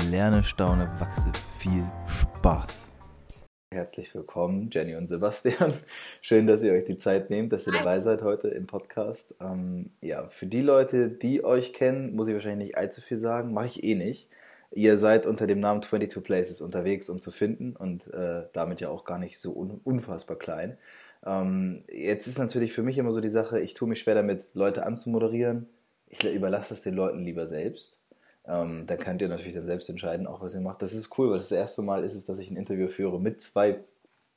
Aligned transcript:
Lerne, 0.00 0.42
staune, 0.42 0.90
wachse. 0.98 1.30
Viel 1.58 1.84
Spaß. 2.08 2.78
Herzlich 3.70 4.14
willkommen, 4.14 4.70
Jenny 4.72 4.96
und 4.96 5.06
Sebastian. 5.06 5.74
Schön, 6.22 6.46
dass 6.46 6.62
ihr 6.62 6.72
euch 6.72 6.86
die 6.86 6.96
Zeit 6.96 7.28
nehmt, 7.28 7.52
dass 7.52 7.66
ihr 7.66 7.74
dabei 7.74 8.00
seid 8.00 8.22
heute 8.22 8.48
im 8.48 8.66
Podcast. 8.66 9.34
Ähm, 9.40 9.90
ja, 10.00 10.28
für 10.28 10.46
die 10.46 10.62
Leute, 10.62 11.10
die 11.10 11.44
euch 11.44 11.74
kennen, 11.74 12.16
muss 12.16 12.26
ich 12.28 12.34
wahrscheinlich 12.34 12.68
nicht 12.68 12.78
allzu 12.78 13.02
viel 13.02 13.18
sagen, 13.18 13.52
mache 13.52 13.66
ich 13.66 13.84
eh 13.84 13.94
nicht. 13.94 14.28
Ihr 14.70 14.96
seid 14.96 15.26
unter 15.26 15.46
dem 15.46 15.60
Namen 15.60 15.82
22 15.82 16.24
Places 16.24 16.60
unterwegs, 16.62 17.10
um 17.10 17.20
zu 17.20 17.30
finden 17.30 17.76
und 17.76 18.12
äh, 18.14 18.44
damit 18.54 18.80
ja 18.80 18.88
auch 18.88 19.04
gar 19.04 19.18
nicht 19.18 19.38
so 19.38 19.54
un 19.54 19.80
unfassbar 19.84 20.38
klein. 20.38 20.78
Ähm, 21.24 21.84
jetzt 21.90 22.26
ist 22.26 22.38
natürlich 22.38 22.72
für 22.72 22.82
mich 22.82 22.96
immer 22.96 23.12
so 23.12 23.20
die 23.20 23.28
Sache, 23.28 23.60
ich 23.60 23.74
tue 23.74 23.88
mich 23.88 24.00
schwer 24.00 24.14
damit, 24.14 24.46
Leute 24.54 24.86
anzumoderieren. 24.86 25.68
Ich 26.08 26.24
überlasse 26.24 26.74
es 26.74 26.80
den 26.80 26.94
Leuten 26.94 27.24
lieber 27.24 27.46
selbst. 27.46 28.01
Ähm, 28.44 28.86
da 28.86 28.96
könnt 28.96 29.22
ihr 29.22 29.28
natürlich 29.28 29.54
dann 29.54 29.66
selbst 29.66 29.88
entscheiden, 29.88 30.26
auch 30.26 30.40
was 30.40 30.54
ihr 30.54 30.60
macht. 30.60 30.82
Das 30.82 30.92
ist 30.92 31.16
cool, 31.18 31.30
weil 31.30 31.38
das, 31.38 31.52
erste 31.52 31.82
Mal 31.82 32.04
ist 32.04 32.14
es, 32.14 32.24
dass 32.24 32.38
ich 32.38 32.50
ein 32.50 32.56
Interview 32.56 32.88
führe 32.88 33.20
mit 33.20 33.40
zwei 33.40 33.84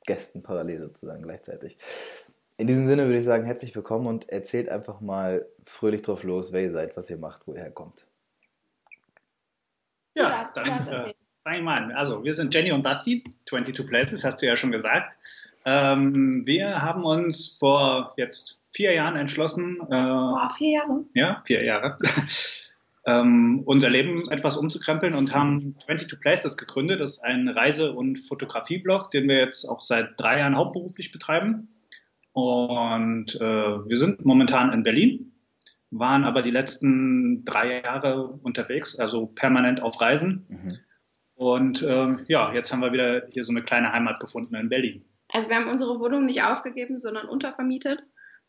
Gästen 0.06 0.42
parallel 0.42 0.80
sozusagen 0.80 1.22
gleichzeitig. 1.22 1.76
In 2.56 2.68
diesem 2.68 2.86
Sinne 2.86 3.06
würde 3.06 3.18
ich 3.18 3.24
sagen, 3.24 3.44
herzlich 3.44 3.74
willkommen 3.74 4.06
und 4.06 4.28
erzählt 4.28 4.68
einfach 4.68 5.00
mal 5.00 5.46
fröhlich 5.62 6.02
drauf 6.02 6.22
los, 6.22 6.52
wer 6.52 6.62
ihr 6.62 6.70
seid, 6.70 6.96
was 6.96 7.10
ihr 7.10 7.18
macht, 7.18 7.46
wo 7.46 7.52
ihr 7.52 7.60
herkommt. 7.60 8.06
Ja, 10.16 10.46
dann 10.54 10.66
äh, 10.88 11.14
fange 11.42 11.58
ich 11.58 11.62
mal 11.62 11.76
an. 11.76 11.92
Also, 11.92 12.24
wir 12.24 12.32
sind 12.32 12.54
Jenny 12.54 12.72
und 12.72 12.82
Basti, 12.82 13.22
22 13.48 13.86
Places, 13.86 14.24
hast 14.24 14.40
du 14.40 14.46
ja 14.46 14.56
schon 14.56 14.72
gesagt. 14.72 15.18
Ähm, 15.66 16.46
wir 16.46 16.80
haben 16.80 17.04
uns 17.04 17.58
vor 17.58 18.14
jetzt 18.16 18.62
vier 18.72 18.94
Jahren 18.94 19.16
entschlossen. 19.16 19.78
Äh, 19.82 19.88
Boah, 19.88 20.48
vier 20.56 20.70
Jahre? 20.78 21.04
Ja, 21.14 21.42
vier 21.44 21.64
Jahre 21.64 21.98
ähm, 23.06 23.62
unser 23.64 23.88
Leben 23.88 24.28
etwas 24.30 24.56
umzukrempeln 24.56 25.14
und 25.14 25.32
haben 25.32 25.76
22 25.86 26.20
Places 26.20 26.56
gegründet. 26.56 27.00
Das 27.00 27.12
ist 27.12 27.24
ein 27.24 27.48
Reise- 27.48 27.92
und 27.92 28.18
Fotografieblog, 28.18 29.12
den 29.12 29.28
wir 29.28 29.38
jetzt 29.38 29.64
auch 29.64 29.80
seit 29.80 30.18
drei 30.18 30.40
Jahren 30.40 30.56
hauptberuflich 30.56 31.12
betreiben. 31.12 31.70
Und 32.32 33.36
äh, 33.36 33.40
wir 33.40 33.96
sind 33.96 34.24
momentan 34.24 34.72
in 34.72 34.82
Berlin, 34.82 35.32
waren 35.90 36.24
aber 36.24 36.42
die 36.42 36.50
letzten 36.50 37.44
drei 37.44 37.80
Jahre 37.82 38.26
unterwegs, 38.26 38.98
also 38.98 39.26
permanent 39.26 39.80
auf 39.80 40.00
Reisen. 40.00 40.44
Mhm. 40.48 40.78
Und 41.36 41.82
äh, 41.82 42.10
ja, 42.28 42.52
jetzt 42.52 42.72
haben 42.72 42.80
wir 42.80 42.92
wieder 42.92 43.26
hier 43.30 43.44
so 43.44 43.52
eine 43.52 43.62
kleine 43.62 43.92
Heimat 43.92 44.18
gefunden 44.18 44.54
in 44.56 44.68
Berlin. 44.68 45.04
Also 45.28 45.48
wir 45.48 45.56
haben 45.56 45.70
unsere 45.70 46.00
Wohnung 46.00 46.26
nicht 46.26 46.42
aufgegeben, 46.42 46.98
sondern 46.98 47.28
untervermietet 47.28 48.02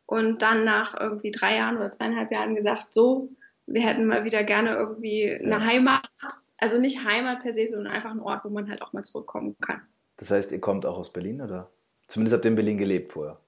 und 0.05 0.41
dann 0.41 0.65
nach 0.65 0.99
irgendwie 0.99 1.31
drei 1.31 1.57
Jahren 1.57 1.77
oder 1.77 1.89
zweieinhalb 1.89 2.31
Jahren 2.31 2.55
gesagt, 2.55 2.93
so, 2.93 3.29
wir 3.67 3.81
hätten 3.81 4.05
mal 4.05 4.23
wieder 4.23 4.43
gerne 4.43 4.75
irgendwie 4.75 5.31
eine 5.31 5.65
Heimat. 5.65 6.09
Also 6.57 6.79
nicht 6.79 7.05
Heimat 7.05 7.43
per 7.43 7.53
se, 7.53 7.67
sondern 7.67 7.93
einfach 7.93 8.11
ein 8.11 8.19
Ort, 8.19 8.43
wo 8.43 8.49
man 8.49 8.69
halt 8.69 8.81
auch 8.81 8.93
mal 8.93 9.03
zurückkommen 9.03 9.55
kann. 9.59 9.81
Das 10.15 10.31
heißt, 10.31 10.51
ihr 10.51 10.59
kommt 10.59 10.85
auch 10.85 10.97
aus 10.97 11.13
Berlin, 11.13 11.41
oder? 11.41 11.69
Zumindest 12.07 12.35
habt 12.35 12.45
ihr 12.45 12.49
in 12.49 12.55
Berlin 12.55 12.77
gelebt 12.77 13.11
vorher. 13.11 13.39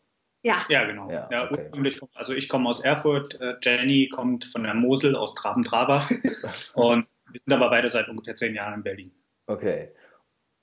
Ja. 0.44 0.64
Ja, 0.70 0.86
genau. 0.86 1.10
Ja, 1.10 1.28
ja 1.32 1.52
okay. 1.52 2.00
Also 2.14 2.34
ich 2.34 2.48
komme 2.48 2.70
aus 2.70 2.82
Erfurt, 2.82 3.40
äh, 3.42 3.56
Jenny 3.62 4.10
kommt 4.10 4.46
von 4.46 4.64
der 4.64 4.76
Mosel 4.76 5.16
aus 5.16 5.34
Traben-Trabach 5.34 6.10
und 6.76 7.08
wir 7.32 7.42
sind 7.46 7.54
aber 7.54 7.70
beide 7.70 7.90
seit 7.90 8.08
ungefähr 8.08 8.36
zehn 8.36 8.54
Jahren 8.56 8.76
in 8.76 8.84
Berlin. 8.84 9.12
Okay. 9.48 9.90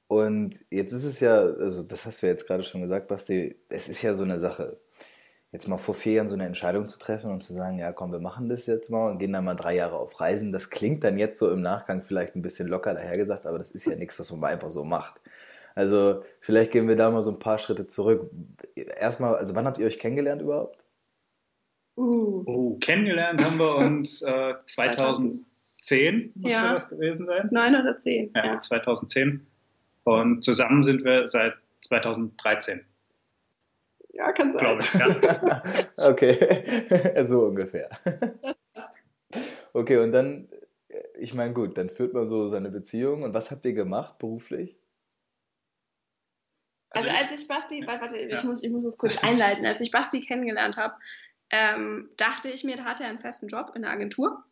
Und 0.09 0.65
jetzt 0.71 0.93
ist 0.93 1.05
es 1.05 1.21
ja, 1.21 1.41
also 1.41 1.83
das 1.83 2.06
hast 2.06 2.22
du 2.22 2.27
ja 2.27 2.33
jetzt 2.33 2.47
gerade 2.47 2.62
schon 2.62 2.81
gesagt, 2.81 3.09
Basti, 3.09 3.56
es 3.69 3.89
ist 3.89 4.03
ja 4.03 4.15
so 4.15 4.22
eine 4.22 4.39
Sache 4.39 4.78
jetzt 5.53 5.69
mal 5.69 5.79
vor 5.79 5.95
vier 5.95 6.15
Jahren 6.15 6.29
so 6.29 6.34
eine 6.34 6.47
Entscheidung 6.47 6.89
zu 6.89 6.99
treffen 6.99 7.31
und 7.31 7.43
zu 7.43 7.53
sagen, 7.53 7.79
ja 7.79 7.93
komm, 7.93 8.12
wir 8.12 8.19
machen 8.19 8.49
das 8.49 8.67
jetzt 8.67 8.91
mal 8.91 9.11
und 9.11 9.19
gehen 9.19 9.33
dann 9.33 9.45
mal 9.45 9.55
drei 9.55 9.77
Jahre 9.77 9.99
auf 9.99 10.21
Reisen, 10.21 10.53
das 10.53 10.71
klingt 10.71 11.05
dann 11.05 11.19
jetzt 11.19 11.39
so 11.39 11.51
im 11.51 11.62
Nachgang 11.62 12.03
vielleicht 12.03 12.37
ein 12.37 12.43
bisschen 12.43 12.69
locker 12.69 12.95
dahergesagt, 12.95 13.47
aber 13.47 13.59
das 13.59 13.71
ist 13.71 13.87
ja 13.87 13.97
nichts, 13.97 14.19
was 14.19 14.33
man 14.33 14.51
einfach 14.51 14.71
so 14.71 14.84
macht. 14.84 15.21
Also 15.75 16.25
vielleicht 16.41 16.73
gehen 16.73 16.89
wir 16.89 16.97
da 16.97 17.11
mal 17.11 17.23
so 17.23 17.31
ein 17.31 17.39
paar 17.39 17.59
Schritte 17.59 17.87
zurück. 17.87 18.31
Erstmal, 18.75 19.37
also 19.37 19.55
wann 19.55 19.67
habt 19.67 19.79
ihr 19.79 19.87
euch 19.87 19.99
kennengelernt 19.99 20.43
überhaupt? 20.43 20.79
Uh. 21.97 22.43
Oh, 22.47 22.78
kennengelernt 22.78 23.45
haben 23.45 23.59
wir 23.59 23.77
uns 23.77 24.23
äh, 24.23 24.55
2010, 24.65 26.33
muss 26.34 26.51
ja. 26.51 26.73
das 26.73 26.89
gewesen 26.89 27.27
sein? 27.27 27.49
Neun 27.51 27.75
oder 27.75 27.97
zehn. 27.97 28.31
Ja, 28.34 28.47
ja, 28.47 28.61
2010. 28.61 29.47
Und 30.05 30.45
zusammen 30.45 30.83
sind 30.83 31.05
wir 31.05 31.28
seit 31.31 31.55
2013. 31.83 32.84
Ja, 34.16 34.32
kann 34.32 34.50
sein. 34.50 34.60
Glaube 34.60 34.82
ich, 34.82 34.94
ja. 34.94 35.62
okay, 36.09 37.25
so 37.27 37.44
ungefähr. 37.44 37.91
Okay, 39.75 39.99
und 39.99 40.12
dann, 40.12 40.49
ich 41.19 41.34
meine, 41.34 41.53
gut, 41.53 41.77
dann 41.77 41.91
führt 41.91 42.15
man 42.15 42.27
so 42.27 42.47
seine 42.47 42.71
Beziehung. 42.71 43.25
Und 43.25 43.34
was 43.34 43.50
habt 43.50 43.65
ihr 43.66 43.75
gemacht 43.75 44.19
beruflich? 44.19 44.78
Also, 46.91 47.10
als 47.10 47.31
ich 47.31 47.47
Basti, 47.47 47.84
warte, 47.87 48.19
ja. 48.19 48.34
ich, 48.34 48.43
muss, 48.44 48.62
ich 48.62 48.71
muss 48.71 48.84
das 48.84 48.97
kurz 48.97 49.22
einleiten. 49.22 49.66
Als 49.66 49.82
ich 49.82 49.91
Basti 49.91 50.22
kennengelernt 50.22 50.78
habe, 50.78 50.94
ähm, 51.50 52.09
dachte 52.16 52.48
ich 52.48 52.65
mir, 52.65 52.78
da 52.78 52.84
hat 52.84 53.00
er 53.00 53.09
einen 53.09 53.19
festen 53.19 53.48
Job 53.48 53.72
in 53.75 53.83
der 53.83 53.91
Agentur. 53.91 54.44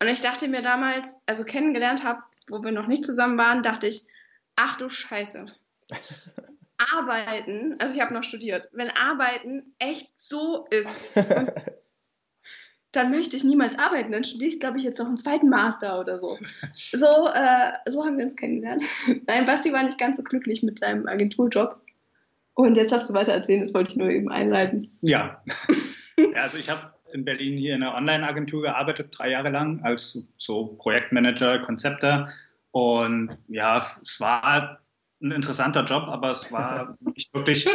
Und 0.00 0.08
ich 0.08 0.22
dachte 0.22 0.48
mir 0.48 0.62
damals, 0.62 1.20
also 1.26 1.44
kennengelernt 1.44 2.02
habe, 2.02 2.22
wo 2.48 2.62
wir 2.62 2.72
noch 2.72 2.86
nicht 2.86 3.04
zusammen 3.04 3.36
waren, 3.36 3.62
dachte 3.62 3.88
ich, 3.88 4.06
ach 4.54 4.76
du 4.78 4.88
Scheiße. 4.88 5.46
Arbeiten, 6.78 7.76
also 7.78 7.94
ich 7.94 8.00
habe 8.00 8.14
noch 8.14 8.22
studiert, 8.22 8.68
wenn 8.72 8.90
Arbeiten 8.90 9.74
echt 9.78 10.10
so 10.14 10.66
ist, 10.70 11.14
dann 12.96 13.10
möchte 13.10 13.36
ich 13.36 13.44
niemals 13.44 13.78
arbeiten. 13.78 14.12
Dann 14.12 14.24
studiere 14.24 14.50
ich, 14.50 14.60
glaube 14.60 14.78
ich, 14.78 14.84
jetzt 14.84 14.98
noch 14.98 15.06
einen 15.06 15.18
zweiten 15.18 15.48
Master 15.48 16.00
oder 16.00 16.18
so. 16.18 16.38
So, 16.92 17.28
äh, 17.32 17.72
so 17.86 18.04
haben 18.04 18.16
wir 18.16 18.24
uns 18.24 18.36
kennengelernt. 18.36 18.82
Nein, 19.26 19.44
Basti 19.44 19.72
war 19.72 19.82
nicht 19.82 19.98
ganz 19.98 20.16
so 20.16 20.22
glücklich 20.22 20.62
mit 20.62 20.78
seinem 20.78 21.06
Agenturjob. 21.06 21.80
Und 22.54 22.76
jetzt 22.76 22.92
darfst 22.92 23.10
du 23.10 23.14
weiter 23.14 23.32
erzählen, 23.32 23.62
das 23.62 23.74
wollte 23.74 23.90
ich 23.90 23.96
nur 23.96 24.08
eben 24.08 24.30
einleiten. 24.30 24.90
Ja. 25.02 25.42
ja 26.18 26.42
also 26.42 26.56
ich 26.56 26.70
habe 26.70 26.94
in 27.12 27.24
Berlin 27.24 27.58
hier 27.58 27.74
in 27.74 27.82
einer 27.82 27.94
Online-Agentur 27.94 28.62
gearbeitet, 28.62 29.08
drei 29.10 29.30
Jahre 29.30 29.50
lang, 29.50 29.82
als 29.82 30.26
so 30.38 30.66
Projektmanager, 30.78 31.60
Konzepter. 31.60 32.32
Und 32.70 33.36
ja, 33.48 33.86
es 34.02 34.20
war 34.20 34.80
ein 35.20 35.30
interessanter 35.30 35.84
Job, 35.84 36.04
aber 36.08 36.32
es 36.32 36.50
war 36.52 36.96
nicht 37.14 37.32
wirklich 37.34 37.66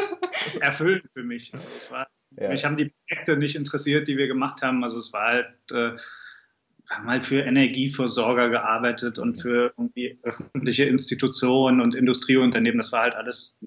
erfüllend 0.59 1.06
für 1.13 1.24
mich. 1.24 1.53
Also 1.53 1.68
es 1.78 1.91
war, 1.91 2.07
ja. 2.40 2.50
Mich 2.50 2.63
haben 2.63 2.78
die 2.78 2.94
Projekte 3.07 3.38
nicht 3.38 3.56
interessiert, 3.56 4.07
die 4.07 4.18
wir 4.18 4.28
gemacht 4.28 4.62
haben. 4.62 4.84
Also 4.84 4.97
es 4.97 5.12
war 5.12 5.28
halt, 5.28 5.47
äh, 5.72 5.94
wir 5.94 6.97
haben 6.97 7.09
halt 7.09 7.25
für 7.25 7.41
Energieversorger 7.41 8.50
gearbeitet 8.50 9.18
und 9.18 9.41
für 9.41 9.74
irgendwie 9.78 10.19
öffentliche 10.24 10.85
Institutionen 10.85 11.81
und 11.81 11.96
Industrieunternehmen. 11.96 12.78
Das 12.78 12.91
war 12.91 13.03
halt 13.03 13.16
alles, 13.16 13.58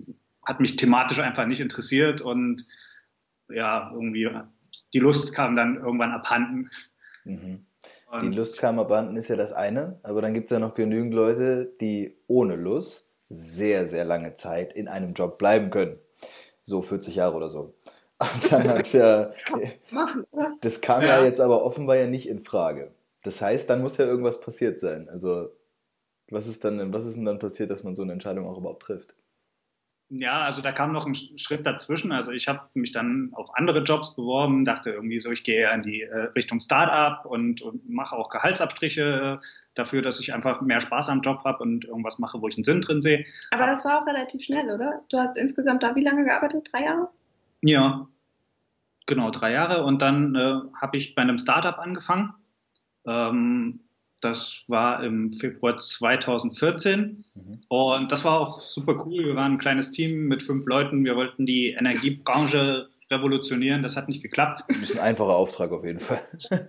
hat 0.45 0.61
mich 0.61 0.77
thematisch 0.77 1.19
einfach 1.19 1.47
nicht 1.47 1.61
interessiert 1.61 2.21
und 2.21 2.67
ja, 3.49 3.91
irgendwie 3.93 4.31
die 4.93 4.99
Lust 4.99 5.35
kam 5.35 5.57
dann 5.57 5.77
irgendwann 5.77 6.13
abhanden. 6.13 6.71
Mhm. 7.25 7.67
Die 8.23 8.29
Lust 8.29 8.59
kam 8.59 8.79
abhanden 8.79 9.17
ist 9.17 9.29
ja 9.29 9.37
das 9.37 9.53
eine, 9.53 9.99
aber 10.05 10.23
dann 10.23 10.35
gibt 10.35 10.45
es 10.45 10.51
ja 10.51 10.61
noch 10.61 10.75
genügend 10.75 11.15
Leute, 11.15 11.75
die 11.81 12.17
ohne 12.29 12.55
Lust 12.55 13.14
sehr, 13.29 13.87
sehr 13.87 14.05
lange 14.05 14.35
Zeit 14.35 14.73
in 14.73 14.89
einem 14.89 15.15
Job 15.15 15.39
bleiben 15.39 15.71
können. 15.71 15.99
So 16.65 16.83
40 16.83 17.17
Jahre 17.17 17.37
oder 17.37 17.51
so. 17.51 17.75
Und 18.19 18.53
dann 18.53 18.69
hat 18.69 18.93
ja, 18.93 19.33
das 20.61 20.81
kam 20.81 21.03
ja. 21.03 21.19
ja 21.19 21.25
jetzt 21.25 21.41
aber 21.41 21.65
offenbar 21.65 21.97
ja 21.97 22.07
nicht 22.07 22.29
in 22.29 22.41
Frage. 22.41 22.93
Das 23.23 23.41
heißt, 23.41 23.69
dann 23.69 23.83
muss 23.83 23.97
ja 23.97 24.07
irgendwas 24.07 24.41
passiert 24.41 24.81
sein. 24.81 25.09
Also, 25.09 25.51
was 26.31 26.47
ist 26.47 26.65
dann, 26.65 26.93
was 26.93 27.07
ist 27.07 27.17
denn 27.17 27.25
dann 27.25 27.39
passiert, 27.39 27.71
dass 27.71 27.83
man 27.83 27.95
so 27.95 28.03
eine 28.03 28.13
Entscheidung 28.13 28.47
auch 28.47 28.59
überhaupt 28.59 28.83
trifft? 28.83 29.15
Ja, 30.11 30.43
also 30.43 30.61
da 30.61 30.71
kam 30.71 30.93
noch 30.93 31.07
ein 31.07 31.15
Schritt 31.15 31.65
dazwischen. 31.67 32.13
Also 32.13 32.31
ich 32.31 32.47
habe 32.47 32.61
mich 32.75 32.93
dann 32.93 33.31
auf 33.33 33.57
andere 33.57 33.83
Jobs 33.83 34.15
beworben, 34.15 34.65
dachte 34.65 34.91
irgendwie 34.91 35.21
so, 35.21 35.31
ich 35.31 35.45
gehe 35.45 35.63
ja 35.63 35.73
in 35.73 35.81
die 35.81 36.03
äh, 36.03 36.27
Richtung 36.37 36.61
Startup 36.61 37.25
und, 37.25 37.63
und 37.63 37.89
mache 37.89 38.15
auch 38.15 38.29
Gehaltsabstriche 38.29 39.41
dafür, 39.75 40.03
dass 40.03 40.21
ich 40.21 40.35
einfach 40.35 40.61
mehr 40.61 40.81
Spaß 40.81 41.09
am 41.09 41.23
Job 41.23 41.43
habe 41.45 41.63
und 41.63 41.85
irgendwas 41.85 42.19
mache, 42.19 42.41
wo 42.41 42.49
ich 42.49 42.57
einen 42.57 42.65
Sinn 42.65 42.83
drin 42.83 43.01
sehe. 43.01 43.25
Aber 43.51 43.67
das 43.67 43.85
war 43.85 44.03
auch 44.03 44.07
relativ 44.07 44.45
schnell, 44.45 44.71
oder? 44.71 45.03
Du 45.09 45.19
hast 45.19 45.37
insgesamt 45.37 45.83
da 45.83 45.95
wie 45.95 46.05
lange 46.05 46.25
gearbeitet? 46.25 46.69
Drei 46.71 46.85
Jahre? 46.85 47.09
Ja, 47.63 48.07
genau, 49.07 49.31
drei 49.31 49.53
Jahre. 49.53 49.85
Und 49.85 50.03
dann 50.03 50.35
äh, 50.35 50.61
habe 50.81 50.97
ich 50.97 51.15
bei 51.15 51.23
einem 51.23 51.39
Startup 51.39 51.79
angefangen. 51.79 52.35
Ähm, 53.07 53.81
Das 54.25 54.63
war 54.69 55.05
im 55.05 55.33
Februar 55.33 55.79
2014 55.79 57.25
mhm. 57.35 57.61
und 57.69 58.11
das 58.11 58.25
war 58.25 58.41
auch 58.41 58.63
super 58.63 59.05
cool. 59.05 59.27
Wir 59.27 59.37
waren 59.37 59.53
ein 59.53 59.59
kleines 59.59 59.93
Team 59.93 60.29
mit 60.29 60.43
fünf 60.43 60.65
Leuten. 60.65 61.05
Wir 61.05 61.15
wollten 61.15 61.45
die 61.45 61.73
Energiebranche 61.73 62.89
revolutionieren. 63.11 63.83
Das 63.83 63.97
hat 63.97 64.09
nicht 64.09 64.23
geklappt. 64.23 64.65
Das 64.69 64.79
ist 64.79 64.99
ein 64.99 65.05
einfacher 65.05 65.35
Auftrag 65.35 65.73
auf 65.73 65.85
jeden 65.85 66.01
Fall. 66.01 66.23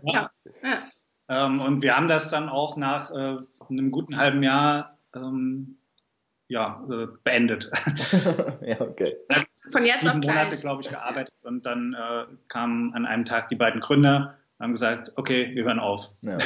Ja. 0.04 0.30
ja. 0.62 0.84
Ähm, 1.30 1.62
und 1.62 1.82
wir 1.82 1.96
haben 1.96 2.10
das 2.10 2.30
dann 2.30 2.50
auch 2.50 2.76
nach 2.76 3.12
äh, 3.12 3.38
einem 3.70 3.90
guten 3.90 4.18
halben 4.18 4.44
Jahr 4.44 4.98
ähm, 5.16 5.78
ja, 6.50 6.86
äh, 6.92 7.08
beendet. 7.24 7.72
ja, 8.62 8.82
okay. 8.82 9.16
Von 9.72 9.86
jetzt 9.86 10.06
auf 10.06 10.16
Monate, 10.16 10.58
glaube 10.58 10.82
ich, 10.82 10.90
gearbeitet 10.90 11.34
und 11.44 11.66
dann 11.66 11.94
äh, 11.94 12.26
kamen 12.50 12.94
an 12.94 13.06
einem 13.06 13.24
Tag 13.24 13.48
die 13.48 13.56
beiden 13.56 13.80
Gründer 13.80 14.36
und 14.58 14.64
haben 14.66 14.74
gesagt, 14.74 15.14
okay, 15.16 15.52
wir 15.54 15.64
hören 15.64 15.80
auf. 15.80 16.06
Ja. 16.22 16.38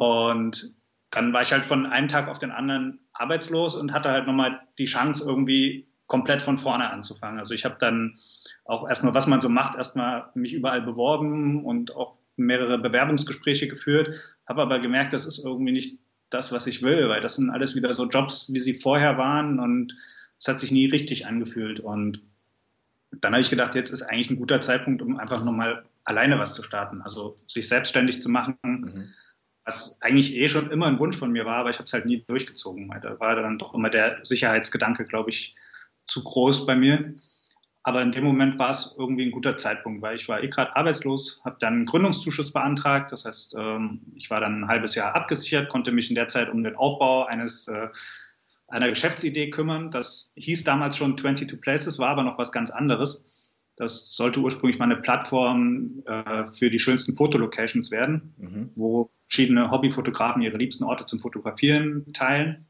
Und 0.00 0.74
dann 1.10 1.34
war 1.34 1.42
ich 1.42 1.52
halt 1.52 1.66
von 1.66 1.84
einem 1.84 2.08
Tag 2.08 2.28
auf 2.28 2.38
den 2.38 2.52
anderen 2.52 3.00
arbeitslos 3.12 3.74
und 3.74 3.92
hatte 3.92 4.10
halt 4.10 4.26
nochmal 4.26 4.58
die 4.78 4.86
Chance, 4.86 5.22
irgendwie 5.26 5.88
komplett 6.06 6.40
von 6.40 6.56
vorne 6.56 6.88
anzufangen. 6.88 7.38
Also 7.38 7.52
ich 7.52 7.66
habe 7.66 7.76
dann 7.78 8.16
auch 8.64 8.88
erstmal, 8.88 9.12
was 9.12 9.26
man 9.26 9.42
so 9.42 9.50
macht, 9.50 9.76
erstmal 9.76 10.30
mich 10.34 10.54
überall 10.54 10.80
beworben 10.80 11.66
und 11.66 11.94
auch 11.94 12.16
mehrere 12.36 12.78
Bewerbungsgespräche 12.78 13.68
geführt, 13.68 14.08
habe 14.48 14.62
aber 14.62 14.78
gemerkt, 14.78 15.12
das 15.12 15.26
ist 15.26 15.44
irgendwie 15.44 15.72
nicht 15.72 16.00
das, 16.30 16.50
was 16.50 16.66
ich 16.66 16.80
will, 16.80 17.10
weil 17.10 17.20
das 17.20 17.36
sind 17.36 17.50
alles 17.50 17.74
wieder 17.74 17.92
so 17.92 18.08
Jobs, 18.08 18.50
wie 18.50 18.60
sie 18.60 18.72
vorher 18.72 19.18
waren 19.18 19.60
und 19.60 19.94
es 20.38 20.48
hat 20.48 20.60
sich 20.60 20.70
nie 20.70 20.86
richtig 20.86 21.26
angefühlt. 21.26 21.78
Und 21.78 22.22
dann 23.20 23.32
habe 23.32 23.42
ich 23.42 23.50
gedacht, 23.50 23.74
jetzt 23.74 23.90
ist 23.90 24.00
eigentlich 24.00 24.30
ein 24.30 24.38
guter 24.38 24.62
Zeitpunkt, 24.62 25.02
um 25.02 25.18
einfach 25.18 25.44
nochmal 25.44 25.84
alleine 26.04 26.38
was 26.38 26.54
zu 26.54 26.62
starten, 26.62 27.02
also 27.02 27.36
sich 27.46 27.68
selbstständig 27.68 28.22
zu 28.22 28.30
machen, 28.30 28.56
mhm. 28.62 29.08
Was 29.70 29.96
eigentlich 30.00 30.36
eh 30.36 30.48
schon 30.48 30.70
immer 30.70 30.86
ein 30.86 30.98
Wunsch 30.98 31.16
von 31.16 31.30
mir 31.30 31.44
war, 31.44 31.58
aber 31.58 31.70
ich 31.70 31.76
habe 31.76 31.84
es 31.84 31.92
halt 31.92 32.06
nie 32.06 32.24
durchgezogen. 32.26 32.92
Da 33.02 33.20
war 33.20 33.36
dann 33.36 33.58
doch 33.58 33.72
immer 33.72 33.88
der 33.88 34.18
Sicherheitsgedanke, 34.24 35.04
glaube 35.04 35.30
ich, 35.30 35.54
zu 36.04 36.24
groß 36.24 36.66
bei 36.66 36.74
mir. 36.74 37.14
Aber 37.82 38.02
in 38.02 38.12
dem 38.12 38.24
Moment 38.24 38.58
war 38.58 38.72
es 38.72 38.94
irgendwie 38.98 39.26
ein 39.26 39.30
guter 39.30 39.56
Zeitpunkt, 39.56 40.02
weil 40.02 40.16
ich 40.16 40.28
war 40.28 40.42
eh 40.42 40.48
gerade 40.48 40.76
arbeitslos, 40.76 41.40
habe 41.44 41.56
dann 41.60 41.74
einen 41.74 41.86
Gründungszuschuss 41.86 42.52
beantragt. 42.52 43.12
Das 43.12 43.24
heißt, 43.24 43.54
ähm, 43.58 44.00
ich 44.16 44.28
war 44.28 44.40
dann 44.40 44.62
ein 44.62 44.68
halbes 44.68 44.96
Jahr 44.96 45.14
abgesichert, 45.14 45.68
konnte 45.70 45.92
mich 45.92 46.10
in 46.10 46.16
der 46.16 46.28
Zeit 46.28 46.50
um 46.50 46.62
den 46.62 46.76
Aufbau 46.76 47.24
eines 47.24 47.68
äh, 47.68 47.88
einer 48.66 48.88
Geschäftsidee 48.88 49.50
kümmern. 49.50 49.90
Das 49.90 50.32
hieß 50.34 50.64
damals 50.64 50.96
schon 50.96 51.16
22 51.16 51.60
Places, 51.60 51.98
war 51.98 52.08
aber 52.08 52.24
noch 52.24 52.38
was 52.38 52.52
ganz 52.52 52.70
anderes. 52.70 53.24
Das 53.76 54.14
sollte 54.14 54.40
ursprünglich 54.40 54.78
mal 54.78 54.84
eine 54.84 55.00
Plattform 55.00 56.02
äh, 56.04 56.44
für 56.52 56.68
die 56.68 56.78
schönsten 56.78 57.16
Fotolocations 57.16 57.90
werden, 57.90 58.34
mhm. 58.36 58.70
wo 58.74 59.10
verschiedene 59.30 59.70
Hobbyfotografen 59.70 60.42
ihre 60.42 60.58
liebsten 60.58 60.84
Orte 60.84 61.06
zum 61.06 61.20
Fotografieren 61.20 62.12
teilen. 62.12 62.66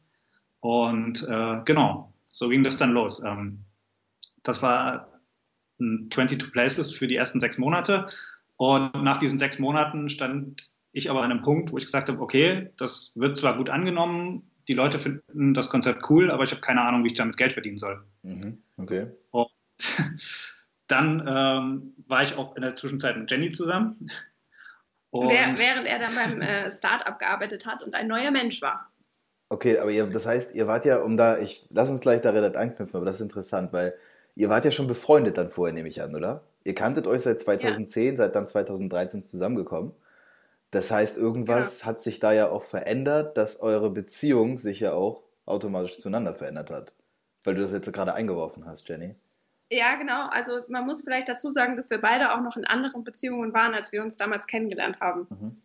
Und 0.61 1.27
äh, 1.27 1.63
genau, 1.65 2.13
so 2.27 2.51
ging 2.51 2.63
das 2.63 2.77
dann 2.77 2.93
los. 2.93 3.23
Ähm, 3.25 3.65
das 4.43 4.61
war 4.61 5.09
22 5.79 6.53
Places 6.53 6.93
für 6.93 7.09
die 7.09 7.17
ersten 7.17 7.41
sechs 7.41 7.57
Monate. 7.57 8.09
Und 8.57 9.03
nach 9.03 9.19
diesen 9.19 9.39
sechs 9.39 9.59
Monaten 9.59 10.11
stand 10.11 10.71
ich 10.93 11.09
aber 11.09 11.23
an 11.23 11.31
einem 11.31 11.43
Punkt, 11.43 11.73
wo 11.73 11.79
ich 11.79 11.87
gesagt 11.87 12.11
habe, 12.11 12.21
okay, 12.21 12.69
das 12.77 13.13
wird 13.15 13.39
zwar 13.39 13.57
gut 13.57 13.71
angenommen, 13.71 14.51
die 14.69 14.75
Leute 14.75 14.99
finden 14.99 15.55
das 15.55 15.71
Konzept 15.71 16.11
cool, 16.11 16.31
aber 16.31 16.45
ich 16.45 16.51
habe 16.51 16.61
keine 16.61 16.83
Ahnung, 16.83 17.05
wie 17.05 17.09
ich 17.09 17.15
damit 17.15 17.39
Geld 17.39 17.55
verdienen 17.55 17.79
soll. 17.79 18.05
Mhm, 18.23 18.59
okay. 18.77 19.07
Und 19.31 19.49
dann 20.89 21.25
ähm, 21.27 21.95
war 22.07 22.23
ich 22.23 22.37
auch 22.37 22.55
in 22.57 22.63
der 22.63 22.77
Zwischenzeit 22.77 23.17
mit 23.17 23.31
Jenny 23.31 23.51
zusammen. 23.51 24.11
Während 25.13 25.87
er 25.87 25.99
dann 25.99 26.15
beim 26.15 26.41
äh, 26.41 26.71
Startup 26.71 27.19
gearbeitet 27.19 27.67
hat 27.67 27.83
und 27.83 27.95
ein 27.95 28.07
neuer 28.07 28.31
Mensch 28.31 28.63
war. 28.63 28.91
Okay, 29.49 29.79
aber 29.79 29.91
ihr, 29.91 30.07
das 30.07 30.27
heißt, 30.27 30.55
ihr 30.55 30.67
wart 30.67 30.85
ja, 30.85 30.99
um 30.99 31.17
da, 31.17 31.39
ich 31.39 31.67
lass 31.71 31.91
uns 31.91 32.01
gleich 32.01 32.21
da 32.21 32.31
relativ 32.31 32.59
anknüpfen, 32.59 32.97
aber 32.97 33.07
das 33.07 33.17
ist 33.17 33.23
interessant, 33.23 33.73
weil 33.73 33.95
Ihr 34.41 34.49
wart 34.49 34.65
ja 34.65 34.71
schon 34.71 34.87
befreundet 34.87 35.37
dann 35.37 35.51
vorher, 35.51 35.75
nehme 35.75 35.89
ich 35.89 36.03
an, 36.03 36.15
oder? 36.15 36.45
Ihr 36.65 36.75
kanntet 36.75 37.07
euch 37.07 37.23
seit 37.23 37.41
2010, 37.41 38.13
ja. 38.13 38.17
seid 38.17 38.35
dann 38.35 38.47
2013 38.47 39.23
zusammengekommen. 39.23 39.93
Das 40.71 40.91
heißt, 40.91 41.17
irgendwas 41.17 41.81
ja. 41.81 41.87
hat 41.87 42.01
sich 42.01 42.21
da 42.21 42.33
ja 42.33 42.49
auch 42.49 42.63
verändert, 42.63 43.37
dass 43.37 43.61
eure 43.61 43.91
Beziehung 43.91 44.59
sich 44.59 44.81
ja 44.81 44.93
auch 44.93 45.23
automatisch 45.47 45.99
zueinander 45.99 46.35
verändert 46.35 46.71
hat. 46.71 46.93
Weil 47.43 47.55
du 47.55 47.63
das 47.63 47.73
jetzt 47.73 47.93
gerade 47.93 48.15
eingeworfen 48.15 48.67
hast, 48.67 48.89
Jenny. 48.89 49.15
Ja, 49.71 49.95
genau. 49.95 50.27
Also 50.29 50.61
man 50.69 50.85
muss 50.85 51.03
vielleicht 51.03 51.29
dazu 51.29 51.51
sagen, 51.51 51.77
dass 51.77 51.91
wir 51.91 51.99
beide 51.99 52.35
auch 52.35 52.41
noch 52.41 52.57
in 52.57 52.65
anderen 52.65 53.05
Beziehungen 53.05 53.55
waren, 53.55 53.73
als 53.73 53.93
wir 53.93 54.03
uns 54.03 54.17
damals 54.17 54.47
kennengelernt 54.47 55.01
haben. 55.01 55.29
Mhm. 55.31 55.63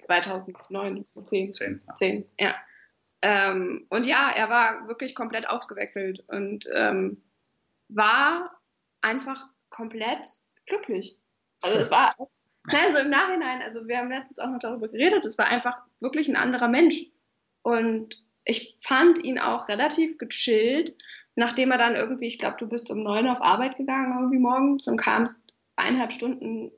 2009, 0.00 1.04
10. 1.24 1.48
10, 1.48 1.82
ja. 1.86 1.94
10, 1.94 2.26
ja. 2.38 2.54
Ähm, 3.22 3.86
und 3.88 4.06
ja, 4.06 4.30
er 4.30 4.50
war 4.50 4.88
wirklich 4.88 5.14
komplett 5.14 5.48
ausgewechselt. 5.48 6.24
Und 6.28 6.68
ähm, 6.74 7.22
war 7.88 8.50
einfach 9.00 9.46
komplett 9.70 10.26
glücklich. 10.66 11.16
Also 11.62 11.78
es 11.78 11.90
war, 11.90 12.16
also 12.64 12.98
im 12.98 13.10
Nachhinein, 13.10 13.62
also 13.62 13.86
wir 13.86 13.98
haben 13.98 14.10
letztens 14.10 14.40
auch 14.40 14.48
noch 14.48 14.58
darüber 14.58 14.88
geredet, 14.88 15.24
es 15.24 15.38
war 15.38 15.46
einfach 15.46 15.80
wirklich 16.00 16.28
ein 16.28 16.36
anderer 16.36 16.68
Mensch. 16.68 17.06
Und 17.62 18.22
ich 18.44 18.76
fand 18.80 19.22
ihn 19.22 19.38
auch 19.38 19.68
relativ 19.68 20.18
gechillt, 20.18 20.96
nachdem 21.36 21.70
er 21.70 21.78
dann 21.78 21.94
irgendwie, 21.94 22.26
ich 22.26 22.38
glaube, 22.38 22.56
du 22.58 22.66
bist 22.66 22.90
um 22.90 23.02
neun 23.02 23.28
auf 23.28 23.40
Arbeit 23.40 23.76
gegangen 23.76 24.12
irgendwie 24.12 24.38
morgens 24.38 24.88
und 24.88 24.96
kamst 24.96 25.42
eineinhalb 25.76 26.12
Stunden 26.12 26.72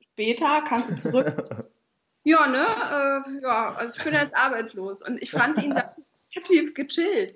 später, 0.00 0.62
kamst 0.62 0.90
du 0.90 0.96
zurück. 0.96 1.66
ja, 2.24 2.46
ne? 2.46 2.64
Äh, 2.64 3.42
ja, 3.42 3.74
also 3.74 3.94
ich 3.96 4.04
bin 4.04 4.14
jetzt 4.14 4.36
arbeitslos. 4.36 5.02
Und 5.02 5.20
ich 5.20 5.30
fand 5.30 5.62
ihn 5.62 5.74
da 5.74 5.94
relativ 6.36 6.74
gechillt. 6.74 7.34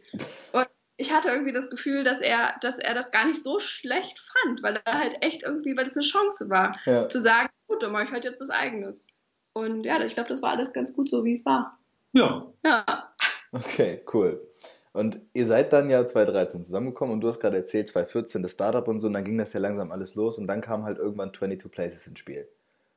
Und 0.53 0.69
ich 0.97 1.13
hatte 1.13 1.31
irgendwie 1.31 1.53
das 1.53 1.71
Gefühl, 1.71 2.05
dass 2.05 2.21
er, 2.21 2.55
dass 2.61 2.79
er 2.79 2.95
das 2.95 3.11
gar 3.11 3.27
nicht 3.27 3.43
so 3.43 3.59
schlecht 3.59 4.21
fand, 4.21 4.63
weil 4.63 4.81
er 4.85 4.99
halt 4.99 5.17
echt 5.23 5.43
irgendwie, 5.43 5.75
weil 5.77 5.85
das 5.85 5.97
eine 5.97 6.05
Chance 6.05 6.51
war, 6.51 6.79
ja. 6.85 7.09
zu 7.09 7.21
sagen, 7.21 7.49
gut, 7.69 7.83
dann 7.83 7.93
mache 7.93 8.05
ich 8.05 8.13
halt 8.13 8.25
jetzt 8.25 8.41
was 8.41 8.51
Eigenes. 8.51 9.07
Und 9.55 9.85
ja, 9.85 10.01
ich 10.05 10.15
glaube, 10.15 10.29
das 10.29 10.43
war 10.43 10.51
alles 10.51 10.75
ganz 10.75 10.93
gut 10.93 11.09
so, 11.09 11.25
wie 11.25 11.33
es 11.33 11.47
war. 11.47 11.79
Ja. 12.13 12.47
Ja. 12.63 13.15
Okay, 13.53 14.05
cool. 14.13 14.50
Und 14.93 15.21
ihr 15.35 15.47
seid 15.47 15.73
dann 15.73 15.89
ja 15.89 16.05
2013 16.05 16.65
zusammengekommen 16.65 17.15
und 17.15 17.21
du 17.21 17.29
hast 17.29 17.41
gerade 17.41 17.57
erzählt, 17.57 17.89
2014 17.89 18.43
das 18.43 18.53
Startup 18.53 18.87
und 18.89 18.99
so, 18.99 19.07
und 19.07 19.13
dann 19.13 19.25
ging 19.25 19.39
das 19.39 19.53
ja 19.53 19.61
langsam 19.61 19.93
alles 19.93 20.17
los 20.17 20.39
und 20.39 20.49
dann 20.49 20.61
kam 20.61 20.85
halt 20.85 20.99
irgendwann 20.99 21.33
22 21.33 21.71
Places 21.71 22.07
ins 22.07 22.19
Spiel. 22.19 22.49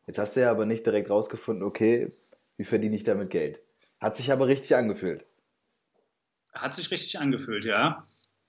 Jetzt 0.08 0.18
hast 0.18 0.36
du 0.36 0.42
ja 0.42 0.52
aber 0.52 0.66
nicht 0.66 0.86
direkt 0.86 1.10
rausgefunden, 1.10 1.64
okay, 1.64 2.12
wie 2.58 2.64
verdiene 2.64 2.96
ich 2.96 3.04
damit 3.04 3.30
Geld? 3.30 3.62
Hat 4.00 4.18
sich 4.18 4.32
aber 4.32 4.48
richtig 4.48 4.76
angefühlt. 4.76 5.26
Hat 6.54 6.74
sich 6.74 6.90
richtig 6.92 7.20
angefühlt, 7.20 7.64
ja. 7.64 8.06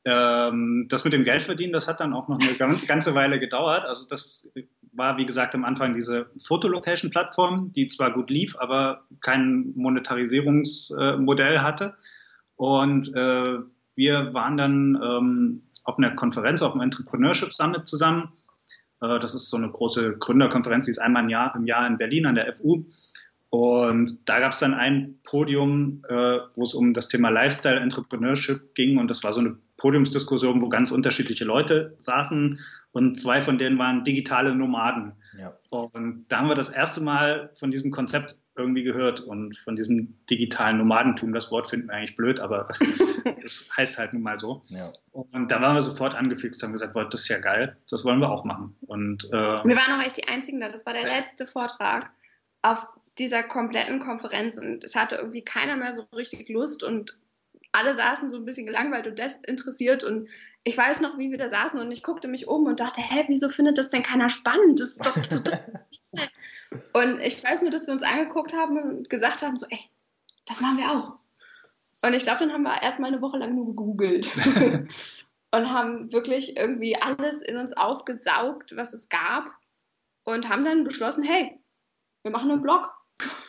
Ähm, 0.06 0.86
das 0.88 1.04
mit 1.04 1.12
dem 1.12 1.24
Geldverdienen, 1.24 1.72
das 1.72 1.86
hat 1.86 2.00
dann 2.00 2.12
auch 2.12 2.28
noch 2.28 2.38
eine 2.38 2.76
ganze 2.86 3.14
Weile 3.14 3.40
gedauert. 3.40 3.84
Also 3.84 4.06
das 4.08 4.50
war, 4.92 5.16
wie 5.16 5.26
gesagt, 5.26 5.54
am 5.54 5.64
Anfang 5.64 5.94
diese 5.94 6.30
Fotolocation-Plattform, 6.46 7.72
die 7.72 7.88
zwar 7.88 8.12
gut 8.12 8.30
lief, 8.30 8.56
aber 8.58 9.04
kein 9.20 9.72
Monetarisierungsmodell 9.74 11.60
hatte. 11.60 11.94
Und 12.56 13.08
äh, 13.14 13.58
wir 13.94 14.34
waren 14.34 14.56
dann 14.56 15.00
ähm, 15.02 15.62
auf 15.84 15.98
einer 15.98 16.14
Konferenz, 16.14 16.62
auf 16.62 16.72
dem 16.72 16.80
Entrepreneurship 16.80 17.52
Summit 17.52 17.88
zusammen. 17.88 18.32
Äh, 19.00 19.18
das 19.20 19.34
ist 19.34 19.50
so 19.50 19.56
eine 19.56 19.70
große 19.70 20.16
Gründerkonferenz, 20.18 20.86
die 20.86 20.90
ist 20.90 20.98
einmal 20.98 21.24
im 21.24 21.28
Jahr, 21.28 21.54
im 21.54 21.66
Jahr 21.66 21.86
in 21.86 21.98
Berlin 21.98 22.26
an 22.26 22.34
der 22.34 22.52
FU. 22.52 22.84
Und 23.50 24.18
da 24.24 24.40
gab 24.40 24.52
es 24.52 24.58
dann 24.58 24.74
ein 24.74 25.20
Podium, 25.22 26.02
äh, 26.08 26.38
wo 26.56 26.64
es 26.64 26.74
um 26.74 26.92
das 26.92 27.06
Thema 27.06 27.28
Lifestyle 27.28 27.78
Entrepreneurship 27.78 28.74
ging. 28.74 28.98
Und 28.98 29.08
das 29.08 29.22
war 29.22 29.32
so 29.32 29.38
eine 29.38 29.56
Podiumsdiskussion, 29.76 30.60
wo 30.60 30.68
ganz 30.68 30.90
unterschiedliche 30.90 31.44
Leute 31.44 31.94
saßen. 32.00 32.58
Und 32.90 33.20
zwei 33.20 33.42
von 33.42 33.56
denen 33.58 33.78
waren 33.78 34.02
digitale 34.02 34.56
Nomaden. 34.56 35.12
Ja. 35.38 35.52
Und 35.70 36.26
da 36.28 36.38
haben 36.38 36.48
wir 36.48 36.56
das 36.56 36.68
erste 36.68 37.00
Mal 37.00 37.50
von 37.54 37.70
diesem 37.70 37.92
Konzept 37.92 38.36
irgendwie 38.56 38.84
gehört 38.84 39.20
und 39.20 39.56
von 39.56 39.76
diesem 39.76 40.16
digitalen 40.30 40.76
Nomadentum. 40.78 41.32
Das 41.32 41.50
Wort 41.50 41.68
finden 41.68 41.88
wir 41.88 41.94
eigentlich 41.94 42.16
blöd, 42.16 42.40
aber 42.40 42.68
es 43.44 43.70
heißt 43.76 43.98
halt 43.98 44.12
nun 44.12 44.22
mal 44.22 44.38
so. 44.38 44.62
Ja. 44.68 44.92
Und 45.12 45.50
da 45.50 45.60
waren 45.60 45.74
wir 45.74 45.82
sofort 45.82 46.14
angefixt, 46.14 46.62
haben 46.62 46.72
gesagt, 46.72 46.92
boah, 46.92 47.08
das 47.08 47.22
ist 47.22 47.28
ja 47.28 47.38
geil, 47.38 47.76
das 47.90 48.04
wollen 48.04 48.20
wir 48.20 48.30
auch 48.30 48.44
machen. 48.44 48.76
Und, 48.82 49.24
äh, 49.32 49.32
wir 49.32 49.76
waren 49.76 50.00
auch 50.00 50.04
echt 50.04 50.16
die 50.16 50.28
Einzigen 50.28 50.60
da. 50.60 50.68
Das 50.68 50.86
war 50.86 50.92
der 50.92 51.04
letzte 51.04 51.46
Vortrag 51.46 52.10
auf 52.62 52.86
dieser 53.18 53.42
kompletten 53.42 54.00
Konferenz 54.00 54.58
und 54.58 54.84
es 54.84 54.94
hatte 54.94 55.16
irgendwie 55.16 55.42
keiner 55.42 55.76
mehr 55.76 55.92
so 55.92 56.02
richtig 56.16 56.48
Lust 56.48 56.82
und 56.82 57.16
alle 57.72 57.94
saßen 57.94 58.28
so 58.28 58.36
ein 58.36 58.44
bisschen 58.44 58.66
gelangweilt 58.66 59.06
und 59.06 59.18
desinteressiert 59.18 60.04
und 60.04 60.28
ich 60.64 60.76
weiß 60.76 61.02
noch, 61.02 61.18
wie 61.18 61.30
wir 61.30 61.38
da 61.38 61.48
saßen 61.48 61.78
und 61.78 61.92
ich 61.92 62.02
guckte 62.02 62.26
mich 62.26 62.48
um 62.48 62.64
und 62.64 62.80
dachte, 62.80 63.02
hä, 63.02 63.24
wieso 63.28 63.50
findet 63.50 63.76
das 63.76 63.90
denn 63.90 64.02
keiner 64.02 64.30
spannend? 64.30 64.80
Das 64.80 64.90
ist 64.90 65.06
doch 65.06 65.14
total 65.14 65.86
Und 66.92 67.20
ich 67.20 67.42
weiß 67.42 67.62
nur, 67.62 67.70
dass 67.70 67.86
wir 67.86 67.92
uns 67.92 68.02
angeguckt 68.02 68.52
haben 68.52 68.78
und 68.78 69.10
gesagt 69.10 69.42
haben, 69.42 69.56
so, 69.56 69.66
ey, 69.68 69.78
das 70.46 70.60
machen 70.60 70.78
wir 70.78 70.90
auch. 70.90 71.18
Und 72.02 72.14
ich 72.14 72.24
glaube, 72.24 72.40
dann 72.40 72.52
haben 72.52 72.62
wir 72.62 72.82
erstmal 72.82 73.12
eine 73.12 73.22
Woche 73.22 73.38
lang 73.38 73.54
nur 73.54 73.66
gegoogelt 73.66 74.30
und 75.52 75.70
haben 75.70 76.12
wirklich 76.12 76.56
irgendwie 76.56 77.00
alles 77.00 77.42
in 77.42 77.56
uns 77.56 77.72
aufgesaugt, 77.74 78.76
was 78.76 78.92
es 78.92 79.08
gab 79.08 79.50
und 80.24 80.48
haben 80.48 80.64
dann 80.64 80.84
beschlossen, 80.84 81.22
hey, 81.22 81.60
wir 82.22 82.32
machen 82.32 82.50
einen 82.50 82.62
Blog. 82.62 82.92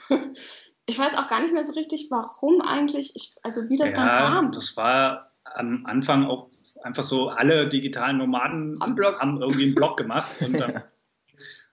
ich 0.85 0.99
weiß 0.99 1.17
auch 1.17 1.27
gar 1.27 1.41
nicht 1.41 1.53
mehr 1.53 1.63
so 1.63 1.73
richtig, 1.73 2.07
warum 2.11 2.61
eigentlich, 2.61 3.15
ich, 3.15 3.33
also 3.43 3.67
wie 3.69 3.77
das 3.77 3.89
ja, 3.89 3.95
dann 3.95 4.09
kam. 4.09 4.51
Das 4.51 4.77
war 4.77 5.31
am 5.43 5.85
Anfang 5.85 6.25
auch 6.25 6.49
einfach 6.85 7.03
so, 7.03 7.29
alle 7.29 7.67
digitalen 7.67 8.19
Nomaden 8.19 8.79
haben 8.79 9.41
irgendwie 9.41 9.63
einen 9.63 9.75
Blog 9.75 9.97
gemacht 9.97 10.31
und 10.41 10.59
dann 10.59 10.81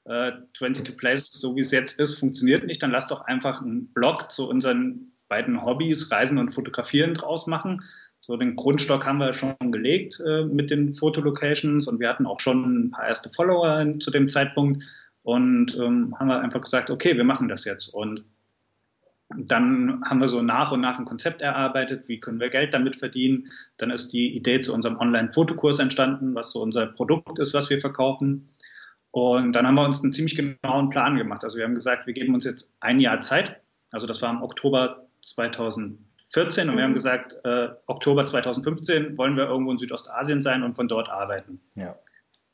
äh, 0.05 0.33
22 0.57 0.97
Places, 0.97 1.31
so 1.33 1.55
wie 1.55 1.61
es 1.61 1.71
jetzt 1.71 1.99
ist, 1.99 2.19
funktioniert 2.19 2.65
nicht. 2.65 2.83
Dann 2.83 2.91
lass 2.91 3.07
doch 3.07 3.21
einfach 3.23 3.63
einen 3.63 3.93
Blog 3.93 4.33
zu 4.33 4.49
unseren 4.49 5.13
beiden 5.29 5.65
Hobbys, 5.65 6.11
Reisen 6.11 6.39
und 6.39 6.51
Fotografieren 6.51 7.15
draus 7.15 7.47
machen. 7.47 7.83
So 8.21 8.37
den 8.37 8.57
Grundstock 8.57 9.05
haben 9.05 9.19
wir 9.19 9.33
schon 9.33 9.55
gelegt 9.71 10.21
äh, 10.25 10.45
mit 10.45 10.71
den 10.71 10.93
Fotolocations 10.93 11.89
und 11.89 12.01
wir 12.01 12.09
hatten 12.09 12.27
auch 12.27 12.41
schon 12.41 12.87
ein 12.87 12.91
paar 12.91 13.09
erste 13.09 13.31
Follower 13.31 13.99
zu 13.99 14.11
dem 14.11 14.29
Zeitpunkt 14.29 14.85
und 15.23 15.77
ähm, 15.77 16.15
haben 16.19 16.29
wir 16.29 16.41
einfach 16.41 16.61
gesagt, 16.61 16.91
okay, 16.91 17.17
wir 17.17 17.25
machen 17.25 17.49
das 17.49 17.65
jetzt. 17.65 17.89
Und 17.89 18.25
dann 19.37 20.03
haben 20.05 20.21
wir 20.21 20.29
so 20.29 20.43
nach 20.43 20.73
und 20.73 20.81
nach 20.81 20.99
ein 20.99 21.05
Konzept 21.05 21.43
erarbeitet, 21.43 22.09
wie 22.09 22.21
können 22.21 22.41
wir 22.41 22.51
Geld 22.51 22.75
damit 22.75 22.97
verdienen. 22.97 23.49
Dann 23.77 23.91
ist 23.91 24.13
die 24.13 24.35
Idee 24.35 24.61
zu 24.61 24.73
unserem 24.75 24.99
Online-Fotokurs 24.99 25.79
entstanden, 25.79 26.35
was 26.35 26.53
so 26.53 26.63
unser 26.63 26.87
Produkt 26.87 27.39
ist, 27.39 27.55
was 27.55 27.71
wir 27.71 27.81
verkaufen. 27.81 28.49
Und 29.11 29.53
dann 29.53 29.67
haben 29.67 29.75
wir 29.75 29.85
uns 29.85 30.03
einen 30.03 30.13
ziemlich 30.13 30.37
genauen 30.37 30.89
Plan 30.89 31.17
gemacht. 31.17 31.45
Also 31.45 31.59
wir 31.59 31.65
haben 31.65 31.75
gesagt, 31.75 32.07
wir 32.07 32.15
geben 32.15 32.35
uns 32.35 32.45
jetzt 32.45 32.75
ein 32.81 32.99
Jahr 32.99 33.21
Zeit. 33.21 33.61
Also 33.93 34.07
das 34.07 34.23
war 34.23 34.31
im 34.31 34.43
Oktober 34.43 35.07
2014 35.23 36.69
und 36.69 36.77
wir 36.77 36.83
haben 36.83 36.91
mhm. 36.91 36.95
gesagt, 36.95 37.37
äh, 37.45 37.69
Oktober 37.87 38.27
2015 38.27 39.19
wollen 39.19 39.37
wir 39.37 39.45
irgendwo 39.45 39.73
in 39.73 39.79
Südostasien 39.79 40.41
sein 40.41 40.63
und 40.63 40.77
von 40.77 40.89
dort 40.89 41.11
arbeiten. 41.11 41.61
Ja. 41.75 41.95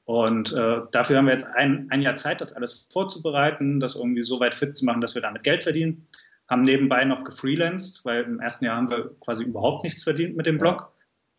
Und 0.04 0.52
äh, 0.52 0.80
dafür 0.90 1.18
haben 1.18 1.26
wir 1.26 1.34
jetzt 1.34 1.46
ein, 1.46 1.86
ein 1.90 2.02
Jahr 2.02 2.16
Zeit, 2.16 2.40
das 2.40 2.54
alles 2.54 2.88
vorzubereiten, 2.90 3.78
das 3.78 3.94
irgendwie 3.94 4.24
so 4.24 4.40
weit 4.40 4.54
fit 4.54 4.76
zu 4.76 4.84
machen, 4.84 5.00
dass 5.00 5.14
wir 5.14 5.22
damit 5.22 5.44
Geld 5.44 5.62
verdienen 5.62 6.06
haben 6.48 6.62
nebenbei 6.62 7.04
noch 7.04 7.24
gefreelanced, 7.24 8.04
weil 8.04 8.22
im 8.22 8.40
ersten 8.40 8.64
Jahr 8.64 8.76
haben 8.76 8.90
wir 8.90 9.14
quasi 9.20 9.44
überhaupt 9.44 9.84
nichts 9.84 10.02
verdient 10.02 10.36
mit 10.36 10.46
dem 10.46 10.58
Blog. 10.58 10.92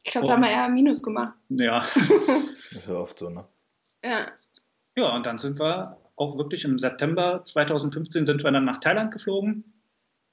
Ich 0.03 0.11
glaube, 0.11 0.27
da 0.27 0.33
haben 0.33 0.43
wir 0.43 0.49
eher 0.49 0.69
Minus 0.69 1.03
gemacht. 1.03 1.33
Ja. 1.49 1.81
das 1.81 2.71
ist 2.71 2.87
ja 2.87 2.93
oft 2.93 3.19
so, 3.19 3.29
ne? 3.29 3.45
Ja. 4.03 4.27
Ja, 4.95 5.15
und 5.15 5.25
dann 5.25 5.37
sind 5.37 5.59
wir 5.59 5.97
auch 6.15 6.37
wirklich 6.37 6.65
im 6.65 6.77
September 6.77 7.43
2015 7.45 8.25
sind 8.25 8.43
wir 8.43 8.51
dann 8.51 8.65
nach 8.65 8.79
Thailand 8.79 9.11
geflogen. 9.11 9.63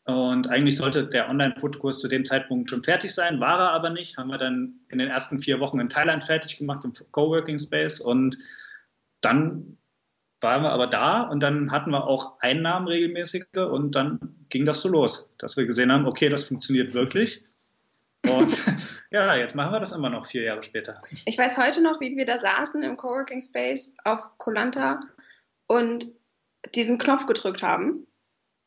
Und 0.04 0.48
eigentlich 0.48 0.76
sollte 0.76 1.06
der 1.06 1.28
Online-Fotokurs 1.28 1.98
zu 1.98 2.06
dem 2.06 2.24
Zeitpunkt 2.24 2.70
schon 2.70 2.84
fertig 2.84 3.12
sein, 3.12 3.40
war 3.40 3.58
er 3.58 3.72
aber 3.72 3.90
nicht. 3.90 4.16
Haben 4.16 4.30
wir 4.30 4.38
dann 4.38 4.80
in 4.88 4.98
den 4.98 5.08
ersten 5.08 5.40
vier 5.40 5.58
Wochen 5.58 5.80
in 5.80 5.88
Thailand 5.88 6.24
fertig 6.24 6.58
gemacht 6.58 6.84
im 6.84 6.92
Coworking 7.10 7.58
Space 7.58 8.00
und 8.00 8.38
dann 9.20 9.78
waren 10.40 10.62
wir 10.62 10.70
aber 10.70 10.86
da 10.86 11.22
und 11.22 11.40
dann 11.40 11.70
hatten 11.70 11.90
wir 11.90 12.06
auch 12.06 12.40
Einnahmen 12.40 12.88
regelmäßige 12.88 13.46
und 13.70 13.92
dann 13.92 14.36
ging 14.48 14.64
das 14.64 14.82
so 14.82 14.88
los, 14.88 15.28
dass 15.38 15.56
wir 15.56 15.66
gesehen 15.66 15.90
haben, 15.90 16.06
okay, 16.06 16.28
das 16.28 16.48
funktioniert 16.48 16.94
wirklich. 16.94 17.42
Und 18.28 18.56
ja, 19.10 19.36
jetzt 19.36 19.54
machen 19.54 19.72
wir 19.72 19.80
das 19.80 19.92
immer 19.92 20.10
noch 20.10 20.26
vier 20.26 20.42
Jahre 20.42 20.62
später. 20.62 21.00
Ich 21.24 21.38
weiß 21.38 21.56
heute 21.58 21.82
noch, 21.82 22.00
wie 22.00 22.16
wir 22.16 22.26
da 22.26 22.38
saßen 22.38 22.82
im 22.82 22.96
Coworking 22.96 23.40
Space 23.40 23.94
auf 24.04 24.36
Kolanta 24.38 25.00
und 25.66 26.06
diesen 26.74 26.98
Knopf 26.98 27.26
gedrückt 27.26 27.62
haben, 27.62 28.06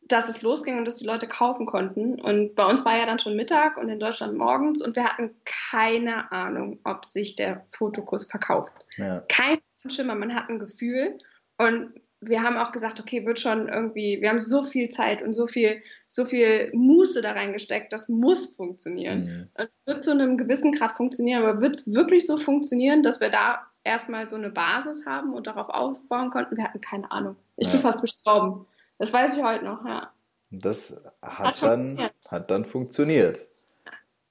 dass 0.02 0.28
es 0.28 0.42
losging 0.42 0.80
und 0.80 0.86
dass 0.86 0.96
die 0.96 1.06
Leute 1.06 1.28
kaufen 1.28 1.66
konnten. 1.66 2.20
Und 2.20 2.56
bei 2.56 2.66
uns 2.66 2.84
war 2.84 2.98
ja 2.98 3.06
dann 3.06 3.20
schon 3.20 3.36
Mittag 3.36 3.78
und 3.78 3.90
in 3.90 4.00
Deutschland 4.00 4.38
morgens 4.38 4.82
und 4.82 4.96
wir 4.96 5.04
hatten 5.04 5.36
keine 5.46 6.32
Ahnung, 6.32 6.80
ob 6.84 7.06
sich 7.06 7.36
der 7.36 7.64
Fotokurs 7.68 8.26
verkauft. 8.26 8.74
Ja. 8.98 9.24
Kein 9.30 9.60
Schimmer, 9.88 10.16
man 10.16 10.34
hat 10.34 10.50
ein 10.50 10.60
Gefühl. 10.60 11.20
Und 11.60 11.94
wir 12.22 12.42
haben 12.42 12.58
auch 12.58 12.72
gesagt, 12.72 13.00
okay, 13.00 13.26
wird 13.26 13.40
schon 13.40 13.70
irgendwie, 13.70 14.22
wir 14.22 14.30
haben 14.30 14.42
so 14.42 14.64
viel 14.64 14.90
Zeit 14.90 15.22
und 15.22 15.34
so 15.34 15.48
viel, 15.48 15.82
so 16.08 16.26
viel 16.26 16.72
Muße 16.74 17.22
da 17.22 17.34
reingesteckt, 17.34 17.94
das 17.94 18.10
muss 18.10 18.48
funktionieren. 18.56 19.24
Mhm. 19.24 19.50
Es 19.54 19.80
wird 19.86 20.02
zu 20.02 20.12
einem 20.12 20.38
gewissen 20.38 20.72
Grad 20.72 20.94
funktionieren, 20.94 21.44
aber 21.44 21.62
wird 21.62 21.76
es 21.76 21.94
wirklich 21.94 22.26
so 22.26 22.38
funktionieren, 22.38 23.04
dass 23.04 23.22
wir 23.22 23.30
da 23.30 23.60
erstmal 23.84 24.28
so 24.28 24.36
eine 24.36 24.50
Basis 24.50 25.06
haben 25.06 25.34
und 25.34 25.48
darauf 25.48 25.70
aufbauen 25.70 26.30
konnten? 26.30 26.58
Wir 26.58 26.64
hatten 26.64 26.82
keine 26.82 27.10
Ahnung. 27.12 27.36
Ich 27.58 27.68
ja. 27.68 27.74
bin 27.74 27.82
fast 27.82 28.02
bestrauben. 28.02 28.66
Das 28.98 29.14
weiß 29.14 29.38
ich 29.38 29.44
heute 29.44 29.64
noch, 29.64 29.86
ja. 29.86 30.12
Das 30.52 31.04
hat, 31.22 31.62
hat 31.62 31.62
dann, 31.62 32.10
hat 32.30 32.52
dann 32.52 32.66
funktioniert. 32.66 33.48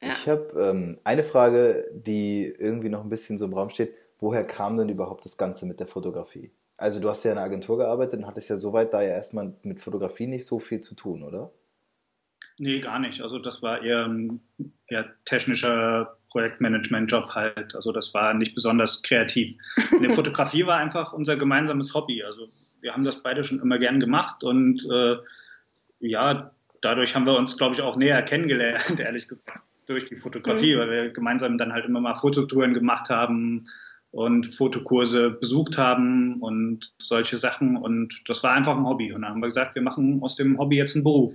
Ja. 0.03 0.11
Ich 0.11 0.29
habe 0.29 0.53
ähm, 0.61 0.99
eine 1.05 1.25
Frage, 1.25 1.89
die 1.93 2.45
irgendwie 2.45 2.89
noch 2.89 3.03
ein 3.03 3.09
bisschen 3.09 3.39
so 3.39 3.47
im 3.47 3.55
Raum 3.55 3.71
steht. 3.71 3.95
Woher 4.21 4.45
kam 4.45 4.77
denn 4.77 4.89
überhaupt 4.89 5.25
das 5.25 5.37
Ganze 5.37 5.65
mit 5.65 5.81
der 5.81 5.87
Fotografie? 5.87 6.51
Also 6.79 7.01
du 7.01 7.09
hast 7.11 7.25
ja 7.25 7.33
in 7.33 7.39
einer 7.39 7.47
Agentur 7.47 7.77
gearbeitet 7.77 8.21
und 8.21 8.27
hattest 8.27 8.51
ja 8.51 8.57
soweit 8.57 8.95
da 8.95 9.03
ja 9.03 9.11
erstmal 9.11 9.53
mit 9.65 9.81
Fotografie 9.81 10.29
nicht 10.29 10.47
so 10.47 10.61
viel 10.61 10.81
zu 10.81 10.95
tun, 10.95 11.25
oder? 11.25 11.51
Nee, 12.57 12.81
gar 12.81 13.01
nicht. 13.01 13.21
Also 13.21 13.39
das 13.39 13.63
war 13.63 13.83
eher 13.83 14.07
ein 14.07 14.41
eher 14.87 15.13
technischer 15.25 16.17
Projektmanagement-Job 16.31 17.35
halt. 17.35 17.75
Also 17.75 17.91
das 17.93 18.15
war 18.15 18.33
nicht 18.33 18.55
besonders 18.55 19.03
kreativ. 19.03 19.59
Die 20.01 20.09
Fotografie 20.15 20.67
war 20.67 20.79
einfach 20.79 21.13
unser 21.13 21.37
gemeinsames 21.37 21.95
Hobby. 21.95 22.23
Also 22.23 22.49
wir 22.81 22.93
haben 22.93 23.05
das 23.05 23.23
beide 23.23 23.43
schon 23.43 23.61
immer 23.61 23.79
gern 23.79 23.99
gemacht 23.99 24.45
und 24.45 24.87
äh, 24.91 25.17
ja, 26.01 26.53
dadurch 26.81 27.15
haben 27.17 27.27
wir 27.27 27.37
uns, 27.37 27.57
glaube 27.57 27.75
ich, 27.75 27.83
auch 27.83 27.97
näher 27.97 28.23
kennengelernt, 28.23 29.01
ehrlich 29.01 29.27
gesagt, 29.27 29.65
durch 29.89 30.09
die 30.09 30.17
Fotografie, 30.17 30.77
mhm. 30.77 30.79
weil 30.79 30.91
wir 30.91 31.11
gemeinsam 31.11 31.59
dann 31.59 31.73
halt 31.73 31.87
immer 31.87 32.01
mal 32.01 32.15
Fototouren 32.15 32.75
gemacht 32.75 33.09
haben, 33.09 33.65
und 34.11 34.47
Fotokurse 34.47 35.31
besucht 35.31 35.77
haben 35.77 36.41
und 36.41 36.95
solche 36.99 37.39
Sachen. 37.39 37.77
Und 37.77 38.23
das 38.27 38.43
war 38.43 38.53
einfach 38.53 38.77
ein 38.77 38.87
Hobby. 38.87 39.13
Und 39.13 39.23
dann 39.23 39.33
haben 39.33 39.41
wir 39.41 39.49
gesagt, 39.49 39.75
wir 39.75 39.83
machen 39.83 40.23
aus 40.23 40.37
dem 40.37 40.59
Hobby 40.59 40.77
jetzt 40.77 40.95
einen 40.95 41.05
Beruf. 41.05 41.35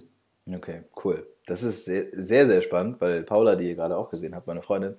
Okay, 0.52 0.82
cool. 1.04 1.28
Das 1.46 1.64
ist 1.64 1.86
sehr, 1.86 2.48
sehr, 2.48 2.62
spannend, 2.62 3.02
weil 3.02 3.24
Paula, 3.24 3.56
die 3.56 3.70
ihr 3.70 3.76
gerade 3.76 3.98
auch 3.98 4.10
gesehen 4.10 4.34
habt, 4.34 4.48
meine 4.48 4.62
Freundin, 4.62 4.96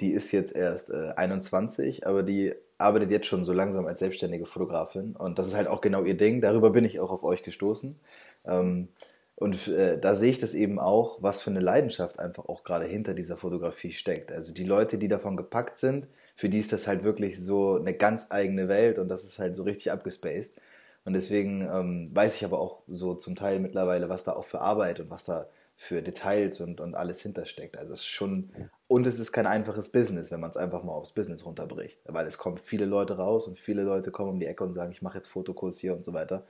die 0.00 0.10
ist 0.10 0.32
jetzt 0.32 0.54
erst 0.54 0.90
äh, 0.90 1.12
21, 1.16 2.06
aber 2.06 2.22
die 2.24 2.52
arbeitet 2.78 3.10
jetzt 3.10 3.26
schon 3.26 3.44
so 3.44 3.52
langsam 3.52 3.86
als 3.86 4.00
selbstständige 4.00 4.46
Fotografin. 4.46 5.14
Und 5.16 5.38
das 5.38 5.46
ist 5.46 5.54
halt 5.54 5.68
auch 5.68 5.80
genau 5.80 6.04
ihr 6.04 6.16
Ding. 6.16 6.40
Darüber 6.40 6.70
bin 6.70 6.84
ich 6.84 6.98
auch 6.98 7.10
auf 7.10 7.22
euch 7.22 7.42
gestoßen. 7.44 7.96
Ähm, 8.44 8.88
und 9.36 9.68
äh, 9.68 9.98
da 9.98 10.14
sehe 10.14 10.30
ich 10.30 10.40
das 10.40 10.54
eben 10.54 10.78
auch, 10.78 11.18
was 11.20 11.40
für 11.40 11.50
eine 11.50 11.60
Leidenschaft 11.60 12.18
einfach 12.18 12.46
auch 12.46 12.64
gerade 12.64 12.86
hinter 12.86 13.14
dieser 13.14 13.36
Fotografie 13.36 13.92
steckt. 13.92 14.32
Also 14.32 14.52
die 14.52 14.64
Leute, 14.64 14.98
die 14.98 15.08
davon 15.08 15.36
gepackt 15.36 15.78
sind, 15.78 16.06
für 16.36 16.48
die 16.48 16.58
ist 16.58 16.72
das 16.72 16.86
halt 16.86 17.04
wirklich 17.04 17.42
so 17.42 17.76
eine 17.76 17.94
ganz 17.94 18.26
eigene 18.30 18.68
Welt 18.68 18.98
und 18.98 19.08
das 19.08 19.24
ist 19.24 19.38
halt 19.38 19.56
so 19.56 19.62
richtig 19.62 19.92
abgespaced. 19.92 20.60
Und 21.04 21.12
deswegen 21.12 21.62
ähm, 21.62 22.10
weiß 22.12 22.36
ich 22.36 22.44
aber 22.44 22.58
auch 22.58 22.82
so 22.88 23.14
zum 23.14 23.36
Teil 23.36 23.60
mittlerweile, 23.60 24.08
was 24.08 24.24
da 24.24 24.32
auch 24.32 24.44
für 24.44 24.60
Arbeit 24.60 25.00
und 25.00 25.10
was 25.10 25.24
da 25.24 25.46
für 25.76 26.02
Details 26.02 26.60
und, 26.60 26.80
und 26.80 26.94
alles 26.94 27.20
hintersteckt. 27.20 27.76
Also 27.76 27.92
es 27.92 28.00
ist 28.00 28.06
schon, 28.06 28.50
und 28.86 29.06
es 29.06 29.18
ist 29.18 29.32
kein 29.32 29.46
einfaches 29.46 29.90
Business, 29.90 30.30
wenn 30.30 30.40
man 30.40 30.50
es 30.50 30.56
einfach 30.56 30.82
mal 30.82 30.92
aufs 30.92 31.12
Business 31.12 31.44
runterbricht. 31.44 31.98
Weil 32.06 32.26
es 32.26 32.38
kommen 32.38 32.58
viele 32.58 32.86
Leute 32.86 33.16
raus 33.16 33.46
und 33.46 33.58
viele 33.58 33.82
Leute 33.82 34.10
kommen 34.10 34.30
um 34.30 34.40
die 34.40 34.46
Ecke 34.46 34.64
und 34.64 34.74
sagen, 34.74 34.92
ich 34.92 35.02
mache 35.02 35.18
jetzt 35.18 35.26
Fotokurs 35.26 35.78
hier 35.78 35.94
und 35.94 36.04
so 36.04 36.12
weiter. 36.14 36.46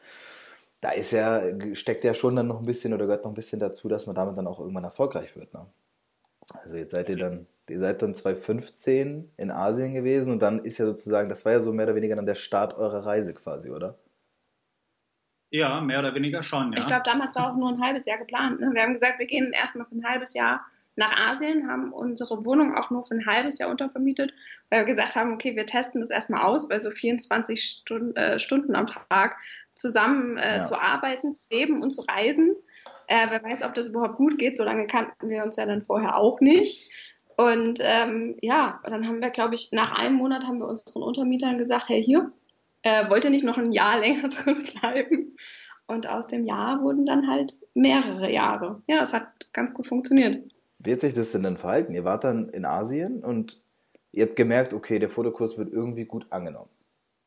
Da 0.80 0.90
ist 0.90 1.12
ja, 1.12 1.42
steckt 1.74 2.04
ja 2.04 2.14
schon 2.14 2.36
dann 2.36 2.46
noch 2.46 2.60
ein 2.60 2.66
bisschen 2.66 2.92
oder 2.92 3.06
gehört 3.06 3.24
noch 3.24 3.32
ein 3.32 3.36
bisschen 3.36 3.60
dazu, 3.60 3.88
dass 3.88 4.06
man 4.06 4.14
damit 4.14 4.36
dann 4.36 4.46
auch 4.46 4.60
irgendwann 4.60 4.84
erfolgreich 4.84 5.34
wird. 5.36 5.52
Ne? 5.54 5.66
Also 6.62 6.76
jetzt 6.76 6.92
seid 6.92 7.08
ihr 7.08 7.16
dann 7.16 7.46
Ihr 7.68 7.80
seid 7.80 8.02
dann 8.02 8.14
2015 8.14 9.32
in 9.36 9.50
Asien 9.50 9.94
gewesen 9.94 10.32
und 10.32 10.42
dann 10.42 10.58
ist 10.58 10.78
ja 10.78 10.84
sozusagen, 10.84 11.28
das 11.28 11.44
war 11.44 11.52
ja 11.52 11.60
so 11.60 11.72
mehr 11.72 11.86
oder 11.86 11.94
weniger 11.94 12.16
dann 12.16 12.26
der 12.26 12.34
Start 12.34 12.74
eurer 12.74 13.06
Reise 13.06 13.32
quasi, 13.32 13.70
oder? 13.70 13.98
Ja, 15.50 15.80
mehr 15.80 16.00
oder 16.00 16.14
weniger 16.14 16.42
schon, 16.42 16.72
ja. 16.72 16.78
Ich 16.80 16.86
glaube, 16.86 17.04
damals 17.04 17.34
war 17.36 17.50
auch 17.50 17.56
nur 17.56 17.70
ein 17.70 17.80
halbes 17.80 18.06
Jahr 18.06 18.18
geplant. 18.18 18.60
Ne? 18.60 18.70
Wir 18.72 18.82
haben 18.82 18.92
gesagt, 18.92 19.18
wir 19.18 19.26
gehen 19.26 19.52
erstmal 19.52 19.86
für 19.86 19.94
ein 19.94 20.04
halbes 20.04 20.34
Jahr 20.34 20.66
nach 20.96 21.12
Asien, 21.16 21.68
haben 21.68 21.92
unsere 21.92 22.44
Wohnung 22.44 22.76
auch 22.76 22.90
nur 22.90 23.04
für 23.04 23.14
ein 23.14 23.26
halbes 23.26 23.58
Jahr 23.58 23.70
untervermietet, 23.70 24.32
weil 24.70 24.80
wir 24.80 24.86
gesagt 24.86 25.16
haben, 25.16 25.32
okay, 25.32 25.56
wir 25.56 25.66
testen 25.66 26.00
das 26.00 26.10
erstmal 26.10 26.42
aus, 26.42 26.68
weil 26.70 26.80
so 26.80 26.90
24 26.90 27.62
Stunden, 27.62 28.16
äh, 28.16 28.38
Stunden 28.38 28.76
am 28.76 28.86
Tag 28.86 29.36
zusammen 29.74 30.36
äh, 30.36 30.56
ja. 30.56 30.62
zu 30.62 30.80
arbeiten, 30.80 31.32
zu 31.32 31.40
leben 31.50 31.82
und 31.82 31.90
zu 31.90 32.02
reisen. 32.02 32.54
Äh, 33.08 33.26
wer 33.30 33.42
weiß, 33.42 33.62
ob 33.62 33.74
das 33.74 33.88
überhaupt 33.88 34.16
gut 34.16 34.38
geht, 34.38 34.56
so 34.56 34.64
lange 34.64 34.86
kannten 34.86 35.28
wir 35.28 35.42
uns 35.42 35.56
ja 35.56 35.66
dann 35.66 35.82
vorher 35.82 36.16
auch 36.16 36.40
nicht. 36.40 36.90
Und 37.36 37.80
ähm, 37.82 38.36
ja, 38.40 38.80
dann 38.84 39.06
haben 39.06 39.20
wir, 39.20 39.30
glaube 39.30 39.54
ich, 39.54 39.72
nach 39.72 39.92
einem 39.92 40.16
Monat 40.16 40.44
haben 40.44 40.58
wir 40.58 40.68
unseren 40.68 41.02
Untermietern 41.02 41.58
gesagt, 41.58 41.88
hey, 41.88 42.02
hier, 42.02 42.32
äh, 42.82 43.08
wollt 43.10 43.24
ihr 43.24 43.30
nicht 43.30 43.44
noch 43.44 43.58
ein 43.58 43.72
Jahr 43.72 43.98
länger 44.00 44.28
drin 44.28 44.62
bleiben? 44.62 45.36
Und 45.86 46.08
aus 46.08 46.26
dem 46.26 46.46
Jahr 46.46 46.82
wurden 46.82 47.06
dann 47.06 47.28
halt 47.28 47.54
mehrere 47.74 48.30
Jahre. 48.30 48.82
Ja, 48.86 49.02
es 49.02 49.12
hat 49.12 49.28
ganz 49.52 49.74
gut 49.74 49.86
funktioniert. 49.86 50.50
Wie 50.78 50.92
hat 50.92 51.00
sich 51.00 51.14
das 51.14 51.32
denn 51.32 51.56
verhalten? 51.56 51.94
Ihr 51.94 52.04
wart 52.04 52.24
dann 52.24 52.48
in 52.50 52.64
Asien 52.64 53.22
und 53.22 53.60
ihr 54.12 54.26
habt 54.26 54.36
gemerkt, 54.36 54.72
okay, 54.72 54.98
der 54.98 55.10
Fotokurs 55.10 55.58
wird 55.58 55.72
irgendwie 55.72 56.04
gut 56.04 56.26
angenommen. 56.30 56.70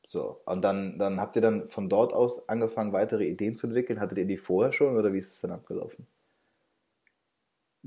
So, 0.05 0.41
und 0.45 0.63
dann, 0.63 0.97
dann 0.97 1.19
habt 1.19 1.35
ihr 1.35 1.41
dann 1.41 1.67
von 1.67 1.89
dort 1.89 2.13
aus 2.13 2.47
angefangen, 2.47 2.93
weitere 2.93 3.25
Ideen 3.25 3.55
zu 3.55 3.67
entwickeln. 3.67 3.99
Hattet 3.99 4.19
ihr 4.19 4.25
die 4.25 4.37
vorher 4.37 4.71
schon 4.71 4.95
oder 4.95 5.11
wie 5.11 5.17
ist 5.17 5.33
es 5.33 5.41
dann 5.41 5.51
abgelaufen? 5.51 6.07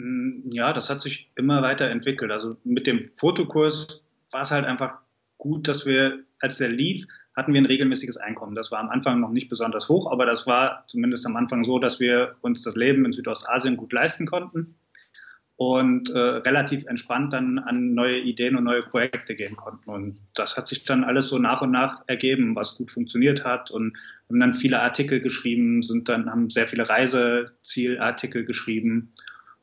Hm, 0.01 0.51
ja, 0.53 0.73
das 0.73 0.89
hat 0.89 1.03
sich 1.03 1.31
immer 1.37 1.63
weiter 1.63 1.89
entwickelt. 1.91 2.31
Also 2.31 2.57
mit 2.65 2.87
dem 2.87 3.11
Fotokurs 3.15 4.03
war 4.31 4.43
es 4.43 4.51
halt 4.51 4.65
einfach 4.65 4.99
gut, 5.39 5.69
dass 5.69 5.87
wir, 5.87 6.21
als 6.41 6.59
der 6.59 6.69
lief, 6.69 7.07
hatten 7.37 7.53
wir 7.53 7.61
ein 7.61 7.67
regelmäßiges 7.67 8.17
Einkommen. 8.17 8.55
Das 8.55 8.71
war 8.71 8.81
am 8.81 8.91
Anfang 8.91 9.21
noch 9.21 9.31
nicht 9.31 9.49
besonders 9.49 9.89
hoch, 9.89 10.11
aber 10.11 10.27
das 10.27 10.47
war 10.47 10.85
zumindest 10.89 11.27
am 11.27 11.37
Anfang 11.37 11.65
so, 11.65 11.79
dass 11.79 12.01
wir 12.01 12.31
uns 12.43 12.63
das 12.63 12.77
Leben 12.77 13.05
in 13.05 13.13
Südostasien 13.13 13.77
gut 13.77 13.93
leisten 13.93 14.27
konnten 14.27 14.75
und 15.57 16.11
äh, 16.11 16.19
relativ 16.19 16.87
entspannt 16.87 17.33
dann 17.33 17.59
an 17.59 17.95
neue 17.95 18.19
Ideen 18.19 18.57
und 18.57 18.65
neue 18.65 18.83
Projekte 18.83 19.35
gehen 19.35 19.57
konnten. 19.57 19.91
Und 19.91 20.19
das 20.35 20.57
hat 20.57 20.67
sich 20.67 20.85
dann 20.85 21.05
alles 21.05 21.29
so 21.29 21.39
nach 21.39 21.61
und 21.61 21.71
nach 21.71 22.03
ergeben, 22.07 22.57
was 22.57 22.77
gut 22.77 22.91
funktioniert 22.91 23.45
hat 23.45 23.71
und 23.71 23.97
haben 24.29 24.41
dann 24.41 24.55
viele 24.55 24.81
Artikel 24.81 25.21
geschrieben, 25.21 25.83
sind 25.83 26.09
dann 26.09 26.31
haben 26.31 26.51
sehr 26.51 26.69
viele 26.69 26.89
Reisezielartikel 26.89 28.45
geschrieben 28.45 29.13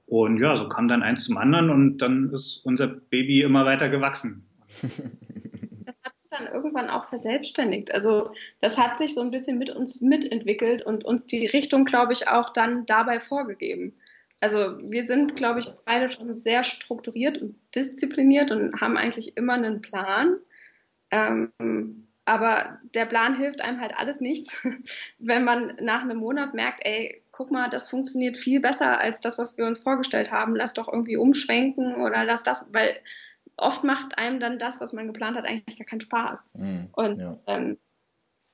und 0.08 0.40
ja, 0.40 0.56
so 0.56 0.70
kam 0.70 0.88
dann 0.88 1.04
eins 1.04 1.26
zum 1.26 1.38
anderen 1.38 1.70
und 1.70 1.98
dann 1.98 2.32
ist 2.34 2.66
unser 2.66 2.88
Baby 2.88 3.42
immer 3.42 3.66
weiter 3.66 3.90
gewachsen. 3.90 4.50
Das 4.82 5.96
hat 6.04 6.14
sich 6.22 6.30
dann 6.30 6.48
irgendwann 6.48 6.90
auch 6.90 7.06
verselbstständigt. 7.06 7.94
Also 7.94 8.32
das 8.62 8.78
hat 8.78 8.98
sich 8.98 9.14
so 9.14 9.22
ein 9.22 9.32
bisschen 9.32 9.60
mit 9.60 9.70
uns 9.70 10.02
mitentwickelt 10.02 10.82
und 10.82 11.04
uns 11.04 11.28
die 11.28 11.46
Richtung, 11.46 11.84
glaube 11.84 12.14
ich, 12.14 12.30
auch 12.30 12.54
dann 12.54 12.86
dabei 12.86 13.20
vorgegeben. 13.20 13.94
Also 14.40 14.78
wir 14.90 15.04
sind, 15.04 15.36
glaube 15.36 15.60
ich, 15.60 15.68
beide 15.86 16.10
schon 16.10 16.38
sehr 16.38 16.64
strukturiert 16.64 17.40
und 17.40 17.56
diszipliniert 17.76 18.52
und 18.52 18.80
haben 18.80 18.96
eigentlich 18.96 19.36
immer 19.36 19.54
einen 19.54 19.82
Plan. 19.82 20.38
Ähm, 21.12 22.07
aber 22.28 22.78
der 22.94 23.06
Plan 23.06 23.38
hilft 23.38 23.62
einem 23.62 23.80
halt 23.80 23.98
alles 23.98 24.20
nichts, 24.20 24.58
wenn 25.18 25.46
man 25.46 25.78
nach 25.80 26.02
einem 26.02 26.18
Monat 26.18 26.54
merkt, 26.54 26.82
ey, 26.84 27.24
guck 27.32 27.52
mal, 27.52 27.70
das 27.70 27.90
funktioniert 27.90 28.36
viel 28.36 28.60
besser 28.60 29.00
als 29.00 29.22
das, 29.22 29.38
was 29.38 29.58
wir 29.58 29.66
uns 29.66 29.80
vorgestellt 29.80 30.30
haben. 30.30 30.54
Lass 30.54 30.74
doch 30.74 30.92
irgendwie 30.92 31.16
umschwenken 31.16 31.96
oder 31.96 32.26
lass 32.26 32.44
das, 32.44 32.66
weil 32.74 33.00
oft 33.56 33.86
macht 33.86 34.18
einem 34.18 34.42
dann 34.42 34.60
das, 34.60 34.82
was 34.82 34.92
man 34.92 35.08
geplant 35.08 35.38
hat, 35.38 35.46
eigentlich 35.46 35.78
gar 35.78 35.88
keinen 35.88 36.02
Spaß. 36.02 36.52
Mhm, 36.56 36.90
und 36.92 37.22
ja. 37.22 37.40
ähm, 37.48 37.78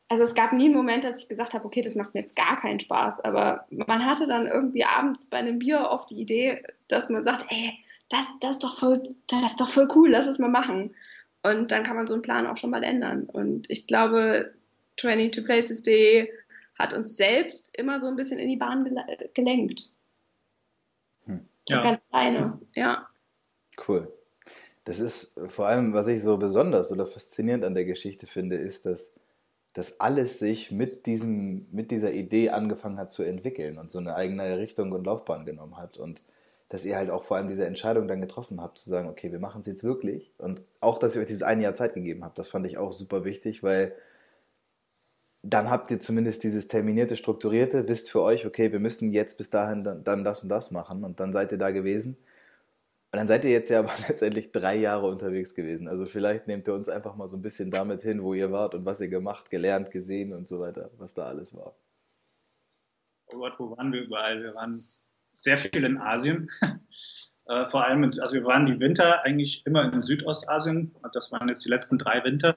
also 0.07 0.21
es 0.21 0.35
gab 0.35 0.53
nie 0.53 0.65
einen 0.65 0.75
Moment, 0.75 1.03
dass 1.03 1.23
ich 1.23 1.27
gesagt 1.27 1.55
habe, 1.55 1.65
okay, 1.65 1.81
das 1.81 1.95
macht 1.95 2.13
mir 2.13 2.19
jetzt 2.19 2.35
gar 2.35 2.61
keinen 2.61 2.79
Spaß. 2.79 3.21
Aber 3.21 3.65
man 3.71 4.05
hatte 4.05 4.27
dann 4.27 4.45
irgendwie 4.45 4.85
abends 4.85 5.25
bei 5.25 5.37
einem 5.37 5.57
Bier 5.57 5.89
oft 5.89 6.11
die 6.11 6.21
Idee, 6.21 6.61
dass 6.87 7.09
man 7.09 7.23
sagt, 7.23 7.45
ey, 7.49 7.73
das, 8.09 8.25
das 8.39 8.51
ist 8.51 8.63
doch 8.63 8.77
voll, 8.77 9.01
das 9.25 9.41
ist 9.41 9.59
doch 9.59 9.69
voll 9.69 9.87
cool, 9.95 10.11
lass 10.11 10.27
es 10.27 10.37
mal 10.37 10.51
machen. 10.51 10.93
Und 11.43 11.71
dann 11.71 11.83
kann 11.83 11.97
man 11.97 12.07
so 12.07 12.13
einen 12.13 12.23
Plan 12.23 12.47
auch 12.47 12.57
schon 12.57 12.69
mal 12.69 12.83
ändern. 12.83 13.25
Und 13.25 13.69
ich 13.69 13.85
glaube, 13.87 14.53
22places.de 14.97 16.29
hat 16.79 16.93
uns 16.93 17.17
selbst 17.17 17.75
immer 17.77 17.99
so 17.99 18.07
ein 18.07 18.15
bisschen 18.15 18.39
in 18.39 18.49
die 18.49 18.57
Bahn 18.57 18.89
gelenkt. 19.33 19.93
Hm. 21.25 21.45
Ja. 21.67 21.81
Ganz 21.81 21.99
kleine, 22.09 22.59
ja. 22.75 23.07
Cool. 23.87 24.11
Das 24.85 24.99
ist 24.99 25.39
vor 25.47 25.67
allem, 25.67 25.93
was 25.93 26.07
ich 26.07 26.21
so 26.21 26.37
besonders 26.37 26.91
oder 26.91 27.05
faszinierend 27.05 27.63
an 27.63 27.73
der 27.73 27.85
Geschichte 27.85 28.27
finde, 28.27 28.57
ist, 28.57 28.85
dass 28.85 29.13
das 29.73 29.99
alles 29.99 30.39
sich 30.39 30.71
mit, 30.71 31.05
diesem, 31.05 31.67
mit 31.71 31.89
dieser 31.89 32.13
Idee 32.13 32.49
angefangen 32.49 32.97
hat 32.97 33.11
zu 33.11 33.23
entwickeln 33.23 33.77
und 33.77 33.91
so 33.91 33.99
eine 33.99 34.15
eigene 34.15 34.57
Richtung 34.59 34.91
und 34.91 35.05
Laufbahn 35.05 35.45
genommen 35.45 35.77
hat. 35.77 35.97
Und 35.97 36.21
dass 36.73 36.85
ihr 36.85 36.97
halt 36.97 37.11
auch 37.11 37.23
vor 37.23 37.37
allem 37.37 37.49
diese 37.49 37.67
Entscheidung 37.67 38.07
dann 38.07 38.19
getroffen 38.19 38.59
habt, 38.59 38.79
zu 38.79 38.89
sagen, 38.89 39.07
okay, 39.07 39.31
wir 39.31 39.37
machen 39.37 39.61
es 39.61 39.67
jetzt 39.67 39.83
wirklich. 39.83 40.33
Und 40.39 40.59
auch, 40.79 40.97
dass 40.97 41.15
ihr 41.15 41.21
euch 41.21 41.27
dieses 41.27 41.43
eine 41.43 41.61
Jahr 41.61 41.75
Zeit 41.75 41.93
gegeben 41.93 42.23
habt, 42.23 42.39
das 42.39 42.47
fand 42.47 42.65
ich 42.65 42.79
auch 42.79 42.91
super 42.91 43.25
wichtig, 43.25 43.61
weil 43.61 43.93
dann 45.43 45.69
habt 45.69 45.91
ihr 45.91 45.99
zumindest 45.99 46.43
dieses 46.43 46.67
terminierte, 46.67 47.15
strukturierte, 47.15 47.87
wisst 47.87 48.09
für 48.09 48.23
euch, 48.23 48.47
okay, 48.47 48.71
wir 48.71 48.79
müssen 48.79 49.11
jetzt 49.11 49.37
bis 49.37 49.51
dahin 49.51 49.83
dann, 49.83 50.03
dann 50.03 50.23
das 50.23 50.41
und 50.41 50.49
das 50.49 50.71
machen 50.71 51.03
und 51.03 51.19
dann 51.19 51.31
seid 51.31 51.51
ihr 51.51 51.59
da 51.59 51.69
gewesen. 51.69 52.17
Und 53.11 53.17
dann 53.17 53.27
seid 53.27 53.45
ihr 53.45 53.51
jetzt 53.51 53.69
ja 53.69 53.77
aber 53.77 53.93
letztendlich 54.07 54.51
drei 54.51 54.75
Jahre 54.75 55.05
unterwegs 55.05 55.53
gewesen. 55.53 55.87
Also 55.87 56.07
vielleicht 56.07 56.47
nehmt 56.47 56.67
ihr 56.67 56.73
uns 56.73 56.89
einfach 56.89 57.15
mal 57.15 57.27
so 57.27 57.37
ein 57.37 57.43
bisschen 57.43 57.69
damit 57.69 58.01
hin, 58.01 58.23
wo 58.23 58.33
ihr 58.33 58.51
wart 58.51 58.73
und 58.73 58.83
was 58.83 58.99
ihr 58.99 59.09
gemacht, 59.09 59.51
gelernt, 59.51 59.91
gesehen 59.91 60.33
und 60.33 60.47
so 60.47 60.59
weiter, 60.59 60.89
was 60.97 61.13
da 61.13 61.25
alles 61.25 61.55
war. 61.55 61.75
Oh 63.27 63.37
Gott, 63.37 63.53
wo 63.59 63.77
waren 63.77 63.93
wir 63.93 64.01
überall? 64.01 64.41
Wir 64.41 64.55
waren 64.55 64.75
sehr 65.33 65.57
viel 65.57 65.83
in 65.83 65.97
Asien. 65.97 66.49
äh, 67.47 67.61
vor 67.69 67.85
allem, 67.85 68.03
also 68.03 68.33
wir 68.33 68.45
waren 68.45 68.65
die 68.65 68.79
Winter 68.79 69.23
eigentlich 69.23 69.65
immer 69.65 69.91
in 69.91 70.01
Südostasien. 70.01 70.89
Das 71.13 71.31
waren 71.31 71.49
jetzt 71.49 71.65
die 71.65 71.69
letzten 71.69 71.97
drei 71.97 72.23
Winter. 72.23 72.55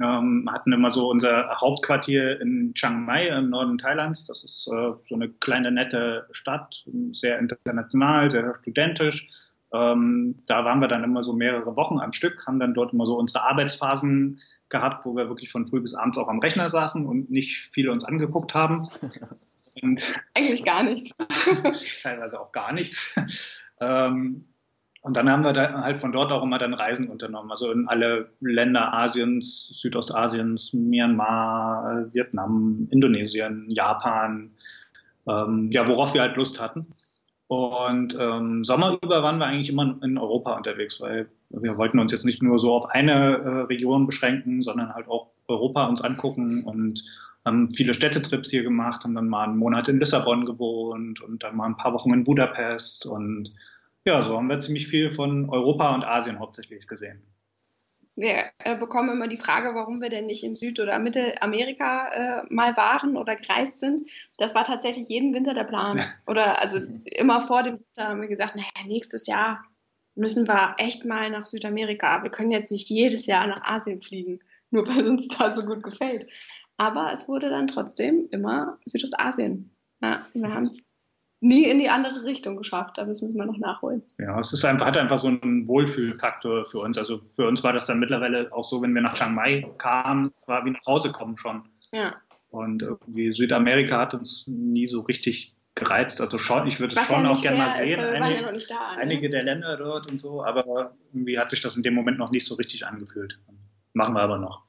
Ähm, 0.00 0.48
hatten 0.50 0.72
immer 0.72 0.90
so 0.90 1.10
unser 1.10 1.60
Hauptquartier 1.60 2.40
in 2.40 2.72
Chiang 2.74 3.04
Mai 3.04 3.28
im 3.28 3.50
Norden 3.50 3.78
Thailands. 3.78 4.26
Das 4.26 4.42
ist 4.42 4.66
äh, 4.68 4.92
so 5.08 5.14
eine 5.14 5.28
kleine 5.28 5.70
nette 5.70 6.26
Stadt, 6.32 6.84
sehr 7.12 7.38
international, 7.38 8.30
sehr 8.30 8.54
studentisch. 8.56 9.28
Ähm, 9.72 10.42
da 10.46 10.64
waren 10.64 10.80
wir 10.80 10.88
dann 10.88 11.04
immer 11.04 11.24
so 11.24 11.32
mehrere 11.32 11.76
Wochen 11.76 11.98
am 11.98 12.12
Stück, 12.12 12.46
haben 12.46 12.58
dann 12.58 12.74
dort 12.74 12.92
immer 12.92 13.06
so 13.06 13.16
unsere 13.16 13.42
Arbeitsphasen 13.42 14.40
gehabt, 14.68 15.04
wo 15.04 15.14
wir 15.14 15.28
wirklich 15.28 15.50
von 15.50 15.66
früh 15.66 15.80
bis 15.80 15.94
abends 15.94 16.18
auch 16.18 16.28
am 16.28 16.40
Rechner 16.40 16.68
saßen 16.68 17.06
und 17.06 17.30
nicht 17.30 17.66
viele 17.72 17.92
uns 17.92 18.04
angeguckt 18.04 18.54
haben. 18.54 18.76
Und 19.82 20.00
Eigentlich 20.34 20.64
gar 20.64 20.82
nichts. 20.84 21.10
teilweise 22.02 22.40
auch 22.40 22.52
gar 22.52 22.72
nichts. 22.72 23.14
Ähm, 23.80 24.44
und 25.02 25.16
dann 25.16 25.28
haben 25.28 25.42
wir 25.42 25.52
da 25.52 25.82
halt 25.82 25.98
von 25.98 26.12
dort 26.12 26.30
auch 26.30 26.44
immer 26.44 26.58
dann 26.58 26.74
Reisen 26.74 27.08
unternommen, 27.08 27.50
also 27.50 27.72
in 27.72 27.88
alle 27.88 28.30
Länder 28.40 28.94
Asiens, 28.94 29.80
Südostasiens, 29.80 30.72
Myanmar, 30.72 32.06
Vietnam, 32.12 32.86
Indonesien, 32.90 33.68
Japan, 33.68 34.52
ähm, 35.26 35.70
ja, 35.72 35.88
worauf 35.88 36.14
wir 36.14 36.20
halt 36.20 36.36
Lust 36.36 36.60
hatten. 36.60 36.86
Und 37.48 38.16
ähm, 38.18 38.62
Sommer 38.62 38.96
über 39.02 39.24
waren 39.24 39.38
wir 39.38 39.46
eigentlich 39.46 39.68
immer 39.68 39.98
in 40.02 40.16
Europa 40.16 40.56
unterwegs, 40.56 41.00
weil 41.00 41.28
wir 41.50 41.76
wollten 41.76 41.98
uns 41.98 42.12
jetzt 42.12 42.24
nicht 42.24 42.42
nur 42.42 42.60
so 42.60 42.72
auf 42.72 42.88
eine 42.90 43.12
äh, 43.12 43.48
Region 43.64 44.06
beschränken, 44.06 44.62
sondern 44.62 44.94
halt 44.94 45.08
auch 45.08 45.32
Europa 45.48 45.84
uns 45.86 46.00
angucken 46.00 46.62
und 46.64 47.04
haben 47.44 47.70
viele 47.70 47.94
Städtetrips 47.94 48.50
hier 48.50 48.62
gemacht, 48.62 49.04
haben 49.04 49.14
dann 49.14 49.28
mal 49.28 49.44
einen 49.44 49.58
Monat 49.58 49.88
in 49.88 49.98
Lissabon 49.98 50.46
gewohnt 50.46 51.20
und 51.20 51.42
dann 51.42 51.56
mal 51.56 51.66
ein 51.66 51.76
paar 51.76 51.92
Wochen 51.92 52.12
in 52.12 52.24
Budapest 52.24 53.06
und 53.06 53.52
ja, 54.04 54.22
so 54.22 54.36
haben 54.36 54.48
wir 54.48 54.58
ziemlich 54.58 54.88
viel 54.88 55.12
von 55.12 55.48
Europa 55.48 55.94
und 55.94 56.04
Asien 56.04 56.40
hauptsächlich 56.40 56.86
gesehen. 56.86 57.22
Wir 58.14 58.44
äh, 58.58 58.76
bekommen 58.76 59.10
immer 59.10 59.28
die 59.28 59.38
Frage, 59.38 59.74
warum 59.74 60.02
wir 60.02 60.10
denn 60.10 60.26
nicht 60.26 60.44
in 60.44 60.50
Süd- 60.50 60.80
oder 60.80 60.98
Mittelamerika 60.98 62.08
äh, 62.08 62.42
mal 62.50 62.76
waren 62.76 63.16
oder 63.16 63.36
gereist 63.36 63.78
sind. 63.80 64.02
Das 64.36 64.54
war 64.54 64.64
tatsächlich 64.64 65.08
jeden 65.08 65.32
Winter 65.32 65.54
der 65.54 65.64
Plan. 65.64 66.02
Oder 66.26 66.60
also 66.60 66.78
immer 67.04 67.40
vor 67.40 67.62
dem 67.62 67.74
Winter 67.78 68.08
haben 68.08 68.20
wir 68.20 68.28
gesagt, 68.28 68.54
naja, 68.54 68.86
nächstes 68.86 69.26
Jahr 69.26 69.64
müssen 70.14 70.46
wir 70.46 70.74
echt 70.76 71.06
mal 71.06 71.30
nach 71.30 71.44
Südamerika. 71.44 72.22
Wir 72.22 72.30
können 72.30 72.50
jetzt 72.50 72.70
nicht 72.70 72.90
jedes 72.90 73.24
Jahr 73.24 73.46
nach 73.46 73.62
Asien 73.64 74.02
fliegen, 74.02 74.40
nur 74.70 74.86
weil 74.88 75.08
uns 75.08 75.28
da 75.28 75.50
so 75.50 75.64
gut 75.64 75.82
gefällt. 75.82 76.26
Aber 76.82 77.12
es 77.12 77.28
wurde 77.28 77.48
dann 77.48 77.68
trotzdem 77.68 78.26
immer 78.32 78.76
Südostasien. 78.86 79.70
Ja, 80.02 80.20
wir 80.34 80.52
haben 80.52 80.68
nie 81.38 81.62
in 81.62 81.78
die 81.78 81.88
andere 81.88 82.24
Richtung 82.24 82.56
geschafft, 82.56 82.98
aber 82.98 83.10
das 83.10 83.22
müssen 83.22 83.38
wir 83.38 83.46
noch 83.46 83.56
nachholen. 83.56 84.02
Ja, 84.18 84.40
es 84.40 84.52
ist 84.52 84.64
einfach, 84.64 84.86
hat 84.86 84.96
einfach 84.96 85.20
so 85.20 85.28
einen 85.28 85.68
Wohlfühlfaktor 85.68 86.64
für 86.64 86.78
uns. 86.78 86.98
Also 86.98 87.20
für 87.36 87.46
uns 87.46 87.62
war 87.62 87.72
das 87.72 87.86
dann 87.86 88.00
mittlerweile 88.00 88.52
auch 88.52 88.64
so, 88.64 88.82
wenn 88.82 88.92
wir 88.96 89.00
nach 89.00 89.14
Chiang 89.14 89.32
Mai 89.32 89.64
kamen, 89.78 90.32
war 90.46 90.64
wie 90.64 90.70
nach 90.70 90.84
Hause 90.84 91.12
kommen 91.12 91.36
schon. 91.36 91.68
Ja. 91.92 92.16
Und 92.50 92.82
irgendwie 92.82 93.32
Südamerika 93.32 94.00
hat 94.00 94.14
uns 94.14 94.48
nie 94.48 94.88
so 94.88 95.02
richtig 95.02 95.54
gereizt. 95.76 96.20
Also 96.20 96.36
schon, 96.36 96.66
ich 96.66 96.80
würde 96.80 96.96
es 96.96 97.06
schon 97.06 97.24
auch 97.26 97.40
gerne 97.40 97.58
mal 97.58 97.70
sehen. 97.70 98.00
Einige, 98.00 98.40
ja 98.40 98.52
da, 98.68 98.94
ne? 98.96 99.00
einige, 99.00 99.30
der 99.30 99.44
Länder 99.44 99.76
dort 99.76 100.10
und 100.10 100.18
so, 100.18 100.44
aber 100.44 100.96
irgendwie 101.12 101.38
hat 101.38 101.50
sich 101.50 101.60
das 101.60 101.76
in 101.76 101.84
dem 101.84 101.94
Moment 101.94 102.18
noch 102.18 102.32
nicht 102.32 102.44
so 102.44 102.56
richtig 102.56 102.84
angefühlt. 102.84 103.38
Machen 103.92 104.14
wir 104.14 104.22
aber 104.22 104.38
noch. 104.38 104.64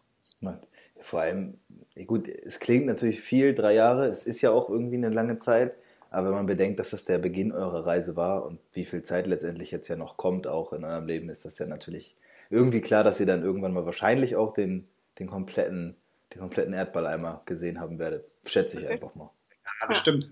Vor 1.04 1.22
allem, 1.22 1.58
gut, 2.06 2.28
es 2.28 2.60
klingt 2.60 2.86
natürlich 2.86 3.22
viel, 3.22 3.54
drei 3.54 3.74
Jahre, 3.74 4.08
es 4.08 4.26
ist 4.26 4.42
ja 4.42 4.52
auch 4.52 4.70
irgendwie 4.70 4.98
eine 4.98 5.10
lange 5.10 5.38
Zeit, 5.38 5.74
aber 6.10 6.28
wenn 6.28 6.36
man 6.36 6.46
bedenkt, 6.46 6.80
dass 6.80 6.92
das 6.92 7.06
der 7.06 7.18
Beginn 7.18 7.52
eurer 7.52 7.86
Reise 7.86 8.16
war 8.16 8.46
und 8.46 8.60
wie 8.74 8.86
viel 8.86 9.04
Zeit 9.04 9.28
letztendlich 9.28 9.72
jetzt 9.72 9.88
ja 9.88 9.96
noch 9.96 10.18
kommt, 10.18 10.48
auch 10.48 10.74
in 10.74 10.84
eurem 10.84 11.08
Leben, 11.08 11.30
ist 11.30 11.46
das 11.46 11.58
ja 11.60 11.66
natürlich 11.66 12.16
irgendwie 12.50 12.82
klar, 12.82 13.04
dass 13.04 13.20
ihr 13.20 13.26
dann 13.26 13.44
irgendwann 13.44 13.74
mal 13.74 13.86
wahrscheinlich 13.86 14.36
auch 14.36 14.54
den, 14.54 14.88
den 15.20 15.28
kompletten, 15.28 15.96
den 16.34 16.40
kompletten 16.40 16.74
Erdballeimer 16.74 17.42
gesehen 17.46 17.80
haben 17.80 18.00
werdet. 18.00 18.26
Schätze 18.46 18.80
ich 18.80 18.88
einfach 18.88 19.16
mal. 19.16 19.32
Ja, 19.82 19.88
bestimmt. 19.88 20.26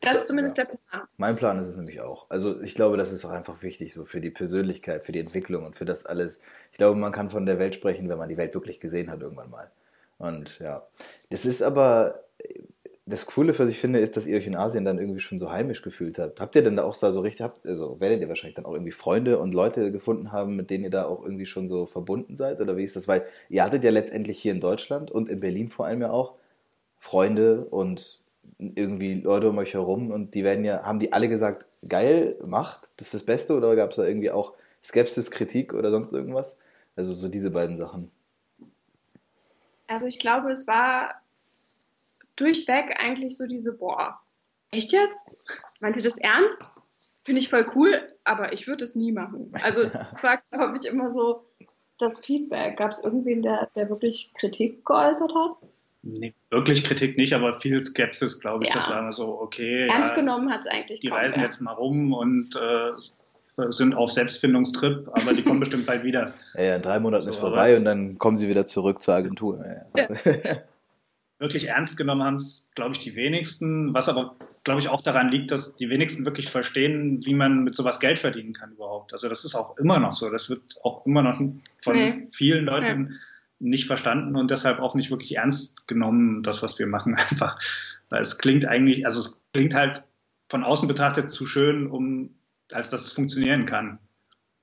Das 0.00 0.14
ist 0.16 0.26
zumindest 0.28 0.58
der 0.58 0.64
Plan. 0.64 1.02
Mein 1.16 1.36
Plan 1.36 1.58
ist 1.60 1.68
es 1.68 1.76
nämlich 1.76 2.00
auch. 2.00 2.26
Also 2.30 2.60
ich 2.62 2.74
glaube, 2.74 2.96
das 2.96 3.12
ist 3.12 3.24
auch 3.24 3.30
einfach 3.30 3.62
wichtig, 3.62 3.94
so 3.94 4.04
für 4.04 4.20
die 4.20 4.30
Persönlichkeit, 4.30 5.04
für 5.04 5.12
die 5.12 5.20
Entwicklung 5.20 5.64
und 5.64 5.76
für 5.76 5.84
das 5.84 6.06
alles. 6.06 6.40
Ich 6.72 6.78
glaube, 6.78 6.98
man 6.98 7.12
kann 7.12 7.30
von 7.30 7.46
der 7.46 7.58
Welt 7.58 7.74
sprechen, 7.74 8.08
wenn 8.08 8.18
man 8.18 8.28
die 8.28 8.36
Welt 8.36 8.54
wirklich 8.54 8.80
gesehen 8.80 9.10
hat 9.10 9.20
irgendwann 9.20 9.50
mal. 9.50 9.70
Und 10.20 10.58
ja, 10.58 10.86
es 11.30 11.46
ist 11.46 11.62
aber 11.62 12.20
das 13.06 13.26
Coole, 13.26 13.58
was 13.58 13.68
ich 13.68 13.78
finde, 13.78 13.98
ist, 13.98 14.16
dass 14.16 14.26
ihr 14.26 14.36
euch 14.36 14.46
in 14.46 14.54
Asien 14.54 14.84
dann 14.84 14.98
irgendwie 14.98 15.18
schon 15.18 15.38
so 15.38 15.50
heimisch 15.50 15.82
gefühlt 15.82 16.18
habt. 16.18 16.40
Habt 16.40 16.54
ihr 16.54 16.62
denn 16.62 16.76
da 16.76 16.84
auch 16.84 16.94
so 16.94 17.20
richtig, 17.20 17.40
habt, 17.40 17.66
also 17.66 17.98
werdet 18.00 18.20
ihr 18.20 18.28
wahrscheinlich 18.28 18.54
dann 18.54 18.66
auch 18.66 18.74
irgendwie 18.74 18.92
Freunde 18.92 19.38
und 19.38 19.54
Leute 19.54 19.90
gefunden 19.90 20.30
haben, 20.30 20.56
mit 20.56 20.70
denen 20.70 20.84
ihr 20.84 20.90
da 20.90 21.06
auch 21.06 21.24
irgendwie 21.24 21.46
schon 21.46 21.66
so 21.66 21.86
verbunden 21.86 22.36
seid? 22.36 22.60
Oder 22.60 22.76
wie 22.76 22.84
ist 22.84 22.96
das? 22.96 23.08
Weil 23.08 23.24
ihr 23.48 23.64
hattet 23.64 23.82
ja 23.82 23.90
letztendlich 23.90 24.38
hier 24.38 24.52
in 24.52 24.60
Deutschland 24.60 25.10
und 25.10 25.28
in 25.30 25.40
Berlin 25.40 25.70
vor 25.70 25.86
allem 25.86 26.02
ja 26.02 26.10
auch 26.10 26.34
Freunde 26.98 27.64
und 27.64 28.20
irgendwie 28.58 29.14
Leute 29.14 29.48
um 29.48 29.58
euch 29.58 29.72
herum 29.72 30.10
und 30.10 30.34
die 30.34 30.44
werden 30.44 30.64
ja, 30.64 30.82
haben 30.82 30.98
die 30.98 31.14
alle 31.14 31.30
gesagt, 31.30 31.66
geil, 31.88 32.36
macht, 32.46 32.90
das 32.98 33.08
ist 33.08 33.14
das 33.14 33.22
Beste 33.22 33.54
oder 33.54 33.74
gab 33.74 33.90
es 33.90 33.96
da 33.96 34.04
irgendwie 34.04 34.30
auch 34.30 34.52
Skepsis, 34.84 35.30
Kritik 35.30 35.72
oder 35.72 35.90
sonst 35.90 36.12
irgendwas? 36.12 36.58
Also 36.94 37.14
so 37.14 37.28
diese 37.28 37.50
beiden 37.50 37.78
Sachen. 37.78 38.10
Also 39.90 40.06
ich 40.06 40.20
glaube, 40.20 40.52
es 40.52 40.68
war 40.68 41.20
durchweg 42.36 42.94
eigentlich 43.00 43.36
so 43.36 43.46
diese, 43.46 43.72
boah, 43.72 44.20
echt 44.70 44.92
jetzt? 44.92 45.26
Meint 45.80 45.96
ihr 45.96 46.02
das 46.02 46.16
ernst? 46.16 46.70
Finde 47.24 47.40
ich 47.40 47.48
voll 47.48 47.66
cool, 47.74 48.00
aber 48.22 48.52
ich 48.52 48.68
würde 48.68 48.84
es 48.84 48.94
nie 48.94 49.10
machen. 49.10 49.50
Also 49.64 49.82
war, 50.22 50.40
glaube 50.52 50.76
ich, 50.80 50.88
immer 50.88 51.10
so 51.10 51.44
das 51.98 52.20
Feedback. 52.20 52.76
Gab 52.76 52.92
es 52.92 53.02
irgendwen, 53.02 53.42
der, 53.42 53.68
der 53.74 53.90
wirklich 53.90 54.32
Kritik 54.38 54.84
geäußert 54.86 55.34
hat? 55.34 55.56
Nee, 56.02 56.34
wirklich 56.50 56.84
Kritik 56.84 57.18
nicht, 57.18 57.34
aber 57.34 57.58
viel 57.58 57.82
Skepsis, 57.82 58.38
glaube 58.38 58.64
ich. 58.64 58.70
Ja. 58.70 58.76
Das 58.76 58.88
war 58.88 59.00
immer 59.00 59.12
so, 59.12 59.40
okay. 59.40 59.88
Ernst 59.88 60.10
ja, 60.10 60.14
genommen 60.14 60.52
hat 60.52 60.60
es 60.60 60.66
eigentlich 60.68 61.00
Die 61.00 61.08
reisen 61.08 61.42
jetzt 61.42 61.60
mal 61.60 61.72
rum 61.72 62.12
und 62.12 62.54
äh, 62.54 62.92
sind 63.70 63.94
auf 63.94 64.12
Selbstfindungstrip, 64.12 65.08
aber 65.12 65.32
die 65.32 65.42
kommen 65.42 65.60
bestimmt 65.60 65.86
bald 65.86 66.04
wieder. 66.04 66.34
Ja, 66.54 66.62
ja 66.62 66.76
in 66.76 66.82
drei 66.82 66.98
Monaten 66.98 67.24
so, 67.24 67.30
ist 67.30 67.36
vorbei 67.36 67.76
und 67.76 67.84
dann 67.84 68.18
kommen 68.18 68.36
sie 68.36 68.48
wieder 68.48 68.66
zurück 68.66 69.02
zur 69.02 69.14
Agentur. 69.14 69.64
Ja. 69.96 70.08
wirklich 71.40 71.68
ernst 71.68 71.96
genommen 71.96 72.22
haben 72.22 72.36
es, 72.36 72.68
glaube 72.74 72.92
ich, 72.94 73.00
die 73.00 73.16
wenigsten, 73.16 73.92
was 73.94 74.08
aber, 74.08 74.36
glaube 74.62 74.80
ich, 74.80 74.88
auch 74.88 75.00
daran 75.00 75.30
liegt, 75.30 75.50
dass 75.50 75.74
die 75.74 75.88
wenigsten 75.88 76.24
wirklich 76.26 76.50
verstehen, 76.50 77.24
wie 77.24 77.34
man 77.34 77.64
mit 77.64 77.74
sowas 77.74 77.98
Geld 77.98 78.18
verdienen 78.18 78.52
kann 78.52 78.72
überhaupt. 78.72 79.14
Also 79.14 79.28
das 79.28 79.44
ist 79.44 79.54
auch 79.54 79.76
immer 79.78 79.98
noch 79.98 80.12
so. 80.12 80.30
Das 80.30 80.50
wird 80.50 80.60
auch 80.84 81.06
immer 81.06 81.22
noch 81.22 81.38
von 81.82 81.96
nee. 81.96 82.28
vielen 82.30 82.66
Leuten 82.66 83.18
nee. 83.58 83.70
nicht 83.70 83.86
verstanden 83.86 84.36
und 84.36 84.50
deshalb 84.50 84.80
auch 84.80 84.94
nicht 84.94 85.10
wirklich 85.10 85.36
ernst 85.36 85.86
genommen, 85.88 86.42
das, 86.42 86.62
was 86.62 86.78
wir 86.78 86.86
machen, 86.86 87.14
einfach. 87.30 87.58
Weil 88.10 88.20
es 88.20 88.36
klingt 88.36 88.66
eigentlich, 88.66 89.06
also 89.06 89.20
es 89.20 89.40
klingt 89.54 89.74
halt 89.74 90.04
von 90.50 90.62
außen 90.62 90.86
betrachtet 90.88 91.30
zu 91.30 91.46
schön, 91.46 91.86
um 91.86 92.34
als 92.72 92.90
dass 92.90 93.02
es 93.02 93.12
funktionieren 93.12 93.66
kann. 93.66 93.98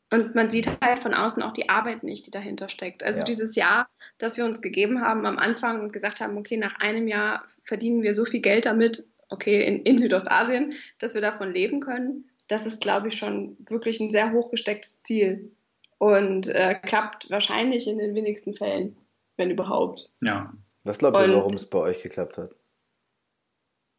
Und 0.10 0.36
man 0.36 0.50
sieht 0.50 0.70
halt 0.82 1.00
von 1.00 1.14
außen 1.14 1.44
auch 1.44 1.52
die 1.52 1.70
Arbeit 1.70 2.04
nicht, 2.04 2.26
die 2.26 2.32
dahinter 2.32 2.70
steckt. 2.70 3.04
Also 3.04 3.20
ja. 3.20 3.26
dieses 3.26 3.56
Jahr, 3.56 3.90
das 4.18 4.38
wir 4.38 4.46
uns 4.46 4.62
gegeben 4.62 5.02
haben 5.02 5.26
am 5.26 5.38
Anfang 5.38 5.82
und 5.82 5.92
gesagt 5.92 6.22
haben, 6.22 6.38
okay, 6.38 6.56
nach 6.56 6.80
einem 6.80 7.08
Jahr 7.08 7.44
verdienen 7.62 8.04
wir 8.04 8.14
so 8.14 8.24
viel 8.24 8.40
Geld 8.40 8.66
damit, 8.66 9.06
okay, 9.30 9.66
in, 9.66 9.82
in 9.84 9.98
Südostasien, 9.98 10.74
dass 11.00 11.14
wir 11.14 11.22
davon 11.22 11.54
leben 11.54 11.82
können, 11.82 12.30
das 12.48 12.66
ist, 12.66 12.80
glaube 12.80 13.10
ich, 13.10 13.18
schon 13.18 13.58
wirklich 13.68 14.00
ein 14.00 14.12
sehr 14.12 14.32
hochgestecktes 14.32 15.02
Ziel. 15.02 15.52
Und 15.98 16.48
äh, 16.48 16.76
klappt 16.76 17.30
wahrscheinlich 17.30 17.88
in 17.88 17.98
den 17.98 18.16
wenigsten 18.16 18.54
Fällen, 18.54 18.96
wenn 19.36 19.52
überhaupt. 19.52 20.14
Ja. 20.22 20.54
Was 20.84 21.00
glaubt 21.00 21.18
ihr, 21.18 21.34
warum 21.34 21.54
es 21.54 21.70
bei 21.70 21.80
euch 21.80 22.02
geklappt 22.02 22.38
hat? 22.38 22.56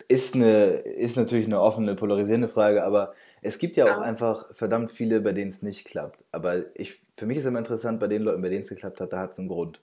Ist, 0.06 0.34
eine, 0.34 0.76
ist 0.76 1.18
natürlich 1.18 1.44
eine 1.44 1.60
offene, 1.60 1.94
polarisierende 1.96 2.48
Frage, 2.48 2.82
aber 2.82 3.12
es 3.42 3.58
gibt 3.58 3.76
ja, 3.76 3.86
ja. 3.86 3.96
auch 3.96 4.00
einfach 4.00 4.54
verdammt 4.54 4.92
viele, 4.92 5.20
bei 5.20 5.32
denen 5.32 5.50
es 5.50 5.62
nicht 5.62 5.84
klappt. 5.84 6.24
Aber 6.32 6.64
ich, 6.74 7.00
für 7.16 7.26
mich 7.26 7.38
ist 7.38 7.44
immer 7.44 7.58
interessant, 7.58 8.00
bei 8.00 8.06
den 8.06 8.22
Leuten, 8.22 8.42
bei 8.42 8.48
denen 8.48 8.62
es 8.62 8.68
geklappt 8.68 9.00
hat, 9.00 9.12
da 9.12 9.20
hat 9.20 9.32
es 9.32 9.38
einen 9.38 9.48
Grund. 9.48 9.80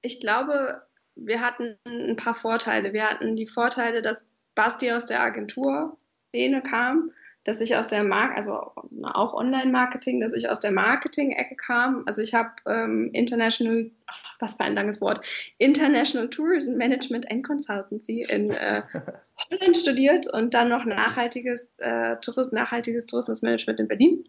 Ich 0.00 0.20
glaube, 0.20 0.82
wir 1.14 1.40
hatten 1.40 1.76
ein 1.86 2.16
paar 2.16 2.34
Vorteile. 2.34 2.92
Wir 2.92 3.08
hatten 3.08 3.36
die 3.36 3.46
Vorteile, 3.46 4.02
dass 4.02 4.26
Basti 4.54 4.92
aus 4.92 5.06
der 5.06 5.22
Agentur-Szene 5.22 6.62
kam, 6.62 7.12
dass 7.44 7.60
ich 7.60 7.76
aus 7.76 7.88
der 7.88 8.04
Mark, 8.04 8.36
also 8.36 8.72
auch 9.02 9.34
Online-Marketing, 9.34 10.20
dass 10.20 10.32
ich 10.32 10.48
aus 10.48 10.60
der 10.60 10.70
Marketing-Ecke 10.70 11.56
kam. 11.56 12.04
Also 12.06 12.22
ich 12.22 12.34
habe 12.34 12.50
ähm, 12.66 13.10
International, 13.12 13.90
was 14.38 14.54
für 14.54 14.64
ein 14.64 14.74
langes 14.74 15.00
Wort, 15.00 15.24
International 15.58 16.28
Tourism 16.30 16.76
Management 16.76 17.30
and 17.30 17.44
Consultancy 17.44 18.24
in 18.28 18.50
äh, 18.50 18.82
Holland 19.50 19.76
studiert 19.76 20.32
und 20.32 20.54
dann 20.54 20.68
noch 20.68 20.84
nachhaltiges, 20.84 21.74
äh, 21.78 22.16
nachhaltiges 22.52 23.06
Tourismusmanagement 23.06 23.80
in 23.80 23.88
Berlin 23.88 24.24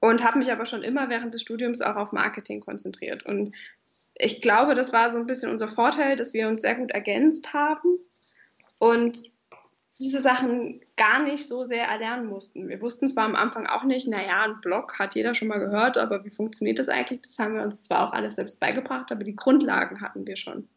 und 0.00 0.24
habe 0.24 0.38
mich 0.38 0.50
aber 0.50 0.64
schon 0.64 0.82
immer 0.82 1.08
während 1.08 1.34
des 1.34 1.42
Studiums 1.42 1.80
auch 1.80 1.96
auf 1.96 2.12
Marketing 2.12 2.60
konzentriert. 2.60 3.24
Und 3.24 3.54
ich 4.14 4.40
glaube, 4.40 4.74
das 4.74 4.92
war 4.92 5.10
so 5.10 5.18
ein 5.18 5.26
bisschen 5.26 5.50
unser 5.50 5.68
Vorteil, 5.68 6.16
dass 6.16 6.34
wir 6.34 6.48
uns 6.48 6.62
sehr 6.62 6.74
gut 6.74 6.90
ergänzt 6.90 7.52
haben 7.52 7.98
und 8.78 9.22
diese 9.98 10.20
Sachen 10.20 10.80
gar 10.96 11.22
nicht 11.22 11.46
so 11.46 11.64
sehr 11.64 11.84
erlernen 11.84 12.26
mussten. 12.26 12.68
Wir 12.68 12.80
wussten 12.80 13.08
zwar 13.08 13.24
am 13.24 13.34
Anfang 13.34 13.66
auch 13.66 13.84
nicht, 13.84 14.06
naja, 14.06 14.42
ein 14.42 14.60
Blog 14.60 14.98
hat 14.98 15.14
jeder 15.14 15.34
schon 15.34 15.48
mal 15.48 15.58
gehört, 15.58 15.98
aber 15.98 16.24
wie 16.24 16.30
funktioniert 16.30 16.78
das 16.78 16.88
eigentlich? 16.88 17.20
Das 17.20 17.38
haben 17.38 17.56
wir 17.56 17.62
uns 17.62 17.82
zwar 17.82 18.06
auch 18.08 18.12
alles 18.12 18.36
selbst 18.36 18.60
beigebracht, 18.60 19.10
aber 19.10 19.24
die 19.24 19.34
Grundlagen 19.36 20.00
hatten 20.00 20.26
wir 20.26 20.36
schon. 20.36 20.68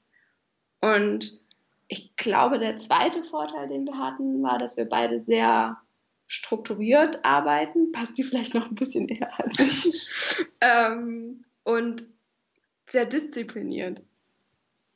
Und 0.80 1.40
ich 1.88 2.16
glaube, 2.16 2.58
der 2.58 2.78
zweite 2.78 3.22
Vorteil, 3.22 3.68
den 3.68 3.86
wir 3.86 3.98
hatten, 3.98 4.42
war, 4.42 4.58
dass 4.58 4.78
wir 4.78 4.86
beide 4.86 5.20
sehr 5.20 5.78
strukturiert 6.26 7.24
arbeiten. 7.24 7.92
Passt 7.92 8.18
die 8.18 8.24
vielleicht 8.24 8.56
noch 8.56 8.70
ein 8.70 8.76
bisschen 8.76 9.08
eher 9.08 9.40
als 9.40 9.60
ich. 9.60 10.48
ähm, 10.62 11.44
und 11.64 12.06
sehr 12.88 13.06
diszipliniert. 13.06 14.02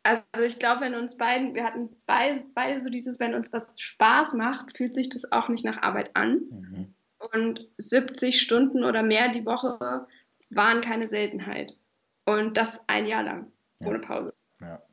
Also 0.05 0.43
ich 0.45 0.59
glaube, 0.59 0.81
wenn 0.81 0.93
uns 0.93 1.17
beiden, 1.17 1.55
wir 1.55 1.63
hatten 1.63 1.89
beide, 2.05 2.43
beide 2.53 2.79
so 2.79 2.91
dieses, 2.91 3.19
wenn 3.19 3.33
uns 3.33 3.51
was 3.51 3.81
Spaß 3.81 4.33
macht, 4.33 4.77
fühlt 4.77 4.93
sich 4.93 5.09
das 5.09 5.31
auch 5.31 5.49
nicht 5.49 5.65
nach 5.65 5.81
Arbeit 5.81 6.15
an. 6.15 6.41
Mhm. 6.51 6.95
Und 7.33 7.67
70 7.77 8.39
Stunden 8.39 8.83
oder 8.83 9.01
mehr 9.01 9.29
die 9.29 9.47
Woche 9.47 10.05
waren 10.51 10.81
keine 10.81 11.07
Seltenheit. 11.07 11.75
Und 12.23 12.55
das 12.55 12.87
ein 12.87 13.07
Jahr 13.07 13.23
lang, 13.23 13.51
ja. 13.81 13.89
ohne 13.89 13.97
Pause. 13.97 14.35
Ja. 14.61 14.83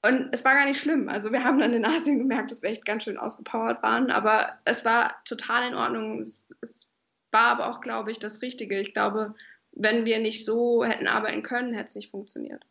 Und 0.00 0.30
es 0.32 0.42
war 0.42 0.54
gar 0.54 0.64
nicht 0.64 0.80
schlimm. 0.80 1.10
Also 1.10 1.30
wir 1.30 1.44
haben 1.44 1.58
dann 1.58 1.74
in 1.74 1.84
Asien 1.84 2.18
gemerkt, 2.18 2.50
dass 2.50 2.62
wir 2.62 2.70
echt 2.70 2.86
ganz 2.86 3.04
schön 3.04 3.18
ausgepowert 3.18 3.82
waren. 3.82 4.10
Aber 4.10 4.58
es 4.64 4.86
war 4.86 5.22
total 5.26 5.68
in 5.68 5.74
Ordnung. 5.74 6.20
Es, 6.20 6.48
es 6.62 6.94
war 7.30 7.48
aber 7.48 7.68
auch, 7.68 7.82
glaube 7.82 8.10
ich, 8.10 8.20
das 8.20 8.40
Richtige. 8.40 8.80
Ich 8.80 8.94
glaube, 8.94 9.34
wenn 9.72 10.06
wir 10.06 10.18
nicht 10.18 10.46
so 10.46 10.82
hätten 10.82 11.08
arbeiten 11.08 11.42
können, 11.42 11.74
hätte 11.74 11.88
es 11.88 11.94
nicht 11.94 12.10
funktioniert. 12.10 12.64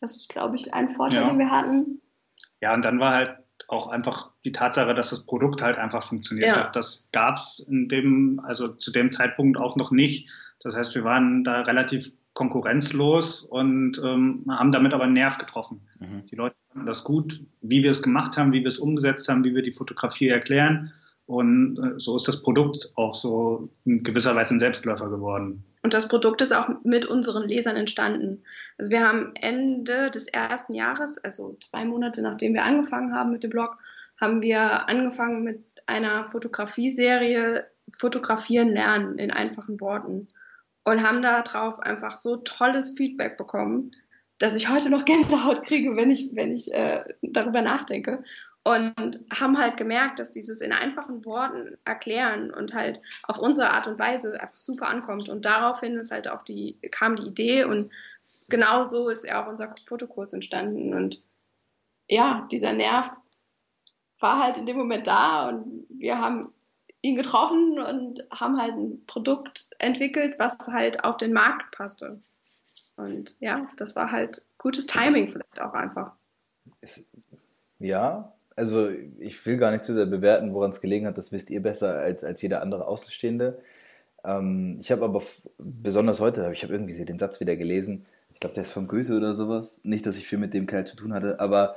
Das 0.00 0.16
ist, 0.16 0.28
glaube 0.28 0.56
ich, 0.56 0.74
ein 0.74 0.90
Vorteil, 0.90 1.22
ja. 1.22 1.28
den 1.28 1.38
wir 1.38 1.50
hatten. 1.50 2.00
Ja, 2.60 2.74
und 2.74 2.84
dann 2.84 3.00
war 3.00 3.14
halt 3.14 3.36
auch 3.68 3.88
einfach 3.88 4.30
die 4.44 4.52
Tatsache, 4.52 4.94
dass 4.94 5.10
das 5.10 5.26
Produkt 5.26 5.62
halt 5.62 5.78
einfach 5.78 6.04
funktioniert 6.04 6.48
ja. 6.48 6.64
hat. 6.64 6.76
Das 6.76 7.08
gab 7.12 7.38
es 7.38 7.58
in 7.58 7.88
dem, 7.88 8.40
also 8.44 8.68
zu 8.68 8.90
dem 8.92 9.10
Zeitpunkt 9.10 9.58
auch 9.58 9.76
noch 9.76 9.90
nicht. 9.90 10.28
Das 10.60 10.74
heißt, 10.74 10.94
wir 10.94 11.04
waren 11.04 11.44
da 11.44 11.62
relativ 11.62 12.12
konkurrenzlos 12.34 13.42
und 13.42 14.00
ähm, 14.04 14.44
haben 14.48 14.70
damit 14.70 14.94
aber 14.94 15.04
einen 15.04 15.14
Nerv 15.14 15.38
getroffen. 15.38 15.80
Mhm. 15.98 16.26
Die 16.26 16.36
Leute 16.36 16.54
fanden 16.72 16.86
das 16.86 17.02
gut, 17.02 17.42
wie 17.62 17.82
wir 17.82 17.90
es 17.90 18.02
gemacht 18.02 18.36
haben, 18.36 18.52
wie 18.52 18.60
wir 18.60 18.68
es 18.68 18.78
umgesetzt 18.78 19.28
haben, 19.28 19.44
wie 19.44 19.54
wir 19.54 19.62
die 19.62 19.72
Fotografie 19.72 20.28
erklären. 20.28 20.92
Und 21.26 21.78
äh, 21.78 21.98
so 21.98 22.16
ist 22.16 22.28
das 22.28 22.42
Produkt 22.42 22.92
auch 22.94 23.14
so 23.14 23.68
in 23.84 24.02
gewisser 24.04 24.34
Weise 24.34 24.54
ein 24.54 24.60
Selbstläufer 24.60 25.10
geworden. 25.10 25.64
Und 25.82 25.94
das 25.94 26.08
Produkt 26.08 26.42
ist 26.42 26.52
auch 26.52 26.68
mit 26.82 27.06
unseren 27.06 27.46
Lesern 27.46 27.76
entstanden. 27.76 28.42
Also 28.78 28.90
wir 28.90 29.06
haben 29.06 29.32
Ende 29.34 30.10
des 30.10 30.26
ersten 30.26 30.74
Jahres, 30.74 31.18
also 31.18 31.56
zwei 31.60 31.84
Monate 31.84 32.22
nachdem 32.22 32.54
wir 32.54 32.64
angefangen 32.64 33.14
haben 33.14 33.32
mit 33.32 33.42
dem 33.42 33.50
Blog, 33.50 33.76
haben 34.20 34.42
wir 34.42 34.88
angefangen 34.88 35.44
mit 35.44 35.64
einer 35.86 36.24
Fotografieserie 36.24 37.66
Fotografieren 37.90 38.68
lernen 38.68 39.18
in 39.18 39.30
einfachen 39.30 39.80
Worten 39.80 40.28
und 40.84 41.02
haben 41.02 41.22
darauf 41.22 41.78
einfach 41.80 42.12
so 42.12 42.36
tolles 42.36 42.94
Feedback 42.96 43.38
bekommen, 43.38 43.92
dass 44.38 44.54
ich 44.54 44.68
heute 44.68 44.90
noch 44.90 45.04
Gänsehaut 45.04 45.64
kriege, 45.64 45.96
wenn 45.96 46.10
ich, 46.10 46.30
wenn 46.34 46.52
ich 46.52 46.72
äh, 46.72 47.04
darüber 47.22 47.62
nachdenke 47.62 48.22
und 48.68 49.24
haben 49.32 49.56
halt 49.56 49.76
gemerkt, 49.78 50.18
dass 50.18 50.30
dieses 50.30 50.60
in 50.60 50.72
einfachen 50.72 51.24
Worten 51.24 51.78
erklären 51.84 52.50
und 52.52 52.74
halt 52.74 53.00
auf 53.22 53.38
unsere 53.38 53.70
Art 53.70 53.86
und 53.86 53.98
Weise 53.98 54.38
einfach 54.40 54.56
super 54.56 54.88
ankommt. 54.88 55.28
Und 55.30 55.44
daraufhin 55.44 55.96
ist 55.96 56.10
halt 56.10 56.28
auch 56.28 56.42
die, 56.42 56.78
kam 56.90 57.16
die 57.16 57.28
Idee 57.28 57.64
und 57.64 57.90
genau 58.50 58.90
so 58.90 59.08
ist 59.08 59.24
ja 59.24 59.42
auch 59.42 59.48
unser 59.48 59.74
Fotokurs 59.86 60.34
entstanden. 60.34 60.92
Und 60.92 61.22
ja, 62.08 62.46
dieser 62.52 62.74
Nerv 62.74 63.10
war 64.20 64.42
halt 64.42 64.58
in 64.58 64.66
dem 64.66 64.76
Moment 64.76 65.06
da 65.06 65.48
und 65.48 65.86
wir 65.88 66.18
haben 66.18 66.52
ihn 67.00 67.16
getroffen 67.16 67.78
und 67.78 68.24
haben 68.30 68.60
halt 68.60 68.74
ein 68.74 69.06
Produkt 69.06 69.70
entwickelt, 69.78 70.34
was 70.38 70.58
halt 70.66 71.04
auf 71.04 71.16
den 71.16 71.32
Markt 71.32 71.74
passte. 71.74 72.20
Und 72.96 73.34
ja, 73.40 73.66
das 73.76 73.96
war 73.96 74.10
halt 74.10 74.44
gutes 74.58 74.86
Timing 74.86 75.28
vielleicht 75.28 75.60
auch 75.60 75.72
einfach. 75.72 76.12
Ja, 77.78 78.34
also 78.58 78.90
ich 79.20 79.44
will 79.46 79.56
gar 79.56 79.70
nicht 79.70 79.84
zu 79.84 79.94
sehr 79.94 80.06
bewerten, 80.06 80.52
woran 80.52 80.72
es 80.72 80.80
gelegen 80.80 81.06
hat, 81.06 81.16
das 81.16 81.32
wisst 81.32 81.48
ihr 81.50 81.62
besser 81.62 81.94
als, 81.96 82.24
als 82.24 82.42
jeder 82.42 82.60
andere 82.60 82.86
Außenstehende. 82.86 83.58
Ähm, 84.24 84.78
ich 84.80 84.90
habe 84.90 85.04
aber 85.04 85.22
besonders 85.58 86.20
heute, 86.20 86.50
ich 86.52 86.64
habe 86.64 86.72
irgendwie 86.72 87.04
den 87.04 87.18
Satz 87.18 87.40
wieder 87.40 87.56
gelesen, 87.56 88.04
ich 88.34 88.40
glaube, 88.40 88.54
der 88.54 88.64
ist 88.64 88.72
von 88.72 88.86
Goethe 88.86 89.16
oder 89.16 89.34
sowas. 89.34 89.80
Nicht, 89.82 90.06
dass 90.06 90.16
ich 90.16 90.26
viel 90.26 90.38
mit 90.38 90.54
dem 90.54 90.66
Kerl 90.66 90.84
zu 90.84 90.96
tun 90.96 91.12
hatte, 91.12 91.40
aber 91.40 91.76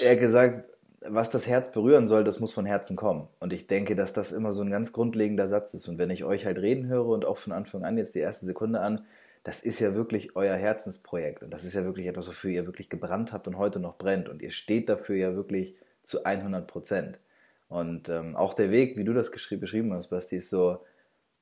er 0.00 0.12
hat 0.12 0.20
gesagt, 0.20 0.64
was 1.06 1.30
das 1.30 1.46
Herz 1.46 1.72
berühren 1.72 2.06
soll, 2.06 2.24
das 2.24 2.40
muss 2.40 2.52
von 2.52 2.66
Herzen 2.66 2.96
kommen. 2.96 3.28
Und 3.40 3.52
ich 3.52 3.66
denke, 3.66 3.94
dass 3.94 4.12
das 4.12 4.32
immer 4.32 4.52
so 4.52 4.62
ein 4.62 4.70
ganz 4.70 4.92
grundlegender 4.92 5.48
Satz 5.48 5.74
ist. 5.74 5.88
Und 5.88 5.98
wenn 5.98 6.10
ich 6.10 6.24
euch 6.24 6.46
halt 6.46 6.58
reden 6.58 6.86
höre 6.86 7.06
und 7.06 7.24
auch 7.24 7.38
von 7.38 7.52
Anfang 7.52 7.84
an, 7.84 7.98
jetzt 7.98 8.14
die 8.14 8.20
erste 8.20 8.46
Sekunde 8.46 8.80
an, 8.80 9.00
das 9.44 9.62
ist 9.62 9.78
ja 9.78 9.94
wirklich 9.94 10.36
euer 10.36 10.56
Herzensprojekt 10.56 11.42
und 11.42 11.50
das 11.50 11.64
ist 11.64 11.74
ja 11.74 11.84
wirklich 11.84 12.06
etwas, 12.06 12.26
wofür 12.26 12.50
ihr 12.50 12.66
wirklich 12.66 12.88
gebrannt 12.88 13.32
habt 13.32 13.46
und 13.46 13.58
heute 13.58 13.78
noch 13.78 13.96
brennt 13.96 14.28
und 14.28 14.42
ihr 14.42 14.50
steht 14.50 14.88
dafür 14.88 15.16
ja 15.16 15.36
wirklich 15.36 15.76
zu 16.02 16.24
100 16.24 16.66
Prozent. 16.66 17.18
Und 17.68 18.08
ähm, 18.08 18.36
auch 18.36 18.54
der 18.54 18.70
Weg, 18.70 18.96
wie 18.96 19.04
du 19.04 19.12
das 19.12 19.30
beschrieben 19.30 19.92
hast, 19.94 20.08
Basti, 20.08 20.36
ist 20.36 20.50
so, 20.50 20.80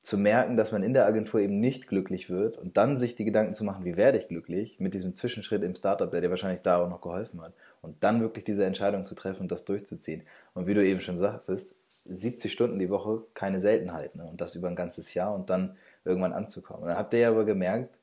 zu 0.03 0.19
merken, 0.19 0.57
dass 0.57 0.73
man 0.73 0.83
in 0.83 0.95
der 0.95 1.07
Agentur 1.07 1.41
eben 1.41 1.61
nicht 1.61 1.87
glücklich 1.87 2.29
wird 2.29 2.59
und 2.59 2.77
dann 2.77 2.99
sich 2.99 3.15
die 3.15 3.25
Gedanken 3.25 3.55
zu 3.55 3.63
machen, 3.63 3.85
wie 3.85 3.97
werde 3.97 4.19
ich 4.19 4.27
glücklich, 4.27 4.81
mit 4.81 4.95
diesem 4.95 5.15
Zwischenschritt 5.15 5.63
im 5.63 5.77
Startup, 5.77 6.11
der 6.11 6.21
dir 6.21 6.31
wahrscheinlich 6.31 6.61
da 6.61 6.79
auch 6.83 6.89
noch 6.89 7.01
geholfen 7.01 7.41
hat. 7.41 7.55
Und 7.83 8.03
dann 8.03 8.21
wirklich 8.21 8.45
diese 8.45 8.65
Entscheidung 8.65 9.05
zu 9.05 9.15
treffen 9.15 9.43
und 9.43 9.53
das 9.53 9.65
durchzuziehen. 9.65 10.23
Und 10.55 10.67
wie 10.67 10.75
du 10.75 10.85
eben 10.85 11.01
schon 11.01 11.19
sagtest, 11.19 11.77
70 12.05 12.53
Stunden 12.53 12.81
die 12.81 12.91
Woche 12.91 13.23
keine 13.35 13.61
Seltenheit. 13.61 14.17
Ne? 14.17 14.25
Und 14.25 14.41
das 14.41 14.57
über 14.57 14.67
ein 14.67 14.77
ganzes 14.77 15.15
Jahr 15.15 15.33
und 15.33 15.51
dann 15.51 15.77
irgendwann 16.05 16.33
anzukommen. 16.33 16.83
Und 16.83 16.89
dann 16.89 16.99
habt 16.99 17.13
ihr 17.13 17.21
ja 17.21 17.31
aber 17.31 17.45
gemerkt, 17.45 17.99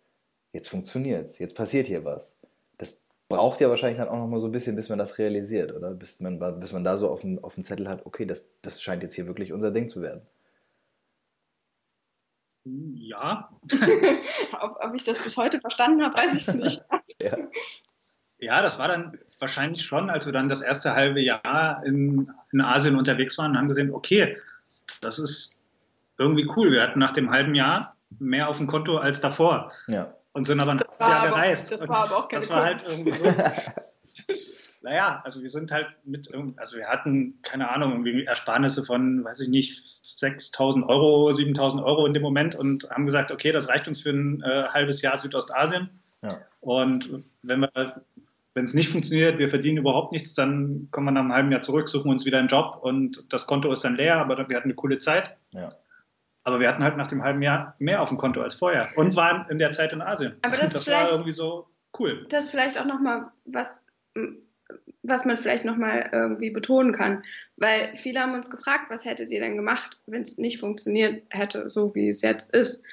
jetzt 0.54 0.70
funktioniert 0.70 1.30
es, 1.30 1.40
jetzt 1.40 1.56
passiert 1.56 1.88
hier 1.88 2.06
was. 2.06 2.38
Das 2.78 3.04
braucht 3.28 3.62
ja 3.62 3.70
wahrscheinlich 3.70 4.00
dann 4.00 4.10
auch 4.10 4.18
noch 4.18 4.28
mal 4.28 4.40
so 4.40 4.48
ein 4.48 4.52
bisschen, 4.52 4.76
bis 4.76 4.90
man 4.90 5.00
das 5.00 5.18
realisiert, 5.18 5.74
oder? 5.74 5.92
Bis 5.92 6.20
man, 6.20 6.40
bis 6.60 6.74
man 6.74 6.84
da 6.84 6.98
so 6.98 7.10
auf 7.10 7.22
dem, 7.22 7.44
auf 7.44 7.56
dem 7.56 7.64
Zettel 7.64 7.88
hat, 7.88 8.06
okay, 8.06 8.26
das, 8.26 8.50
das 8.62 8.82
scheint 8.82 9.04
jetzt 9.04 9.16
hier 9.16 9.28
wirklich 9.28 9.54
unser 9.54 9.72
Ding 9.72 9.90
zu 9.90 10.02
werden. 10.02 10.22
Ja. 12.66 13.50
ob, 14.60 14.78
ob, 14.82 14.94
ich 14.94 15.04
das 15.04 15.20
bis 15.20 15.38
heute 15.38 15.60
verstanden 15.60 16.04
habe, 16.04 16.18
weiß 16.18 16.36
ich 16.36 16.56
nicht. 16.56 16.84
ja. 17.22 17.38
ja, 18.38 18.62
das 18.62 18.80
war 18.80 18.88
dann 18.88 19.18
wahrscheinlich 19.40 19.84
schon, 19.84 20.10
als 20.10 20.26
wir 20.26 20.34
dann 20.34 20.50
das 20.50 20.62
erste 20.62 20.96
halbe 20.96 21.22
Jahr 21.22 21.84
in, 21.86 22.32
in 22.52 22.62
Asien 22.62 22.96
unterwegs 22.96 23.38
waren, 23.38 23.58
haben 23.58 23.70
gesehen, 23.70 23.94
okay, 23.94 24.38
das 25.02 25.20
ist 25.20 25.59
irgendwie 26.20 26.48
cool. 26.56 26.72
Wir 26.72 26.82
hatten 26.82 27.00
nach 27.00 27.14
dem 27.14 27.32
halben 27.32 27.56
Jahr 27.56 27.96
mehr 28.20 28.50
auf 28.50 28.58
dem 28.58 28.68
Konto 28.68 28.98
als 28.98 29.22
davor. 29.22 29.72
Ja. 29.88 30.14
Und 30.34 30.46
sind 30.46 30.62
aber 30.62 30.72
ein 30.72 30.80
halbes 30.80 31.08
Jahr 31.08 31.20
aber, 31.22 31.30
gereist. 31.30 31.72
Das 31.72 31.88
war 31.88 32.06
aber 32.06 32.18
auch 32.18 32.28
keine 32.28 32.42
Das 32.42 32.50
war 32.52 32.64
halt 32.64 32.84
irgendwie 32.88 33.12
so. 33.12 33.24
naja, 34.82 35.22
also 35.24 35.42
wir 35.42 35.50
sind 35.50 35.72
halt 35.72 35.88
mit, 36.06 36.30
also 36.58 36.78
wir 36.78 36.88
hatten, 36.88 37.40
keine 37.42 37.70
Ahnung, 37.70 37.92
irgendwie 38.06 38.26
Ersparnisse 38.26 38.86
von, 38.86 39.24
weiß 39.24 39.42
ich 39.42 39.50
nicht, 39.50 39.84
6.000 40.18 40.88
Euro, 40.88 41.30
7.000 41.30 41.84
Euro 41.84 42.06
in 42.06 42.14
dem 42.14 42.22
Moment 42.22 42.56
und 42.56 42.90
haben 42.90 43.06
gesagt, 43.06 43.32
okay, 43.32 43.52
das 43.52 43.70
reicht 43.70 43.88
uns 43.88 44.02
für 44.02 44.10
ein 44.10 44.42
äh, 44.42 44.66
halbes 44.70 45.02
Jahr 45.02 45.18
Südostasien. 45.18 45.90
Ja. 46.22 46.40
Und 46.60 47.24
wenn 47.42 47.62
wir, 47.62 48.04
wenn 48.54 48.66
es 48.66 48.74
nicht 48.74 48.90
funktioniert, 48.90 49.38
wir 49.38 49.50
verdienen 49.50 49.78
überhaupt 49.78 50.12
nichts, 50.12 50.34
dann 50.34 50.90
kommen 50.92 51.08
wir 51.08 51.12
nach 51.12 51.22
einem 51.22 51.34
halben 51.34 51.52
Jahr 51.52 51.62
zurück, 51.62 51.88
suchen 51.88 52.12
uns 52.12 52.26
wieder 52.26 52.40
einen 52.40 52.50
Job 52.50 52.80
und 52.82 53.24
das 53.30 53.48
Konto 53.48 53.72
ist 53.72 53.84
dann 53.84 53.96
leer, 53.96 54.18
aber 54.18 54.50
wir 54.50 54.58
hatten 54.58 54.68
eine 54.68 54.76
coole 54.76 55.00
Zeit. 55.00 55.38
Ja. 55.52 55.70
Aber 56.50 56.60
wir 56.60 56.68
hatten 56.68 56.84
halt 56.84 56.98
nach 56.98 57.08
dem 57.08 57.24
halben 57.24 57.44
Jahr 57.44 57.76
mehr 57.78 58.02
auf 58.02 58.10
dem 58.10 58.18
Konto 58.18 58.42
als 58.42 58.56
vorher 58.56 58.90
und 58.96 59.16
waren 59.16 59.48
in 59.50 59.60
der 59.60 59.72
Zeit 59.72 59.94
in 59.94 60.02
Asien. 60.02 60.36
Aber 60.42 60.58
das, 60.58 60.74
das 60.74 60.88
war 60.88 61.12
irgendwie 61.12 61.32
so 61.32 61.68
cool. 62.00 62.26
Das 62.30 62.46
ist 62.46 62.50
vielleicht 62.50 62.80
auch 62.80 62.86
nochmal 62.86 63.28
was, 63.46 63.86
was 65.04 65.26
man 65.26 65.38
vielleicht 65.38 65.64
nochmal 65.64 66.10
irgendwie 66.12 66.50
betonen 66.50 66.92
kann. 66.92 67.24
Weil 67.58 67.96
viele 67.96 68.20
haben 68.20 68.34
uns 68.34 68.50
gefragt, 68.50 68.86
was 68.90 69.06
hättet 69.06 69.30
ihr 69.30 69.40
denn 69.40 69.56
gemacht, 69.56 70.02
wenn 70.08 70.24
es 70.24 70.40
nicht 70.40 70.60
funktioniert 70.60 71.24
hätte, 71.30 71.70
so 71.70 71.94
wie 71.94 72.10
es 72.10 72.24
jetzt 72.24 72.54
ist. 72.56 72.84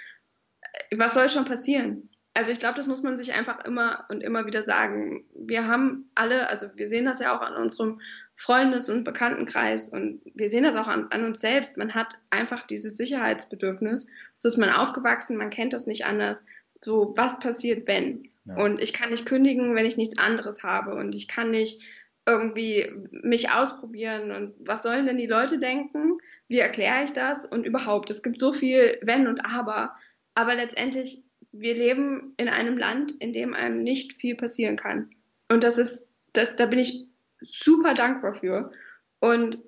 Was 0.95 1.15
soll 1.15 1.31
schon 1.31 1.47
passieren? 1.47 2.11
Also 2.35 2.53
ich 2.53 2.59
glaube, 2.59 2.77
das 2.77 2.87
muss 2.87 3.03
man 3.03 3.17
sich 3.17 3.33
einfach 3.33 3.65
immer 3.65 4.05
und 4.11 4.23
immer 4.23 4.45
wieder 4.45 4.63
sagen. 4.63 5.25
Wir 5.35 5.67
haben 5.67 6.11
alle, 6.15 6.51
also 6.51 6.67
wir 6.75 6.91
sehen 6.91 7.07
das 7.07 7.19
ja 7.19 7.35
auch 7.35 7.41
an 7.41 7.55
unserem 7.55 8.03
Freundes- 8.39 8.91
und 8.91 9.05
Bekanntenkreis 9.05 9.89
und 9.89 10.21
wir 10.35 10.51
sehen 10.51 10.65
das 10.65 10.77
auch 10.77 10.89
an, 10.89 11.07
an, 11.11 11.25
uns 11.25 11.41
selbst. 11.41 11.79
Man 11.79 11.95
hat 11.95 12.19
einfach 12.29 12.67
dieses 12.67 12.97
Sicherheitsbedürfnis. 12.99 14.09
So 14.35 14.49
ist 14.49 14.59
man 14.59 14.69
aufgewachsen, 14.69 15.39
man 15.39 15.49
kennt 15.49 15.73
das 15.73 15.87
nicht 15.87 16.05
anders. 16.05 16.45
So, 16.85 17.15
was 17.17 17.39
passiert, 17.39 17.89
wenn? 17.89 18.29
Ja. 18.45 18.57
Und 18.63 18.79
ich 18.79 18.93
kann 18.93 19.11
nicht 19.11 19.25
kündigen, 19.25 19.75
wenn 19.75 19.87
ich 19.87 19.97
nichts 19.97 20.19
anderes 20.19 20.63
habe 20.63 20.95
und 20.95 21.15
ich 21.15 21.29
kann 21.29 21.51
nicht 21.51 21.83
irgendwie 22.27 22.87
mich 23.11 23.51
ausprobieren 23.51 24.33
und 24.33 24.55
was 24.59 24.83
sollen 24.83 25.07
denn 25.07 25.17
die 25.17 25.27
Leute 25.27 25.59
denken? 25.59 26.19
Wie 26.49 26.59
erkläre 26.59 27.05
ich 27.05 27.13
das? 27.13 27.47
Und 27.47 27.65
überhaupt, 27.65 28.11
es 28.11 28.23
gibt 28.23 28.39
so 28.39 28.53
viel 28.53 28.99
Wenn 29.01 29.29
und 29.29 29.41
Aber, 29.47 29.95
aber 30.35 30.55
letztendlich, 30.57 31.23
wir 31.53 31.75
leben 31.75 32.35
in 32.37 32.49
einem 32.49 32.77
Land, 32.77 33.13
in 33.13 33.33
dem 33.33 33.55
einem 33.55 33.83
nicht 33.83 34.13
viel 34.13 34.35
passieren 34.35 34.77
kann. 34.77 35.09
Und 35.49 35.65
das 35.65 35.79
ist, 35.79 36.11
das, 36.35 36.57
da 36.57 36.67
bin 36.67 36.81
ich 36.81 37.07
super 37.41 37.95
dankbar 37.95 38.35
für. 38.35 38.71
Und 39.21 39.59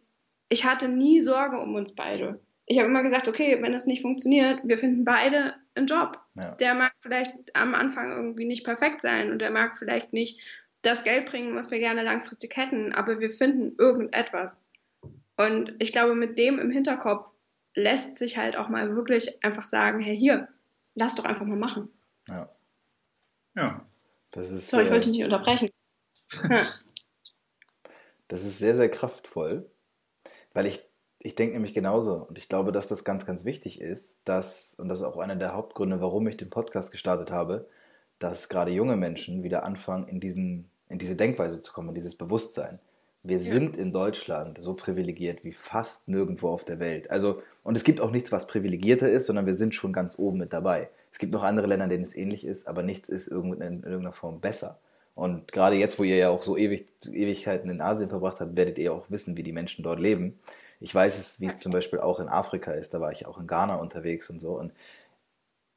ich 0.49 0.65
hatte 0.65 0.89
nie 0.89 1.21
Sorge 1.21 1.59
um 1.59 1.75
uns 1.75 1.95
beide. 1.95 2.41
Ich 2.67 2.79
habe 2.79 2.89
immer 2.89 3.03
gesagt, 3.03 3.29
okay, 3.29 3.63
wenn 3.63 3.75
es 3.75 3.87
nicht 3.87 4.03
funktioniert, 4.03 4.61
wir 4.65 4.79
finden 4.79 5.05
beide 5.05 5.55
einen 5.75 5.87
Job. 5.87 6.21
Ja. 6.35 6.55
Der 6.57 6.75
mag 6.75 6.93
vielleicht 7.01 7.33
am 7.55 7.75
Anfang 7.75 8.11
irgendwie 8.11 8.45
nicht 8.45 8.65
perfekt 8.65 9.01
sein 9.01 9.31
und 9.31 9.41
der 9.41 9.51
mag 9.51 9.77
vielleicht 9.77 10.13
nicht 10.13 10.41
das 10.83 11.05
Geld 11.05 11.27
bringen, 11.27 11.55
was 11.57 11.71
wir 11.71 11.79
gerne 11.79 12.03
langfristig 12.03 12.57
hätten, 12.57 12.93
aber 12.93 13.21
wir 13.21 13.31
finden 13.31 13.75
irgendetwas. 13.79 14.67
Und 15.37 15.75
ich 15.79 15.93
glaube, 15.93 16.15
mit 16.15 16.39
dem 16.39 16.59
im 16.59 16.71
Hinterkopf 16.71 17.33
lässt 17.75 18.17
sich 18.17 18.37
halt 18.37 18.57
auch 18.57 18.69
mal 18.69 18.95
wirklich 18.95 19.45
einfach 19.45 19.65
sagen, 19.65 20.01
hey, 20.01 20.17
hier, 20.17 20.49
lass 20.95 21.15
doch 21.15 21.25
einfach 21.25 21.47
mal 21.47 21.57
machen. 21.57 21.89
Ja. 22.29 22.49
Ja. 23.57 23.87
Das 24.31 24.51
ist, 24.51 24.69
Sorry, 24.69 24.85
ich 24.85 24.91
wollte 24.91 25.05
dich 25.07 25.17
nicht 25.17 25.25
unterbrechen. 25.25 25.71
Das 28.29 28.45
ist 28.45 28.59
sehr, 28.59 28.75
sehr 28.75 28.91
kraftvoll, 28.91 29.67
weil 30.53 30.67
ich, 30.67 30.81
ich 31.19 31.35
denke 31.35 31.55
nämlich 31.55 31.75
genauso 31.75 32.27
und 32.29 32.39
ich 32.39 32.49
glaube, 32.49 32.73
dass 32.73 32.87
das 32.87 33.05
ganz, 33.05 33.27
ganz 33.27 33.45
wichtig 33.45 33.81
ist, 33.81 34.21
dass, 34.25 34.75
und 34.79 34.89
das 34.89 35.01
ist 35.01 35.05
auch 35.05 35.17
einer 35.17 35.37
der 35.37 35.55
Hauptgründe, 35.55 36.01
warum 36.01 36.29
ich 36.29 36.37
den 36.37 36.51
Podcast 36.51 36.93
gestartet 36.93 37.31
habe, 37.31 37.69
dass 38.19 38.49
gerade 38.49 38.71
junge 38.71 38.97
Menschen 38.97 39.43
wieder 39.43 39.65
anfangen, 39.65 40.09
in, 40.09 40.21
diesen, 40.21 40.71
in 40.89 40.99
diese 40.99 41.17
Denkweise 41.17 41.61
zu 41.61 41.73
kommen, 41.73 41.89
in 41.89 41.95
dieses 41.95 42.17
Bewusstsein. 42.17 42.81
Wir 43.23 43.39
ja. 43.39 43.51
sind 43.51 43.77
in 43.77 43.93
Deutschland 43.93 44.59
so 44.61 44.75
privilegiert 44.75 45.45
wie 45.45 45.53
fast 45.53 46.09
nirgendwo 46.09 46.49
auf 46.49 46.65
der 46.65 46.79
Welt. 46.79 47.11
Also, 47.11 47.43
und 47.63 47.77
es 47.77 47.85
gibt 47.85 48.01
auch 48.01 48.11
nichts, 48.11 48.31
was 48.31 48.47
privilegierter 48.47 49.09
ist, 49.11 49.27
sondern 49.27 49.47
wir 49.47 49.55
sind 49.55 49.75
schon 49.75 49.93
ganz 49.93 50.19
oben 50.19 50.39
mit 50.39 50.53
dabei. 50.53 50.89
Es 51.11 51.19
gibt 51.19 51.33
noch 51.33 51.43
andere 51.43 51.67
Länder, 51.67 51.85
in 51.85 51.91
denen 51.91 52.05
es 52.05 52.17
ähnlich 52.17 52.45
ist, 52.45 52.69
aber 52.69 52.83
nichts 52.83 53.09
ist 53.09 53.29
in 53.29 53.37
irgendeiner 53.37 54.13
Form 54.13 54.41
besser. 54.41 54.79
Und 55.19 55.51
gerade 55.51 55.75
jetzt, 55.75 55.99
wo 55.99 56.05
ihr 56.05 56.17
ja 56.17 56.31
auch 56.31 56.43
so 56.43 56.57
ewig, 56.57 56.87
Ewigkeiten 57.05 57.69
in 57.71 57.81
Asien 57.81 58.09
verbracht 58.09 58.39
habt, 58.39 58.55
werdet 58.55 58.79
ihr 58.79 58.93
auch 58.93 59.11
wissen, 59.11 59.37
wie 59.37 59.43
die 59.43 59.51
Menschen 59.51 59.83
dort 59.83 59.99
leben. 59.99 60.39
Ich 60.79 60.95
weiß 60.95 61.19
es, 61.19 61.41
wie 61.41 61.47
es 61.47 61.59
zum 61.59 61.73
Beispiel 61.73 61.99
auch 61.99 62.21
in 62.21 62.29
Afrika 62.29 62.71
ist. 62.71 62.95
Da 62.95 63.01
war 63.01 63.11
ich 63.11 63.27
auch 63.27 63.37
in 63.41 63.49
Ghana 63.49 63.75
unterwegs 63.75 64.31
und 64.31 64.39
so. 64.39 64.53
Und 64.57 64.73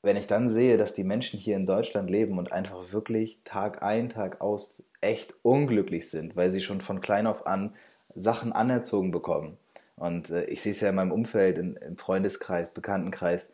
wenn 0.04 0.16
ich 0.16 0.28
dann 0.28 0.48
sehe, 0.48 0.78
dass 0.78 0.94
die 0.94 1.04
Menschen 1.04 1.40
hier 1.40 1.56
in 1.56 1.66
Deutschland 1.66 2.08
leben 2.08 2.38
und 2.38 2.52
einfach 2.52 2.92
wirklich 2.92 3.40
Tag 3.44 3.82
ein, 3.82 4.10
Tag 4.10 4.42
aus 4.42 4.78
echt 5.02 5.34
unglücklich 5.42 6.12
sind, 6.12 6.36
weil 6.36 6.52
sie 6.52 6.62
schon 6.62 6.80
von 6.80 7.02
klein 7.02 7.26
auf 7.26 7.48
an 7.48 7.74
Sachen 8.10 8.54
anerzogen 8.54 9.10
bekommen. 9.10 9.58
Und 9.96 10.30
äh, 10.30 10.44
ich 10.46 10.62
sehe 10.62 10.74
es 10.74 10.82
ja 10.82 10.90
in 10.90 10.96
meinem 10.96 11.12
Umfeld, 11.12 11.58
im 11.58 11.98
Freundeskreis, 11.98 12.76
Bekanntenkreis, 12.76 13.54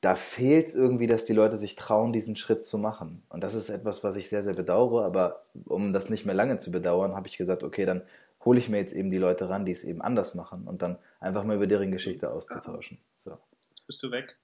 da 0.00 0.14
fehlt 0.14 0.68
es 0.68 0.74
irgendwie, 0.74 1.06
dass 1.06 1.24
die 1.24 1.32
Leute 1.32 1.56
sich 1.56 1.74
trauen, 1.74 2.12
diesen 2.12 2.36
Schritt 2.36 2.64
zu 2.64 2.78
machen. 2.78 3.22
Und 3.28 3.42
das 3.42 3.54
ist 3.54 3.68
etwas, 3.68 4.04
was 4.04 4.14
ich 4.16 4.28
sehr, 4.28 4.44
sehr 4.44 4.54
bedauere. 4.54 5.04
Aber 5.04 5.44
um 5.64 5.92
das 5.92 6.08
nicht 6.08 6.24
mehr 6.24 6.36
lange 6.36 6.58
zu 6.58 6.70
bedauern, 6.70 7.16
habe 7.16 7.26
ich 7.26 7.36
gesagt, 7.36 7.64
okay, 7.64 7.84
dann 7.84 8.02
hole 8.44 8.60
ich 8.60 8.68
mir 8.68 8.78
jetzt 8.78 8.92
eben 8.92 9.10
die 9.10 9.18
Leute 9.18 9.48
ran, 9.48 9.64
die 9.64 9.72
es 9.72 9.82
eben 9.82 10.00
anders 10.00 10.34
machen 10.34 10.68
und 10.68 10.82
dann 10.82 10.98
einfach 11.18 11.42
mal 11.44 11.56
über 11.56 11.66
deren 11.66 11.90
Geschichte 11.90 12.30
auszutauschen. 12.30 12.98
So. 13.16 13.38
Jetzt 13.70 13.86
bist 13.86 14.02
du 14.02 14.10
weg. 14.12 14.38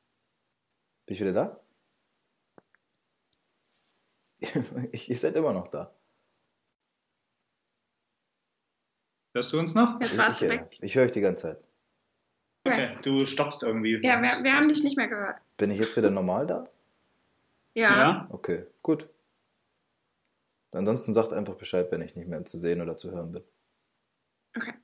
Bin 1.07 1.15
ich 1.15 1.21
wieder 1.21 1.33
da? 1.33 1.61
ich, 4.93 5.09
ihr 5.09 5.17
seid 5.17 5.37
immer 5.37 5.53
noch 5.53 5.69
da. 5.69 5.95
Hörst 9.35 9.53
du 9.53 9.59
uns 9.59 9.75
noch? 9.75 10.01
Jetzt 10.01 10.19
warst 10.19 10.43
ich, 10.43 10.49
du 10.49 10.55
weg. 10.55 10.77
Ich 10.81 10.95
höre 10.97 11.05
euch 11.05 11.13
die 11.13 11.21
ganze 11.21 11.43
Zeit. 11.43 11.65
Okay, 12.67 12.97
du 13.03 13.27
stoppst 13.27 13.63
irgendwie. 13.63 14.01
Ja, 14.03 14.21
wir, 14.23 14.43
wir 14.43 14.57
haben 14.57 14.69
dich 14.69 14.83
nicht 14.83 14.97
mehr 14.97 15.09
gehört. 15.09 15.37
Bin 15.57 15.71
ich 15.71 15.79
jetzt 15.79 15.97
wieder 15.97 16.11
normal 16.11 16.47
da? 16.47 16.69
Ja. 17.75 17.97
Ja. 17.97 18.29
Okay, 18.31 18.67
gut. 18.83 19.09
Ansonsten 20.73 21.15
sagt 21.15 21.33
einfach 21.33 21.55
Bescheid, 21.55 21.91
wenn 21.91 22.03
ich 22.03 22.17
nicht 22.17 22.29
mehr 22.29 22.45
zu 22.45 22.59
sehen 22.59 22.81
oder 22.81 22.97
zu 22.97 23.13
hören 23.13 23.33
bin. 23.33 23.45
Okay. 24.57 24.75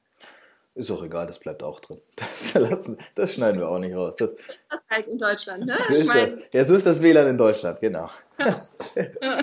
Ist 0.74 0.90
auch 0.90 1.02
egal, 1.02 1.26
das 1.26 1.38
bleibt 1.38 1.62
auch 1.62 1.80
drin. 1.80 2.00
Das, 2.52 2.54
lassen, 2.54 2.98
das 3.14 3.34
schneiden 3.34 3.60
wir 3.60 3.68
auch 3.68 3.78
nicht 3.78 3.94
raus. 3.94 4.16
Das, 4.16 4.32
ist 4.32 4.66
das 4.68 4.80
halt 4.90 5.06
in 5.06 5.18
Deutschland, 5.18 5.66
ne? 5.66 5.78
So 5.86 5.94
Ich 5.94 6.00
ist 6.00 6.06
mein, 6.06 6.36
das. 6.36 6.44
Ja, 6.52 6.64
so 6.64 6.74
ist 6.74 6.86
das 6.86 7.00
WLAN 7.00 7.28
in 7.28 7.38
Deutschland, 7.38 7.80
genau. 7.80 8.08
Ja. 8.38 8.68
ja, 8.96 9.40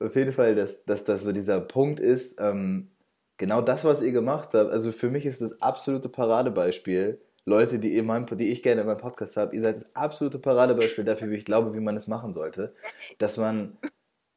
auf 0.00 0.16
jeden 0.16 0.32
Fall, 0.32 0.56
dass, 0.56 0.84
dass 0.84 1.04
das 1.04 1.22
so 1.22 1.30
dieser 1.30 1.60
Punkt 1.60 2.00
ist, 2.00 2.40
ähm, 2.40 2.90
genau 3.36 3.60
das, 3.60 3.84
was 3.84 4.02
ihr 4.02 4.10
gemacht 4.10 4.48
habt, 4.54 4.70
also 4.70 4.90
für 4.90 5.10
mich 5.10 5.26
ist 5.26 5.42
das 5.42 5.62
absolute 5.62 6.08
Paradebeispiel. 6.08 7.20
Leute, 7.48 7.78
die, 7.78 8.00
mein, 8.02 8.26
die 8.26 8.52
ich 8.52 8.62
gerne 8.62 8.82
in 8.82 8.86
meinem 8.86 8.98
Podcast 8.98 9.36
habe, 9.36 9.54
ihr 9.54 9.62
seid 9.62 9.76
das 9.76 9.94
absolute 9.96 10.38
Paradebeispiel 10.38 11.04
dafür, 11.04 11.30
wie 11.30 11.36
ich 11.36 11.44
glaube, 11.44 11.74
wie 11.74 11.80
man 11.80 11.96
es 11.96 12.06
machen 12.06 12.32
sollte. 12.32 12.74
Dass 13.18 13.36
man 13.36 13.76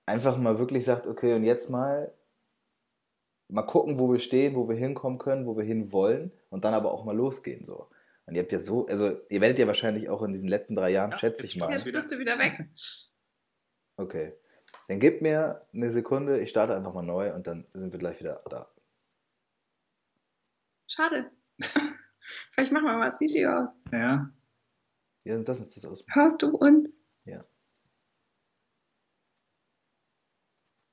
einfach 0.06 0.38
mal 0.38 0.58
wirklich 0.58 0.86
sagt, 0.86 1.08
okay, 1.08 1.34
und 1.34 1.43
jetzt 1.43 1.69
mal 1.69 2.13
mal 3.50 3.63
gucken, 3.63 4.00
wo 4.00 4.12
wir 4.12 4.19
stehen, 4.19 4.56
wo 4.56 4.69
wir 4.69 4.78
hinkommen 4.78 5.19
können, 5.19 5.45
wo 5.45 5.58
wir 5.58 5.65
hinwollen 5.65 6.32
und 6.50 6.63
dann 6.63 6.74
aber 6.74 6.91
auch 6.91 7.04
mal 7.04 7.15
losgehen 7.15 7.65
so. 7.65 7.89
Und 8.26 8.36
ihr 8.36 8.43
habt 8.43 8.52
ja 8.54 8.60
so, 8.60 8.88
also 8.88 9.19
ihr 9.30 9.41
werdet 9.41 9.60
ja 9.60 9.67
wahrscheinlich 9.67 10.10
auch 10.10 10.21
in 10.21 10.32
diesen 10.32 10.47
letzten 10.47 10.76
drei 10.76 10.91
Jahren, 10.91 11.12
Ja, 11.12 11.17
schätze 11.17 11.45
ich 11.45 11.58
mal. 11.58 11.69
Jetzt 11.69 11.91
bist 11.91 12.12
du 12.12 12.17
wieder 12.17 12.39
weg. 12.39 12.65
Okay. 13.97 14.34
Dann 14.88 15.00
gebt 15.00 15.21
mir 15.21 15.65
eine 15.74 15.91
Sekunde, 15.91 16.39
ich 16.39 16.50
starte 16.50 16.76
einfach 16.76 16.93
mal 16.93 17.02
neu 17.02 17.34
und 17.34 17.45
dann 17.45 17.65
sind 17.71 17.91
wir 17.91 18.00
gleich 18.00 18.19
wieder 18.19 18.41
da. 18.50 18.71
Schade. 20.88 21.30
Vielleicht 22.52 22.72
machen 22.72 22.86
wir 22.86 22.98
mal 22.98 23.06
das 23.06 23.20
Video 23.20 23.64
aus. 23.64 23.72
Ja. 23.92 24.30
Ja, 25.24 25.38
das 25.40 25.60
ist 25.60 25.76
das 25.78 25.86
aus. 25.86 26.04
Hörst 26.08 26.42
du 26.42 26.50
uns? 26.56 27.04
Ja. 27.24 27.46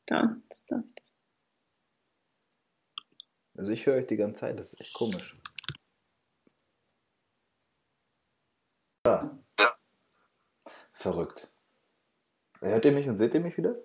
Da, 0.06 0.36
da 0.68 0.78
ist 0.80 0.94
das. 0.94 1.12
Also 3.56 3.72
ich 3.72 3.86
höre 3.86 3.96
euch 3.96 4.06
die 4.06 4.16
ganze 4.16 4.40
Zeit, 4.40 4.58
das 4.58 4.72
ist 4.72 4.80
echt 4.80 4.94
komisch. 4.94 5.34
Ja. 9.04 9.38
Verrückt. 10.92 11.50
Hört 12.60 12.84
ihr 12.84 12.92
mich 12.92 13.08
und 13.08 13.16
seht 13.16 13.34
ihr 13.34 13.40
mich 13.40 13.56
wieder? 13.56 13.76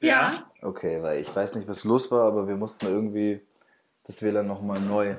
Ja. 0.00 0.50
Okay, 0.60 1.02
weil 1.02 1.22
ich 1.22 1.34
weiß 1.34 1.54
nicht, 1.54 1.68
was 1.68 1.84
los 1.84 2.10
war, 2.10 2.26
aber 2.26 2.48
wir 2.48 2.56
mussten 2.56 2.86
irgendwie 2.86 3.46
das 4.04 4.22
WLAN 4.22 4.46
nochmal 4.46 4.80
neu 4.80 5.16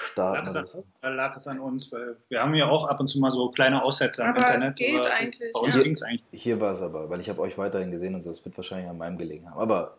starten. 0.00 0.46
Lag 0.46 0.50
oder 0.50 0.64
es, 0.64 0.76
lag 1.02 1.36
es 1.36 1.46
an 1.46 1.60
uns, 1.60 1.92
weil 1.92 2.16
wir 2.28 2.42
haben 2.42 2.54
ja 2.54 2.68
auch 2.68 2.86
ab 2.86 3.00
und 3.00 3.08
zu 3.08 3.18
mal 3.20 3.30
so 3.30 3.50
kleine 3.50 3.82
Aussätze 3.82 4.24
am 4.24 4.30
Aber 4.30 4.48
es 4.54 4.62
Internet. 4.62 4.76
geht 4.76 5.06
aber 5.06 5.14
eigentlich, 5.14 5.52
Bei 5.52 5.60
uns 5.60 5.76
ja. 5.76 5.82
ging 5.82 5.92
es 5.92 6.02
eigentlich. 6.02 6.24
Hier 6.32 6.60
war 6.60 6.72
es 6.72 6.82
aber, 6.82 7.08
weil 7.10 7.20
ich 7.20 7.28
habe 7.28 7.40
euch 7.42 7.56
weiterhin 7.58 7.90
gesehen 7.90 8.14
und 8.14 8.22
so, 8.22 8.30
es 8.30 8.44
wird 8.44 8.56
wahrscheinlich 8.56 8.88
an 8.88 8.98
meinem 8.98 9.18
gelegen 9.18 9.48
haben. 9.50 9.58
Aber 9.58 9.96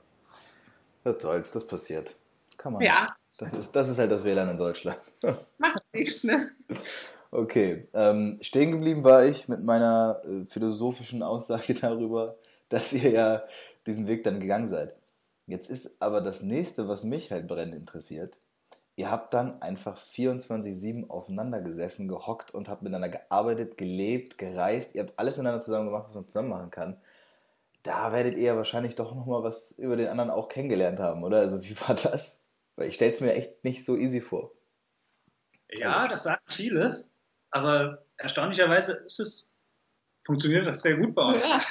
was 1.03 1.21
soll's, 1.21 1.51
das 1.51 1.65
passiert. 1.65 2.15
Kann 2.57 2.73
man. 2.73 2.81
Ja, 2.81 3.07
Das 3.37 3.53
ist, 3.53 3.75
das 3.75 3.89
ist 3.89 3.99
halt 3.99 4.11
das 4.11 4.23
WLAN 4.23 4.49
in 4.49 4.57
Deutschland. 4.57 4.99
macht 5.57 5.81
nichts, 5.93 6.23
ne? 6.23 6.51
Okay, 7.31 7.87
ähm, 7.93 8.37
stehen 8.41 8.71
geblieben 8.71 9.03
war 9.03 9.25
ich 9.25 9.47
mit 9.47 9.63
meiner 9.63 10.21
äh, 10.25 10.45
philosophischen 10.45 11.23
Aussage 11.23 11.73
darüber, 11.81 12.35
dass 12.69 12.93
ihr 12.93 13.09
ja 13.09 13.43
diesen 13.85 14.07
Weg 14.07 14.23
dann 14.23 14.39
gegangen 14.39 14.67
seid. 14.67 14.95
Jetzt 15.47 15.69
ist 15.69 16.01
aber 16.01 16.21
das 16.21 16.43
nächste, 16.43 16.87
was 16.87 17.03
mich 17.03 17.31
halt 17.31 17.47
brennend 17.47 17.75
interessiert. 17.75 18.37
Ihr 18.97 19.09
habt 19.09 19.33
dann 19.33 19.61
einfach 19.61 19.97
24-7 19.97 21.09
aufeinander 21.09 21.61
gesessen, 21.61 22.07
gehockt 22.07 22.51
und 22.51 22.67
habt 22.67 22.81
miteinander 22.81 23.09
gearbeitet, 23.09 23.77
gelebt, 23.77 24.37
gereist. 24.37 24.95
Ihr 24.95 25.03
habt 25.03 25.17
alles 25.17 25.37
miteinander 25.37 25.61
zusammen 25.61 25.85
gemacht, 25.85 26.07
was 26.09 26.15
man 26.15 26.27
zusammen 26.27 26.49
machen 26.49 26.71
kann. 26.71 27.01
Da 27.83 28.11
werdet 28.11 28.37
ihr 28.37 28.43
ja 28.43 28.57
wahrscheinlich 28.57 28.95
doch 28.95 29.15
nochmal 29.15 29.43
was 29.43 29.71
über 29.71 29.95
den 29.95 30.09
anderen 30.09 30.29
auch 30.29 30.49
kennengelernt 30.49 30.99
haben, 30.99 31.23
oder? 31.23 31.39
Also 31.39 31.63
wie 31.63 31.79
war 31.81 31.95
das? 31.95 32.45
Weil 32.75 32.89
ich 32.89 32.95
stelle 32.95 33.11
es 33.11 33.21
mir 33.21 33.33
echt 33.33 33.63
nicht 33.63 33.85
so 33.85 33.95
easy 33.95 34.21
vor. 34.21 34.51
Ja, 35.69 36.07
das 36.07 36.23
sagen 36.23 36.41
viele, 36.47 37.05
aber 37.49 38.05
erstaunlicherweise 38.17 38.93
ist 39.05 39.19
es, 39.19 39.53
funktioniert 40.25 40.67
das 40.67 40.81
sehr 40.81 40.97
gut 40.97 41.15
bei 41.15 41.23
uns. 41.23 41.47
Ja. 41.47 41.61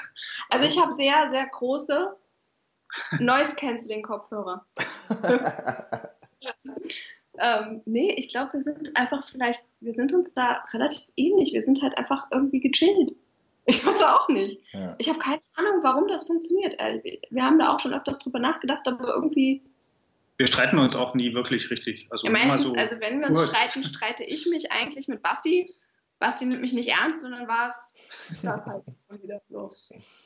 Also 0.49 0.67
ich 0.67 0.81
habe 0.81 0.93
sehr, 0.93 1.29
sehr 1.29 1.47
große 1.47 2.17
Noise-Canceling-Kopfhörer. 3.19 4.67
ähm, 7.39 7.83
nee, 7.85 8.15
ich 8.17 8.29
glaube, 8.29 8.53
wir 8.55 8.61
sind 8.61 8.97
einfach 8.97 9.29
vielleicht, 9.29 9.63
wir 9.81 9.93
sind 9.93 10.13
uns 10.13 10.35
da 10.35 10.65
relativ 10.73 11.07
ähnlich. 11.17 11.53
Wir 11.53 11.63
sind 11.63 11.83
halt 11.83 11.97
einfach 11.97 12.27
irgendwie 12.31 12.61
gechillt. 12.61 13.15
Ich 13.67 13.85
weiß 13.85 14.03
auch 14.03 14.29
nicht. 14.29 14.61
Ja. 14.73 14.97
Ich 14.99 15.09
habe 15.09 15.19
keine 15.19 15.41
Ahnung, 15.55 15.83
warum 15.83 16.09
das 16.09 16.27
funktioniert. 16.27 16.79
Äh, 16.79 17.21
Wir 17.31 17.45
haben 17.45 17.59
da 17.59 17.73
auch 17.73 17.81
schon 17.81 17.95
öfters 17.95 18.19
drüber 18.19 18.39
nachgedacht, 18.39 18.87
aber 18.87 19.15
irgendwie, 19.15 19.63
Wir 20.39 20.47
streiten 20.47 20.79
uns 20.79 20.97
auch 20.97 21.15
nie 21.15 21.35
wirklich 21.35 21.71
richtig. 21.71 22.09
Also 22.11 22.27
ja, 22.27 22.33
meistens, 22.33 22.63
so, 22.63 22.75
also 22.75 22.99
wenn 23.01 23.21
wir 23.21 23.29
uns 23.29 23.39
Gut. 23.39 23.49
streiten, 23.49 23.83
streite 23.83 24.25
ich 24.25 24.47
mich 24.47 24.73
eigentlich 24.73 25.09
mit 25.09 25.23
Basti. 25.23 25.73
Basti 26.19 26.47
nimmt 26.47 26.61
mich 26.61 26.73
nicht 26.73 26.89
ernst, 26.89 27.23
sondern 27.23 27.49
war 27.49 27.69
es 27.69 27.95
das 28.43 28.67
halt 28.67 28.85
wieder 29.23 29.41
so. 29.49 29.75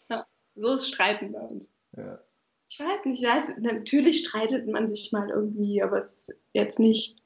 Ja, 0.08 0.26
so 0.54 0.72
ist 0.72 0.88
Streiten 0.88 1.32
bei 1.32 1.40
uns. 1.40 1.76
Ja. 1.96 2.18
Ich 2.76 2.80
weiß 2.80 3.04
nicht, 3.04 3.22
ich 3.22 3.28
weiß, 3.28 3.52
natürlich 3.60 4.26
streitet 4.26 4.66
man 4.66 4.88
sich 4.88 5.12
mal 5.12 5.30
irgendwie, 5.30 5.80
aber 5.80 5.96
es 5.98 6.28
ist 6.28 6.38
jetzt 6.52 6.80
nicht. 6.80 7.16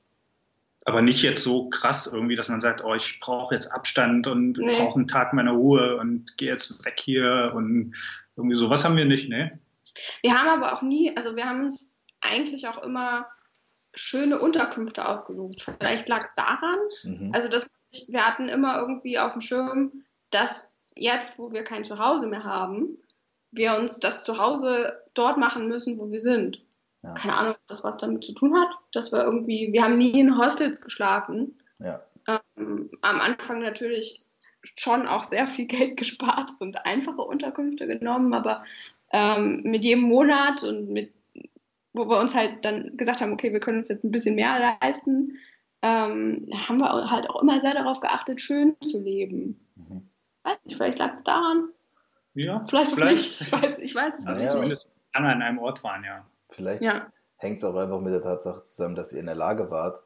aber 0.84 1.00
nicht 1.02 1.22
jetzt 1.22 1.42
so 1.42 1.68
krass 1.70 2.06
irgendwie, 2.06 2.36
dass 2.36 2.48
man 2.50 2.60
sagt, 2.60 2.82
oh, 2.84 2.94
ich 2.94 3.18
brauche 3.20 3.54
jetzt 3.54 3.66
Abstand 3.72 4.26
und 4.26 4.58
Nee. 4.58 4.76
brauche 4.76 4.96
einen 4.96 5.08
Tag 5.08 5.32
meiner 5.32 5.52
Ruhe 5.52 5.96
und 5.98 6.36
gehe 6.38 6.50
jetzt 6.50 6.84
weg 6.84 6.98
hier 7.02 7.52
und 7.54 7.94
irgendwie 8.36 8.56
sowas 8.58 8.84
haben 8.84 8.96
wir 8.96 9.04
nicht, 9.06 9.28
ne? 9.28 9.58
Wir 10.22 10.34
haben 10.34 10.48
aber 10.62 10.72
auch 10.74 10.82
nie, 10.82 11.14
also 11.16 11.34
wir 11.34 11.44
haben 11.46 11.62
uns 11.62 11.94
eigentlich 12.20 12.68
auch 12.68 12.82
immer 12.82 13.26
schöne 13.94 14.38
Unterkünfte 14.38 15.08
ausgesucht. 15.08 15.62
Vielleicht 15.78 16.08
lag 16.08 16.24
es 16.24 16.34
daran, 16.34 16.78
Mhm. 17.04 17.30
also 17.34 17.48
dass 17.48 17.70
wir 18.06 18.26
hatten 18.26 18.48
immer 18.48 18.78
irgendwie 18.78 19.18
auf 19.18 19.32
dem 19.32 19.40
Schirm, 19.40 20.04
dass 20.30 20.74
jetzt, 20.94 21.38
wo 21.38 21.52
wir 21.52 21.64
kein 21.64 21.84
Zuhause 21.84 22.26
mehr 22.28 22.44
haben, 22.44 22.94
wir 23.50 23.76
uns 23.76 23.98
das 23.98 24.24
Zuhause 24.24 25.02
dort 25.14 25.38
machen 25.38 25.68
müssen, 25.68 25.98
wo 26.00 26.10
wir 26.10 26.20
sind. 26.20 26.62
Ja. 27.02 27.14
Keine 27.14 27.34
Ahnung, 27.36 27.54
ob 27.54 27.66
das 27.68 27.84
was 27.84 27.96
damit 27.96 28.24
zu 28.24 28.32
tun 28.32 28.58
hat. 28.58 28.68
Dass 28.92 29.12
wir 29.12 29.22
irgendwie, 29.22 29.72
wir 29.72 29.82
haben 29.82 29.98
nie 29.98 30.18
in 30.18 30.38
Hostels 30.38 30.80
geschlafen. 30.80 31.56
Ja. 31.78 32.02
Ähm, 32.26 32.90
am 33.00 33.20
Anfang 33.20 33.60
natürlich 33.60 34.24
schon 34.62 35.06
auch 35.06 35.24
sehr 35.24 35.46
viel 35.46 35.66
Geld 35.66 35.96
gespart 35.96 36.50
und 36.60 36.84
einfache 36.84 37.22
Unterkünfte 37.22 37.86
genommen, 37.86 38.34
aber 38.34 38.64
ähm, 39.12 39.62
mit 39.64 39.84
jedem 39.84 40.02
Monat 40.02 40.62
und 40.62 40.90
mit, 40.90 41.12
wo 41.92 42.08
wir 42.08 42.18
uns 42.18 42.34
halt 42.34 42.64
dann 42.64 42.96
gesagt 42.96 43.20
haben, 43.20 43.32
okay, 43.32 43.52
wir 43.52 43.60
können 43.60 43.78
uns 43.78 43.88
jetzt 43.88 44.04
ein 44.04 44.10
bisschen 44.10 44.34
mehr 44.34 44.76
leisten, 44.80 45.38
ähm, 45.80 46.48
haben 46.52 46.80
wir 46.80 47.10
halt 47.10 47.30
auch 47.30 47.40
immer 47.40 47.60
sehr 47.60 47.74
darauf 47.74 48.00
geachtet, 48.00 48.40
schön 48.40 48.76
zu 48.80 49.00
leben. 49.00 49.64
Mhm. 49.76 50.08
Weiß 50.42 50.58
nicht, 50.64 50.76
vielleicht 50.76 50.98
lag 50.98 51.14
es 51.14 51.22
daran, 51.22 51.68
Ja, 52.38 52.64
vielleicht 52.68 52.92
auch 52.94 53.04
nicht. 53.04 53.40
Ich 53.40 53.52
weiß, 53.52 53.78
ich 53.78 53.94
weiß 53.94 54.18
es 54.20 54.26
Also 54.26 54.40
Ja, 54.40 54.44
nicht. 54.44 54.52
zumindest 54.52 54.90
lange 55.14 55.28
an 55.28 55.42
einem 55.42 55.58
Ort 55.58 55.82
waren, 55.82 56.04
ja. 56.04 56.24
Vielleicht 56.50 56.82
Ja, 56.82 57.10
hängt 57.36 57.58
es 57.58 57.64
auch 57.64 57.76
einfach 57.76 58.00
mit 58.00 58.12
der 58.12 58.22
Tatsache 58.22 58.62
zusammen, 58.62 58.94
dass 58.94 59.12
ihr 59.12 59.20
in 59.20 59.26
der 59.26 59.34
Lage 59.34 59.70
wart, 59.70 60.02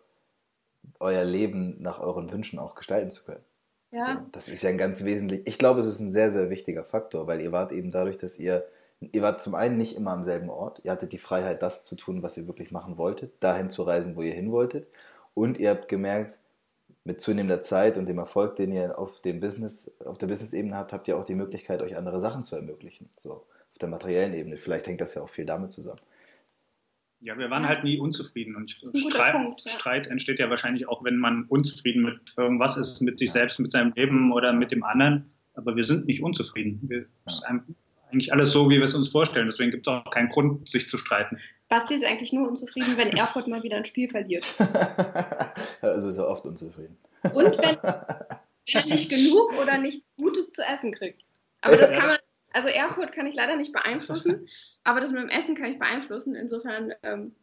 euer 1.00 1.24
Leben 1.24 1.80
nach 1.80 2.00
euren 2.00 2.30
Wünschen 2.32 2.58
auch 2.58 2.74
gestalten 2.74 3.10
zu 3.10 3.24
können. 3.24 3.44
ja. 3.90 4.00
So, 4.02 4.10
das 4.32 4.48
ist 4.48 4.62
ja 4.62 4.70
ein 4.70 4.78
ganz 4.78 5.04
wesentlich. 5.04 5.46
Ich 5.46 5.58
glaube, 5.58 5.80
es 5.80 5.86
ist 5.86 6.00
ein 6.00 6.12
sehr, 6.12 6.30
sehr 6.30 6.50
wichtiger 6.50 6.84
Faktor, 6.84 7.26
weil 7.26 7.40
ihr 7.40 7.52
wart 7.52 7.72
eben 7.72 7.90
dadurch, 7.90 8.18
dass 8.18 8.38
ihr, 8.38 8.66
ihr 9.00 9.22
wart 9.22 9.42
zum 9.42 9.54
einen 9.54 9.76
nicht 9.76 9.94
immer 9.96 10.12
am 10.12 10.24
selben 10.24 10.48
Ort. 10.50 10.80
Ihr 10.84 10.90
hattet 10.92 11.12
die 11.12 11.18
Freiheit, 11.18 11.62
das 11.62 11.84
zu 11.84 11.94
tun, 11.96 12.22
was 12.22 12.36
ihr 12.36 12.46
wirklich 12.46 12.72
machen 12.72 12.96
wolltet, 12.96 13.32
dahin 13.42 13.70
zu 13.70 13.82
reisen, 13.82 14.16
wo 14.16 14.22
ihr 14.22 14.32
hin 14.34 14.50
wolltet. 14.50 14.88
Und 15.34 15.58
ihr 15.58 15.70
habt 15.70 15.88
gemerkt, 15.88 16.38
mit 17.04 17.20
zunehmender 17.20 17.62
Zeit 17.62 17.98
und 17.98 18.06
dem 18.06 18.18
Erfolg, 18.18 18.56
den 18.56 18.72
ihr 18.72 18.98
auf 18.98 19.20
dem 19.20 19.40
Business, 19.40 19.92
auf 20.04 20.18
der 20.18 20.28
Business-Ebene 20.28 20.76
habt, 20.76 20.92
habt 20.92 21.08
ihr 21.08 21.16
auch 21.16 21.24
die 21.24 21.34
Möglichkeit, 21.34 21.82
euch 21.82 21.96
andere 21.96 22.20
Sachen 22.20 22.44
zu 22.44 22.54
ermöglichen. 22.56 23.08
So, 23.16 23.32
auf 23.32 23.78
der 23.80 23.88
materiellen 23.88 24.34
Ebene. 24.34 24.56
Vielleicht 24.56 24.86
hängt 24.86 25.00
das 25.00 25.14
ja 25.14 25.22
auch 25.22 25.30
viel 25.30 25.44
damit 25.44 25.72
zusammen. 25.72 26.00
Ja, 27.20 27.38
wir 27.38 27.50
waren 27.50 27.68
halt 27.68 27.84
nie 27.84 27.98
unzufrieden 27.98 28.56
und 28.56 28.70
Streit, 28.72 29.34
Punkt, 29.34 29.62
ja. 29.64 29.72
Streit 29.72 30.08
entsteht 30.08 30.40
ja 30.40 30.50
wahrscheinlich 30.50 30.88
auch, 30.88 31.04
wenn 31.04 31.16
man 31.18 31.44
unzufrieden 31.44 32.02
mit 32.02 32.20
irgendwas 32.36 32.76
ist, 32.76 33.00
mit 33.00 33.18
sich 33.18 33.30
selbst, 33.30 33.60
mit 33.60 33.70
seinem 33.70 33.92
Leben 33.94 34.32
oder 34.32 34.52
mit 34.52 34.72
dem 34.72 34.82
anderen. 34.82 35.30
Aber 35.54 35.76
wir 35.76 35.84
sind 35.84 36.06
nicht 36.06 36.22
unzufrieden. 36.22 36.80
Wir, 36.82 37.06
ein- 37.44 37.76
eigentlich 38.12 38.32
alles 38.32 38.52
so, 38.52 38.68
wie 38.68 38.78
wir 38.78 38.84
es 38.84 38.94
uns 38.94 39.08
vorstellen. 39.08 39.48
Deswegen 39.48 39.70
gibt 39.70 39.86
es 39.86 39.92
auch 39.92 40.08
keinen 40.10 40.28
Grund, 40.28 40.70
sich 40.70 40.88
zu 40.88 40.98
streiten. 40.98 41.38
Basti 41.68 41.94
ist 41.94 42.04
eigentlich 42.04 42.32
nur 42.32 42.46
unzufrieden, 42.48 42.96
wenn 42.96 43.08
Erfurt 43.12 43.48
mal 43.48 43.62
wieder 43.62 43.76
ein 43.78 43.84
Spiel 43.84 44.08
verliert. 44.08 44.44
also 45.80 46.10
ist 46.10 46.18
er 46.18 46.28
oft 46.28 46.44
unzufrieden. 46.44 46.98
Und 47.32 47.56
wenn, 47.58 47.78
wenn 47.82 48.82
er 48.82 48.86
nicht 48.86 49.08
genug 49.10 49.58
oder 49.60 49.78
nicht 49.78 50.04
Gutes 50.16 50.52
zu 50.52 50.62
essen 50.62 50.92
kriegt. 50.92 51.22
Aber 51.62 51.76
das 51.76 51.92
kann 51.92 52.06
man, 52.08 52.18
also 52.52 52.68
Erfurt 52.68 53.12
kann 53.12 53.26
ich 53.26 53.34
leider 53.34 53.56
nicht 53.56 53.72
beeinflussen, 53.72 54.46
aber 54.84 55.00
das 55.00 55.12
mit 55.12 55.22
dem 55.22 55.30
Essen 55.30 55.54
kann 55.54 55.70
ich 55.70 55.78
beeinflussen. 55.78 56.34
Insofern, 56.34 56.92
ähm, 57.02 57.34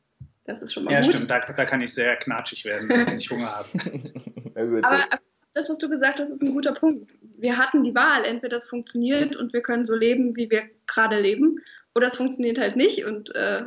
das 0.46 0.62
ist 0.62 0.74
schon 0.74 0.84
mal 0.84 0.92
Ja, 0.94 1.02
gut. 1.02 1.14
stimmt, 1.14 1.32
da, 1.32 1.40
da 1.40 1.66
kann 1.66 1.82
ich 1.82 1.94
sehr 1.94 2.16
knatschig 2.18 2.66
werden, 2.66 2.90
wenn 2.90 3.18
ich 3.18 3.30
Hunger 3.32 3.52
habe. 3.56 3.68
Ja, 4.56 4.64
Aber 4.84 4.98
das- 4.98 5.20
das, 5.54 5.70
was 5.70 5.78
du 5.80 5.90
gesagt 5.90 6.20
hast, 6.20 6.30
ist 6.30 6.42
ein 6.44 6.54
guter 6.54 6.74
Punkt. 6.74 7.10
Wir 7.42 7.58
hatten 7.58 7.84
die 7.84 7.96
Wahl, 7.96 8.26
entweder 8.26 8.56
das 8.56 8.66
funktioniert 8.66 9.36
und 9.36 9.54
wir 9.54 9.62
können 9.62 9.86
so 9.86 9.96
leben, 9.96 10.36
wie 10.36 10.50
wir 10.50 10.64
gerade 10.88 11.20
leben, 11.20 11.60
oder 11.96 12.08
es 12.08 12.18
funktioniert 12.18 12.60
halt 12.60 12.76
nicht 12.76 13.06
und 13.06 13.34
äh, 13.36 13.64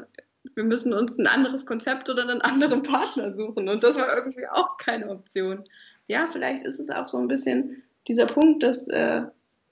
wir 0.54 0.64
müssen 0.64 0.92
uns 0.92 1.18
ein 1.18 1.26
anderes 1.26 1.66
Konzept 1.66 2.10
oder 2.10 2.22
einen 2.22 2.40
anderen 2.40 2.82
Partner 2.82 3.32
suchen. 3.32 3.68
Und 3.68 3.82
das 3.84 3.96
war 3.96 4.14
irgendwie 4.16 4.46
auch 4.48 4.76
keine 4.76 5.08
Option. 5.08 5.64
Ja, 6.08 6.26
vielleicht 6.26 6.64
ist 6.64 6.80
es 6.80 6.90
auch 6.90 7.08
so 7.08 7.18
ein 7.18 7.28
bisschen 7.28 7.82
dieser 8.08 8.26
Punkt, 8.26 8.62
dass 8.62 8.88
äh, 8.88 9.22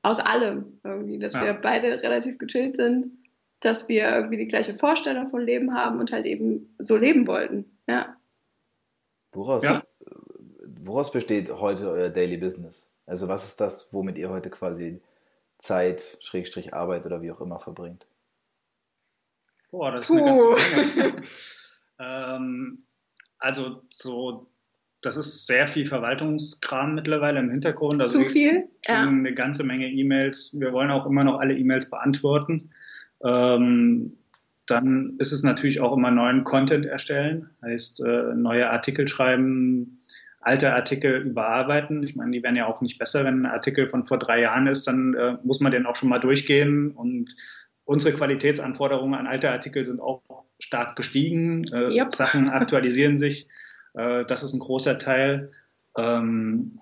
aus 0.03 0.21
allem 0.21 0.79
irgendwie, 0.85 1.19
dass 1.19 1.35
Ja. 1.35 1.45
wir 1.45 1.55
beide 1.55 2.03
relativ 2.03 2.39
gechillt 2.39 2.77
sind, 2.77 3.13
dass 3.61 3.89
wir 3.89 4.09
irgendwie 4.09 4.39
die 4.39 4.49
gleiche 4.49 4.75
Vorstellung 4.75 5.29
von 5.29 5.45
Leben 5.45 5.75
haben 5.75 5.99
und 5.99 6.13
halt 6.13 6.25
eben 6.27 6.75
so 6.79 6.97
leben 6.97 7.27
wollten. 7.27 7.65
Ja. 7.89 8.17
Woraus, 9.33 9.65
Ja. 9.65 9.83
woraus 10.83 11.13
besteht 11.13 11.51
heute 11.51 11.91
euer 11.91 12.09
Daily 12.09 12.37
Business? 12.37 12.90
Also 13.11 13.27
was 13.27 13.45
ist 13.45 13.61
das, 13.61 13.93
womit 13.93 14.19
ihr 14.19 14.31
heute 14.31 14.51
quasi 14.51 15.03
Zeit, 15.59 16.17
Schrägstrich 16.21 16.75
Arbeit 16.75 17.05
oder 17.07 17.23
wie 17.23 17.33
auch 17.33 17.41
immer 17.41 17.59
verbringt? 17.59 18.07
Boah, 19.73 19.91
das 19.91 20.09
ist 20.09 20.17
eine 20.17 20.37
Puh. 20.37 20.55
ganze 20.55 20.77
Menge. 20.77 21.23
ähm, 21.99 22.85
also 23.39 23.83
so, 23.93 24.49
das 25.03 25.17
ist 25.17 25.49
sehr 25.49 25.67
viel 25.67 25.89
Verwaltungskram 25.89 26.95
mittlerweile 26.95 27.41
im 27.41 27.51
Hintergrund. 27.51 28.01
Also 28.01 28.19
Zu 28.19 28.25
wir 28.27 28.31
viel? 28.31 28.69
Ja. 28.87 29.03
eine 29.03 29.35
ganze 29.35 29.65
Menge 29.65 29.89
E-Mails. 29.89 30.55
Wir 30.57 30.73
wollen 30.73 30.93
auch 30.93 31.05
immer 31.05 31.25
noch 31.25 31.41
alle 31.41 31.59
E-Mails 31.59 31.91
beantworten. 31.91 32.71
Ähm, 33.25 34.17
dann 34.67 35.17
ist 35.19 35.33
es 35.33 35.43
natürlich 35.43 35.81
auch 35.81 35.97
immer 35.97 36.13
neuen 36.13 36.45
Content 36.45 36.87
erstellen, 36.87 37.51
heißt 37.63 38.03
äh, 38.03 38.35
neue 38.37 38.71
Artikel 38.71 39.09
schreiben, 39.09 39.99
alte 40.41 40.73
Artikel 40.75 41.21
überarbeiten. 41.21 42.03
Ich 42.03 42.17
meine, 42.17 42.31
die 42.33 42.43
werden 42.43 42.57
ja 42.57 42.67
auch 42.67 42.81
nicht 42.81 42.99
besser, 42.99 43.25
wenn 43.25 43.43
ein 43.43 43.51
Artikel 43.51 43.89
von 43.89 44.07
vor 44.07 44.19
drei 44.19 44.41
Jahren 44.41 44.67
ist, 44.67 44.87
dann 44.87 45.15
äh, 45.15 45.37
muss 45.45 45.61
man 45.61 45.73
den 45.73 45.87
auch 45.87 45.97
schon 45.97 46.09
mal 46.09 46.19
durchgehen 46.19 46.93
und 46.93 47.37
unsere 47.85 48.17
Qualitätsanforderungen 48.17 49.19
an 49.19 49.27
alte 49.27 49.51
Artikel 49.51 49.85
sind 49.85 50.01
auch 50.01 50.23
stark 50.59 50.97
gestiegen. 50.97 51.65
Äh, 51.73 51.95
yep. 51.95 52.15
Sachen 52.15 52.49
aktualisieren 52.49 53.19
sich. 53.19 53.49
Äh, 53.95 54.25
das 54.25 54.43
ist 54.43 54.55
ein 54.55 54.61
großer 54.61 54.99
Teil. 54.99 55.51
Ähm, 55.97 56.81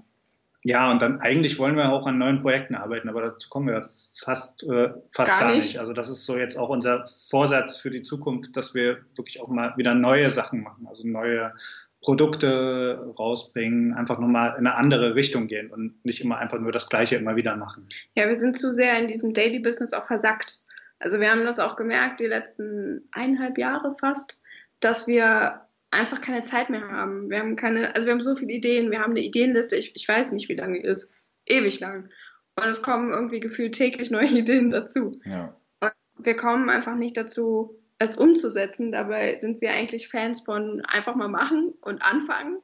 ja, 0.64 0.90
und 0.90 1.00
dann 1.00 1.20
eigentlich 1.20 1.58
wollen 1.58 1.76
wir 1.76 1.90
auch 1.92 2.06
an 2.06 2.18
neuen 2.18 2.40
Projekten 2.40 2.74
arbeiten, 2.74 3.08
aber 3.08 3.22
dazu 3.22 3.48
kommen 3.48 3.68
wir 3.68 3.90
fast, 4.12 4.64
äh, 4.64 4.90
fast 5.10 5.30
gar, 5.30 5.40
gar 5.40 5.54
nicht. 5.54 5.68
nicht. 5.68 5.78
Also 5.78 5.92
das 5.92 6.08
ist 6.08 6.26
so 6.26 6.36
jetzt 6.36 6.56
auch 6.56 6.68
unser 6.68 7.06
Vorsatz 7.06 7.76
für 7.78 7.90
die 7.90 8.02
Zukunft, 8.02 8.56
dass 8.56 8.74
wir 8.74 8.98
wirklich 9.14 9.40
auch 9.40 9.48
mal 9.48 9.76
wieder 9.76 9.94
neue 9.94 10.30
Sachen 10.30 10.62
machen, 10.62 10.86
also 10.88 11.06
neue 11.06 11.54
Produkte 12.00 13.12
rausbringen, 13.18 13.92
einfach 13.94 14.18
nochmal 14.18 14.52
in 14.52 14.66
eine 14.66 14.76
andere 14.76 15.14
Richtung 15.14 15.48
gehen 15.48 15.70
und 15.70 16.04
nicht 16.04 16.20
immer 16.20 16.38
einfach 16.38 16.60
nur 16.60 16.70
das 16.70 16.88
Gleiche 16.88 17.16
immer 17.16 17.34
wieder 17.36 17.56
machen. 17.56 17.88
Ja, 18.14 18.26
wir 18.26 18.34
sind 18.34 18.56
zu 18.56 18.72
sehr 18.72 18.98
in 18.98 19.08
diesem 19.08 19.34
Daily 19.34 19.58
Business 19.58 19.92
auch 19.92 20.04
versackt. 20.04 20.60
Also 21.00 21.20
wir 21.20 21.30
haben 21.30 21.44
das 21.44 21.58
auch 21.58 21.76
gemerkt, 21.76 22.20
die 22.20 22.26
letzten 22.26 23.08
eineinhalb 23.12 23.58
Jahre 23.58 23.94
fast, 23.94 24.40
dass 24.80 25.08
wir 25.08 25.60
einfach 25.90 26.20
keine 26.20 26.42
Zeit 26.42 26.70
mehr 26.70 26.88
haben. 26.88 27.30
Wir 27.30 27.40
haben 27.40 27.56
keine, 27.56 27.94
also 27.94 28.06
wir 28.06 28.12
haben 28.12 28.22
so 28.22 28.34
viele 28.34 28.52
Ideen, 28.52 28.90
wir 28.90 29.00
haben 29.00 29.12
eine 29.12 29.22
Ideenliste, 29.22 29.76
ich, 29.76 29.92
ich 29.94 30.06
weiß 30.06 30.32
nicht, 30.32 30.48
wie 30.48 30.54
lange 30.54 30.80
die 30.80 30.86
ist. 30.86 31.12
Ewig 31.46 31.80
lang. 31.80 32.10
Und 32.56 32.66
es 32.66 32.82
kommen 32.82 33.10
irgendwie 33.10 33.40
gefühlt 33.40 33.74
täglich 33.74 34.10
neue 34.10 34.26
Ideen 34.38 34.70
dazu. 34.70 35.12
Ja. 35.24 35.56
Und 35.80 35.92
wir 36.18 36.36
kommen 36.36 36.68
einfach 36.68 36.96
nicht 36.96 37.16
dazu, 37.16 37.77
es 37.98 38.16
umzusetzen. 38.16 38.92
Dabei 38.92 39.36
sind 39.38 39.60
wir 39.60 39.72
eigentlich 39.72 40.08
Fans 40.08 40.42
von 40.42 40.82
einfach 40.84 41.14
mal 41.14 41.28
machen 41.28 41.74
und 41.82 42.02
anfangen. 42.02 42.58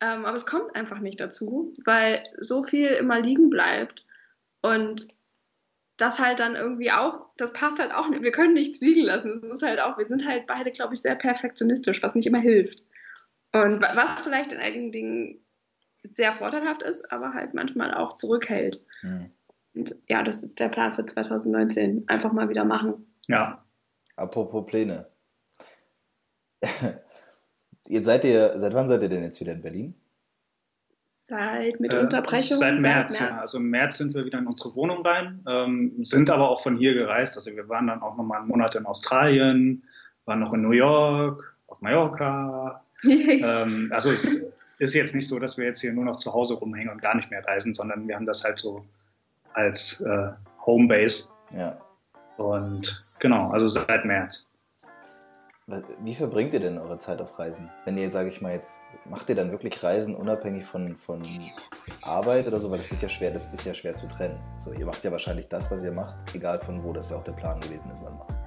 Ähm, 0.00 0.24
aber 0.24 0.36
es 0.36 0.46
kommt 0.46 0.74
einfach 0.74 0.98
nicht 0.98 1.20
dazu, 1.20 1.72
weil 1.84 2.22
so 2.38 2.62
viel 2.62 2.88
immer 2.88 3.20
liegen 3.20 3.50
bleibt. 3.50 4.06
Und 4.62 5.08
das 5.96 6.18
halt 6.18 6.40
dann 6.40 6.54
irgendwie 6.54 6.90
auch, 6.90 7.26
das 7.36 7.52
passt 7.52 7.78
halt 7.78 7.92
auch 7.92 8.08
nicht. 8.08 8.22
Wir 8.22 8.32
können 8.32 8.54
nichts 8.54 8.80
liegen 8.80 9.04
lassen. 9.04 9.40
Das 9.42 9.50
ist 9.50 9.62
halt 9.62 9.80
auch, 9.80 9.98
wir 9.98 10.06
sind 10.06 10.26
halt 10.26 10.46
beide, 10.46 10.70
glaube 10.70 10.94
ich, 10.94 11.02
sehr 11.02 11.14
perfektionistisch, 11.14 12.02
was 12.02 12.14
nicht 12.14 12.26
immer 12.26 12.40
hilft. 12.40 12.82
Und 13.52 13.82
was 13.82 14.22
vielleicht 14.22 14.52
in 14.52 14.58
einigen 14.58 14.90
Dingen 14.90 15.44
sehr 16.02 16.32
vorteilhaft 16.32 16.82
ist, 16.82 17.12
aber 17.12 17.34
halt 17.34 17.54
manchmal 17.54 17.94
auch 17.94 18.14
zurückhält. 18.14 18.84
Mhm. 19.02 19.30
Und 19.74 19.96
ja, 20.08 20.22
das 20.22 20.42
ist 20.42 20.58
der 20.58 20.68
Plan 20.68 20.94
für 20.94 21.04
2019. 21.04 22.04
Einfach 22.08 22.32
mal 22.32 22.48
wieder 22.48 22.64
machen. 22.64 23.14
Ja. 23.28 23.64
Apropos 24.22 24.64
Pläne. 24.66 25.06
Jetzt 27.88 28.06
seid 28.06 28.24
ihr, 28.24 28.54
seit 28.56 28.72
wann 28.72 28.86
seid 28.86 29.02
ihr 29.02 29.08
denn 29.08 29.24
jetzt 29.24 29.40
wieder 29.40 29.52
in 29.52 29.62
Berlin? 29.62 29.94
Seit 31.28 31.80
mit 31.80 31.92
äh, 31.92 31.98
Unterbrechung? 31.98 32.58
Seit 32.58 32.80
März, 32.80 33.14
seit 33.14 33.20
März. 33.20 33.30
Ja. 33.32 33.36
Also 33.38 33.58
im 33.58 33.68
März 33.70 33.98
sind 33.98 34.14
wir 34.14 34.24
wieder 34.24 34.38
in 34.38 34.46
unsere 34.46 34.76
Wohnung 34.76 35.04
rein, 35.04 35.44
ähm, 35.48 36.04
sind 36.04 36.30
aber 36.30 36.48
auch 36.48 36.62
von 36.62 36.76
hier 36.76 36.94
gereist. 36.94 37.36
Also 37.36 37.50
wir 37.50 37.68
waren 37.68 37.88
dann 37.88 38.00
auch 38.00 38.16
nochmal 38.16 38.38
einen 38.38 38.48
Monat 38.48 38.76
in 38.76 38.86
Australien, 38.86 39.82
waren 40.24 40.38
noch 40.38 40.52
in 40.52 40.62
New 40.62 40.70
York, 40.70 41.56
auf 41.66 41.80
Mallorca. 41.80 42.84
ähm, 43.02 43.90
also 43.92 44.12
es 44.12 44.46
ist 44.78 44.94
jetzt 44.94 45.16
nicht 45.16 45.26
so, 45.26 45.40
dass 45.40 45.58
wir 45.58 45.64
jetzt 45.64 45.80
hier 45.80 45.92
nur 45.92 46.04
noch 46.04 46.18
zu 46.18 46.32
Hause 46.32 46.54
rumhängen 46.54 46.92
und 46.92 47.02
gar 47.02 47.16
nicht 47.16 47.30
mehr 47.30 47.44
reisen, 47.44 47.74
sondern 47.74 48.06
wir 48.06 48.14
haben 48.14 48.26
das 48.26 48.44
halt 48.44 48.60
so 48.60 48.84
als 49.52 50.00
äh, 50.02 50.28
Homebase. 50.64 51.30
Ja. 51.50 51.76
Und 52.36 53.04
genau, 53.22 53.50
also 53.50 53.66
seit 53.66 54.04
März. 54.04 54.50
Wie 56.00 56.14
verbringt 56.14 56.52
ihr 56.52 56.60
denn 56.60 56.76
eure 56.76 56.98
Zeit 56.98 57.20
auf 57.20 57.38
Reisen? 57.38 57.70
Wenn 57.84 57.96
ihr, 57.96 58.10
sage 58.10 58.28
ich 58.28 58.42
mal, 58.42 58.52
jetzt 58.52 58.82
macht 59.08 59.28
ihr 59.28 59.36
dann 59.36 59.52
wirklich 59.52 59.82
Reisen 59.82 60.16
unabhängig 60.16 60.66
von, 60.66 60.96
von 60.96 61.22
Arbeit 62.02 62.48
oder 62.48 62.58
so? 62.58 62.70
Weil 62.70 62.78
das 62.78 62.90
wird 62.90 63.00
ja 63.00 63.08
schwer, 63.08 63.30
das 63.30 63.54
ist 63.54 63.64
ja 63.64 63.72
schwer 63.72 63.94
zu 63.94 64.08
trennen. 64.08 64.38
So, 64.58 64.72
ihr 64.72 64.84
macht 64.84 65.02
ja 65.04 65.12
wahrscheinlich 65.12 65.48
das, 65.48 65.70
was 65.70 65.82
ihr 65.84 65.92
macht, 65.92 66.16
egal 66.34 66.58
von 66.58 66.82
wo, 66.82 66.92
das 66.92 67.06
ist 67.06 67.10
ja 67.12 67.18
auch 67.18 67.24
der 67.24 67.32
Plan 67.32 67.60
gewesen, 67.60 67.88
den 67.88 68.02
man 68.02 68.18
macht. 68.18 68.41